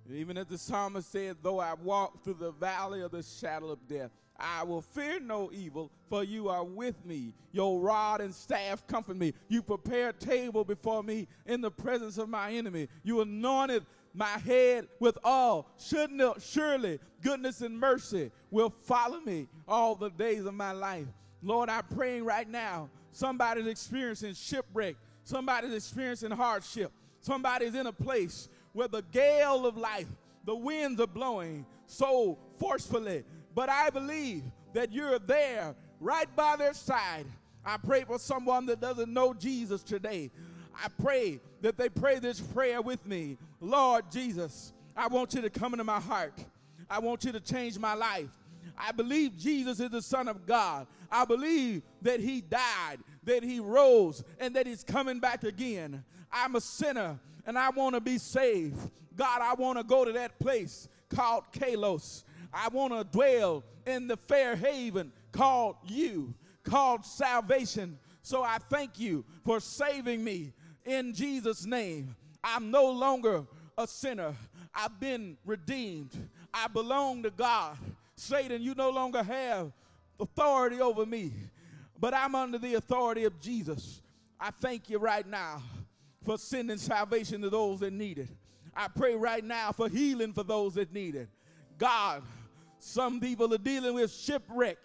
Even 0.09 0.37
as 0.37 0.45
the 0.45 0.57
psalmist 0.57 1.11
said, 1.11 1.35
though 1.43 1.59
I 1.59 1.73
walk 1.73 2.23
through 2.23 2.37
the 2.39 2.51
valley 2.51 3.01
of 3.01 3.11
the 3.11 3.21
shadow 3.21 3.67
of 3.67 3.85
death, 3.89 4.11
I 4.39 4.63
will 4.63 4.81
fear 4.81 5.19
no 5.19 5.51
evil, 5.51 5.91
for 6.09 6.23
you 6.23 6.47
are 6.47 6.63
with 6.63 7.03
me. 7.05 7.33
Your 7.51 7.81
rod 7.81 8.21
and 8.21 8.33
staff 8.33 8.87
comfort 8.87 9.17
me. 9.17 9.33
You 9.49 9.61
prepare 9.61 10.09
a 10.09 10.13
table 10.13 10.63
before 10.63 11.03
me 11.03 11.27
in 11.45 11.59
the 11.59 11.71
presence 11.71 12.17
of 12.17 12.29
my 12.29 12.53
enemy. 12.53 12.87
You 13.03 13.19
anointed 13.19 13.85
my 14.17 14.37
head 14.39 14.87
with 14.99 15.17
all. 15.23 15.69
Shouldn't 15.79 16.41
surely 16.41 16.99
goodness 17.21 17.61
and 17.61 17.79
mercy 17.79 18.31
will 18.49 18.73
follow 18.81 19.19
me 19.19 19.47
all 19.67 19.95
the 19.95 20.09
days 20.09 20.45
of 20.45 20.55
my 20.55 20.71
life. 20.71 21.05
Lord, 21.43 21.69
I'm 21.69 21.85
praying 21.95 22.25
right 22.25 22.49
now. 22.49 22.89
Somebody's 23.11 23.67
experiencing 23.67 24.33
shipwreck. 24.33 24.95
Somebody's 25.23 25.73
experiencing 25.73 26.31
hardship. 26.31 26.91
Somebody's 27.21 27.75
in 27.75 27.87
a 27.87 27.93
place 27.93 28.49
where 28.73 28.87
the 28.87 29.03
gale 29.11 29.65
of 29.65 29.77
life, 29.77 30.07
the 30.45 30.55
winds 30.55 30.99
are 30.99 31.07
blowing 31.07 31.65
so 31.85 32.39
forcefully. 32.57 33.23
But 33.53 33.69
I 33.69 33.89
believe 33.91 34.43
that 34.73 34.91
you're 34.91 35.19
there 35.19 35.75
right 35.99 36.33
by 36.35 36.55
their 36.55 36.73
side. 36.73 37.25
I 37.65 37.77
pray 37.77 38.03
for 38.03 38.17
someone 38.17 38.65
that 38.67 38.79
doesn't 38.79 39.13
know 39.13 39.33
Jesus 39.33 39.83
today. 39.83 40.31
I 40.81 40.89
pray 41.01 41.39
that 41.61 41.77
they 41.77 41.89
pray 41.89 42.19
this 42.19 42.39
prayer 42.39 42.81
with 42.81 43.05
me. 43.05 43.37
Lord 43.59 44.11
Jesus, 44.11 44.73
I 44.95 45.07
want 45.07 45.33
you 45.33 45.41
to 45.41 45.49
come 45.49 45.73
into 45.73 45.83
my 45.83 45.99
heart. 45.99 46.45
I 46.89 46.99
want 46.99 47.23
you 47.23 47.31
to 47.31 47.39
change 47.39 47.77
my 47.79 47.93
life. 47.93 48.29
I 48.77 48.91
believe 48.91 49.37
Jesus 49.37 49.79
is 49.79 49.89
the 49.89 50.01
Son 50.01 50.27
of 50.27 50.45
God. 50.45 50.87
I 51.11 51.25
believe 51.25 51.81
that 52.03 52.19
He 52.19 52.41
died, 52.41 52.97
that 53.23 53.43
He 53.43 53.59
rose, 53.59 54.23
and 54.39 54.55
that 54.55 54.67
He's 54.67 54.83
coming 54.83 55.19
back 55.19 55.43
again. 55.43 56.03
I'm 56.31 56.55
a 56.55 56.61
sinner 56.61 57.19
and 57.45 57.57
I 57.57 57.69
want 57.69 57.95
to 57.95 58.01
be 58.01 58.17
saved. 58.17 58.77
God, 59.15 59.41
I 59.41 59.53
want 59.55 59.79
to 59.79 59.83
go 59.83 60.05
to 60.05 60.11
that 60.11 60.37
place 60.37 60.87
called 61.09 61.45
Kalos. 61.53 62.23
I 62.53 62.67
want 62.67 62.93
to 62.93 63.03
dwell 63.03 63.63
in 63.85 64.07
the 64.07 64.17
fair 64.17 64.55
haven 64.55 65.11
called 65.31 65.77
you, 65.85 66.33
called 66.63 67.05
salvation. 67.05 67.97
So 68.21 68.43
I 68.43 68.57
thank 68.69 68.99
you 68.99 69.23
for 69.45 69.59
saving 69.59 70.23
me 70.23 70.53
in 70.87 71.13
Jesus' 71.13 71.65
name. 71.65 72.15
I'm 72.43 72.71
no 72.71 72.89
longer 72.89 73.43
a 73.77 73.85
sinner. 73.85 74.33
I've 74.73 74.99
been 74.99 75.37
redeemed. 75.45 76.11
I 76.53 76.67
belong 76.67 77.23
to 77.23 77.29
God. 77.29 77.77
Satan, 78.15 78.61
you 78.61 78.73
no 78.73 78.89
longer 78.89 79.21
have 79.21 79.71
authority 80.19 80.81
over 80.81 81.05
me, 81.05 81.31
but 81.99 82.13
I'm 82.13 82.33
under 82.33 82.57
the 82.57 82.75
authority 82.75 83.25
of 83.25 83.39
Jesus. 83.39 84.01
I 84.39 84.49
thank 84.49 84.89
you 84.89 84.97
right 84.97 85.27
now 85.27 85.61
for 86.23 86.37
sending 86.37 86.77
salvation 86.77 87.41
to 87.41 87.49
those 87.49 87.79
that 87.81 87.93
need 87.93 88.17
it. 88.17 88.29
I 88.75 88.87
pray 88.87 89.15
right 89.15 89.43
now 89.43 89.71
for 89.71 89.89
healing 89.89 90.33
for 90.33 90.43
those 90.43 90.75
that 90.75 90.93
need 90.93 91.15
it. 91.15 91.29
God, 91.77 92.23
some 92.79 93.19
people 93.19 93.53
are 93.53 93.59
dealing 93.59 93.95
with 93.95 94.11
shipwreck. 94.11 94.77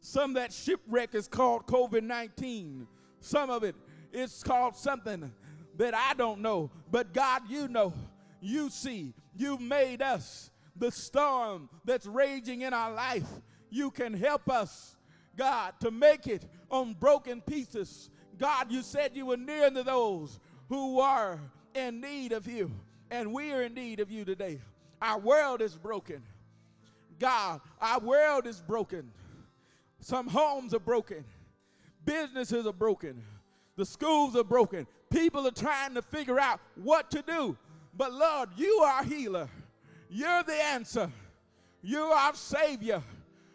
Some 0.00 0.34
that 0.34 0.52
shipwreck 0.52 1.14
is 1.14 1.28
called 1.28 1.66
COVID 1.66 2.02
19. 2.02 2.86
Some 3.20 3.50
of 3.50 3.64
it 3.64 3.74
is 4.12 4.42
called 4.42 4.76
something 4.76 5.32
that 5.76 5.94
I 5.94 6.14
don't 6.14 6.40
know. 6.40 6.70
But 6.90 7.12
God, 7.12 7.42
you 7.48 7.68
know, 7.68 7.92
you 8.40 8.70
see, 8.70 9.14
you 9.34 9.58
made 9.58 10.02
us 10.02 10.50
the 10.76 10.90
storm 10.90 11.68
that's 11.84 12.06
raging 12.06 12.62
in 12.62 12.72
our 12.72 12.92
life. 12.92 13.28
You 13.70 13.90
can 13.90 14.14
help 14.14 14.50
us, 14.50 14.96
God, 15.36 15.74
to 15.80 15.90
make 15.90 16.26
it 16.26 16.44
on 16.70 16.94
broken 16.94 17.40
pieces. 17.40 18.10
God, 18.38 18.70
you 18.70 18.82
said 18.82 19.12
you 19.14 19.26
were 19.26 19.36
near 19.36 19.70
to 19.70 19.82
those 19.82 20.38
who 20.68 21.00
are 21.00 21.40
in 21.74 22.00
need 22.00 22.32
of 22.32 22.46
you. 22.46 22.70
And 23.10 23.32
we 23.32 23.52
are 23.52 23.62
in 23.62 23.74
need 23.74 24.00
of 24.00 24.10
you 24.10 24.24
today. 24.24 24.60
Our 25.00 25.18
world 25.18 25.62
is 25.62 25.76
broken. 25.76 26.22
God, 27.18 27.60
our 27.80 27.98
world 27.98 28.46
is 28.46 28.60
broken. 28.60 29.10
Some 30.00 30.28
homes 30.28 30.74
are 30.74 30.80
broken. 30.80 31.24
Businesses 32.04 32.66
are 32.66 32.72
broken. 32.72 33.22
The 33.78 33.86
schools 33.86 34.34
are 34.34 34.42
broken. 34.42 34.88
People 35.08 35.46
are 35.46 35.52
trying 35.52 35.94
to 35.94 36.02
figure 36.02 36.40
out 36.40 36.58
what 36.74 37.12
to 37.12 37.22
do. 37.22 37.56
But 37.96 38.12
Lord, 38.12 38.48
you 38.56 38.80
are 38.80 39.04
healer. 39.04 39.48
You're 40.10 40.42
the 40.42 40.60
answer. 40.60 41.08
You're 41.80 42.12
our 42.12 42.34
Savior. 42.34 43.00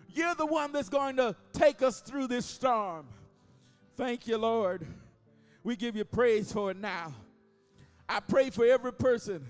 You're 0.07 0.33
the 0.35 0.45
one 0.45 0.71
that's 0.71 0.87
going 0.87 1.17
to 1.17 1.35
take 1.51 1.81
us 1.81 1.99
through 1.99 2.27
this 2.27 2.45
storm. 2.45 3.05
Thank 3.97 4.25
you, 4.25 4.37
Lord. 4.37 4.87
We 5.61 5.75
give 5.75 5.97
you 5.97 6.05
praise 6.05 6.53
for 6.53 6.71
it 6.71 6.77
now. 6.77 7.13
I 8.07 8.21
pray 8.21 8.49
for 8.49 8.65
every 8.65 8.93
person 8.93 9.45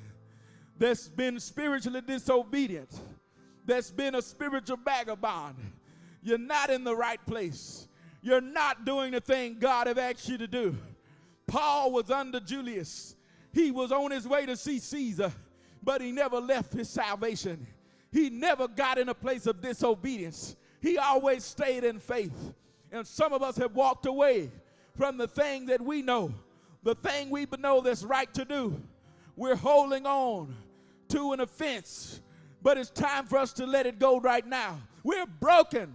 that's 0.79 1.07
been 1.07 1.39
spiritually 1.39 2.01
disobedient, 2.01 2.99
that's 3.63 3.91
been 3.91 4.15
a 4.15 4.23
spiritual 4.23 4.77
vagabond. 4.83 5.55
You're 6.23 6.39
not 6.39 6.71
in 6.71 6.83
the 6.83 6.95
right 6.95 7.23
place. 7.27 7.87
You're 8.23 8.41
not 8.41 8.85
doing 8.85 9.11
the 9.11 9.19
thing 9.19 9.57
God 9.59 9.87
have 9.87 9.97
asked 9.97 10.29
you 10.29 10.37
to 10.37 10.47
do. 10.47 10.77
Paul 11.45 11.91
was 11.91 12.09
under 12.09 12.39
Julius. 12.39 13.15
He 13.51 13.69
was 13.69 13.91
on 13.91 14.11
his 14.11 14.25
way 14.25 14.45
to 14.45 14.55
see 14.55 14.79
Caesar, 14.79 15.31
but 15.83 16.01
he 16.01 16.11
never 16.13 16.39
left 16.39 16.73
his 16.73 16.89
salvation. 16.89 17.67
He 18.13 18.29
never 18.29 18.69
got 18.69 18.97
in 18.97 19.09
a 19.09 19.13
place 19.13 19.45
of 19.45 19.61
disobedience. 19.61 20.55
He 20.81 20.97
always 20.97 21.43
stayed 21.43 21.83
in 21.83 21.99
faith. 21.99 22.53
And 22.93 23.05
some 23.05 23.33
of 23.33 23.43
us 23.43 23.57
have 23.57 23.75
walked 23.75 24.05
away 24.05 24.49
from 24.95 25.17
the 25.17 25.27
thing 25.27 25.65
that 25.65 25.81
we 25.81 26.01
know, 26.01 26.33
the 26.83 26.95
thing 26.95 27.29
we 27.29 27.45
know 27.59 27.81
that's 27.81 28.03
right 28.03 28.33
to 28.35 28.45
do. 28.45 28.81
We're 29.35 29.55
holding 29.55 30.05
on 30.05 30.55
to 31.09 31.33
an 31.33 31.41
offense, 31.41 32.21
but 32.61 32.77
it's 32.77 32.89
time 32.89 33.25
for 33.25 33.37
us 33.37 33.51
to 33.53 33.65
let 33.65 33.85
it 33.85 33.99
go 33.99 34.19
right 34.19 34.45
now. 34.47 34.79
We're 35.03 35.25
broken 35.25 35.93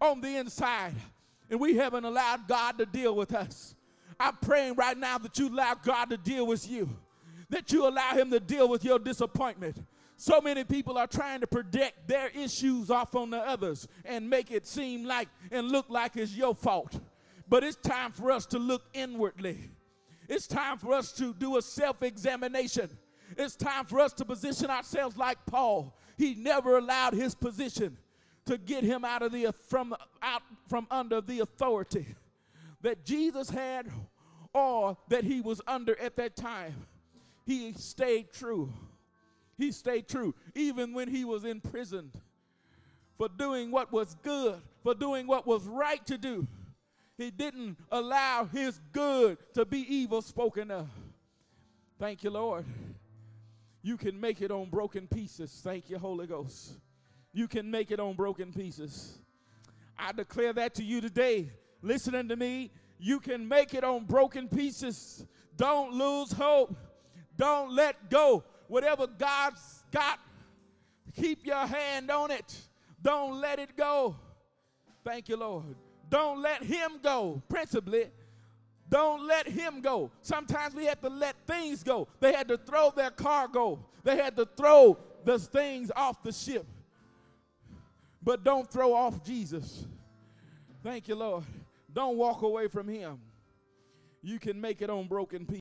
on 0.00 0.20
the 0.20 0.36
inside, 0.36 0.94
and 1.52 1.60
we 1.60 1.76
haven't 1.76 2.06
allowed 2.06 2.48
God 2.48 2.78
to 2.78 2.86
deal 2.86 3.14
with 3.14 3.34
us. 3.34 3.74
I'm 4.18 4.36
praying 4.40 4.74
right 4.74 4.96
now 4.96 5.18
that 5.18 5.38
you 5.38 5.50
allow 5.50 5.74
God 5.74 6.08
to 6.08 6.16
deal 6.16 6.46
with 6.46 6.68
you, 6.68 6.88
that 7.50 7.70
you 7.70 7.86
allow 7.86 8.12
Him 8.12 8.30
to 8.30 8.40
deal 8.40 8.70
with 8.70 8.82
your 8.82 8.98
disappointment. 8.98 9.76
So 10.16 10.40
many 10.40 10.64
people 10.64 10.96
are 10.96 11.06
trying 11.06 11.40
to 11.40 11.46
project 11.46 12.08
their 12.08 12.28
issues 12.28 12.90
off 12.90 13.14
on 13.14 13.28
the 13.28 13.36
others 13.36 13.86
and 14.06 14.30
make 14.30 14.50
it 14.50 14.66
seem 14.66 15.04
like 15.04 15.28
and 15.50 15.70
look 15.70 15.90
like 15.90 16.16
it's 16.16 16.34
your 16.34 16.54
fault. 16.54 16.98
But 17.50 17.64
it's 17.64 17.76
time 17.76 18.12
for 18.12 18.30
us 18.30 18.46
to 18.46 18.58
look 18.58 18.84
inwardly. 18.94 19.58
It's 20.30 20.46
time 20.46 20.78
for 20.78 20.94
us 20.94 21.12
to 21.14 21.34
do 21.34 21.58
a 21.58 21.62
self 21.62 22.02
examination. 22.02 22.88
It's 23.36 23.56
time 23.56 23.84
for 23.84 24.00
us 24.00 24.14
to 24.14 24.24
position 24.24 24.70
ourselves 24.70 25.18
like 25.18 25.36
Paul. 25.44 25.98
He 26.16 26.34
never 26.34 26.78
allowed 26.78 27.12
his 27.12 27.34
position 27.34 27.98
to 28.46 28.58
get 28.58 28.84
him 28.84 29.04
out 29.04 29.22
of 29.22 29.32
the 29.32 29.52
from 29.68 29.94
out 30.22 30.42
from 30.68 30.86
under 30.90 31.20
the 31.20 31.40
authority 31.40 32.06
that 32.80 33.04
Jesus 33.04 33.48
had 33.48 33.88
or 34.52 34.96
that 35.08 35.24
he 35.24 35.40
was 35.40 35.60
under 35.66 35.98
at 36.00 36.16
that 36.16 36.36
time. 36.36 36.74
He 37.46 37.72
stayed 37.72 38.32
true. 38.32 38.72
He 39.56 39.72
stayed 39.72 40.08
true 40.08 40.34
even 40.54 40.92
when 40.92 41.08
he 41.08 41.24
was 41.24 41.44
imprisoned 41.44 42.12
for 43.16 43.28
doing 43.28 43.70
what 43.70 43.92
was 43.92 44.16
good, 44.22 44.60
for 44.82 44.94
doing 44.94 45.26
what 45.26 45.46
was 45.46 45.64
right 45.66 46.04
to 46.06 46.18
do. 46.18 46.46
He 47.18 47.30
didn't 47.30 47.76
allow 47.90 48.44
his 48.44 48.80
good 48.92 49.38
to 49.54 49.64
be 49.64 49.80
evil 49.80 50.22
spoken 50.22 50.70
of. 50.70 50.88
Thank 51.98 52.24
you, 52.24 52.30
Lord. 52.30 52.64
You 53.82 53.96
can 53.96 54.18
make 54.18 54.40
it 54.42 54.50
on 54.50 54.70
broken 54.70 55.06
pieces. 55.06 55.60
Thank 55.62 55.90
you, 55.90 55.98
Holy 55.98 56.26
Ghost. 56.26 56.72
You 57.32 57.48
can 57.48 57.70
make 57.70 57.90
it 57.90 57.98
on 57.98 58.14
broken 58.14 58.52
pieces. 58.52 59.18
I 59.98 60.12
declare 60.12 60.52
that 60.54 60.74
to 60.74 60.84
you 60.84 61.00
today. 61.00 61.50
Listening 61.80 62.28
to 62.28 62.36
me, 62.36 62.70
you 62.98 63.20
can 63.20 63.46
make 63.46 63.74
it 63.74 63.84
on 63.84 64.04
broken 64.04 64.48
pieces. 64.48 65.26
Don't 65.56 65.92
lose 65.92 66.32
hope. 66.32 66.76
Don't 67.36 67.74
let 67.74 68.10
go. 68.10 68.44
Whatever 68.68 69.06
God's 69.06 69.84
got, 69.90 70.18
keep 71.14 71.44
your 71.46 71.66
hand 71.66 72.10
on 72.10 72.30
it. 72.30 72.56
Don't 73.02 73.40
let 73.40 73.58
it 73.58 73.76
go. 73.76 74.16
Thank 75.04 75.28
you, 75.28 75.36
Lord. 75.36 75.74
Don't 76.08 76.40
let 76.40 76.62
him 76.62 77.00
go, 77.02 77.42
principally. 77.48 78.10
Don't 78.88 79.26
let 79.26 79.48
him 79.48 79.80
go. 79.80 80.10
Sometimes 80.20 80.74
we 80.74 80.84
have 80.84 81.00
to 81.00 81.08
let 81.08 81.34
things 81.46 81.82
go. 81.82 82.06
They 82.20 82.32
had 82.32 82.46
to 82.48 82.58
throw 82.58 82.92
their 82.94 83.10
cargo, 83.10 83.84
they 84.04 84.16
had 84.16 84.36
to 84.36 84.46
throw 84.56 84.98
the 85.24 85.38
things 85.38 85.90
off 85.96 86.22
the 86.22 86.32
ship. 86.32 86.66
But 88.22 88.44
don't 88.44 88.70
throw 88.70 88.94
off 88.94 89.24
Jesus. 89.24 89.86
Thank 90.82 91.08
you, 91.08 91.14
Lord. 91.14 91.44
Don't 91.92 92.16
walk 92.16 92.42
away 92.42 92.68
from 92.68 92.88
him. 92.88 93.18
You 94.22 94.38
can 94.38 94.60
make 94.60 94.82
it 94.82 94.90
on 94.90 95.08
broken 95.08 95.44
pieces. 95.44 95.50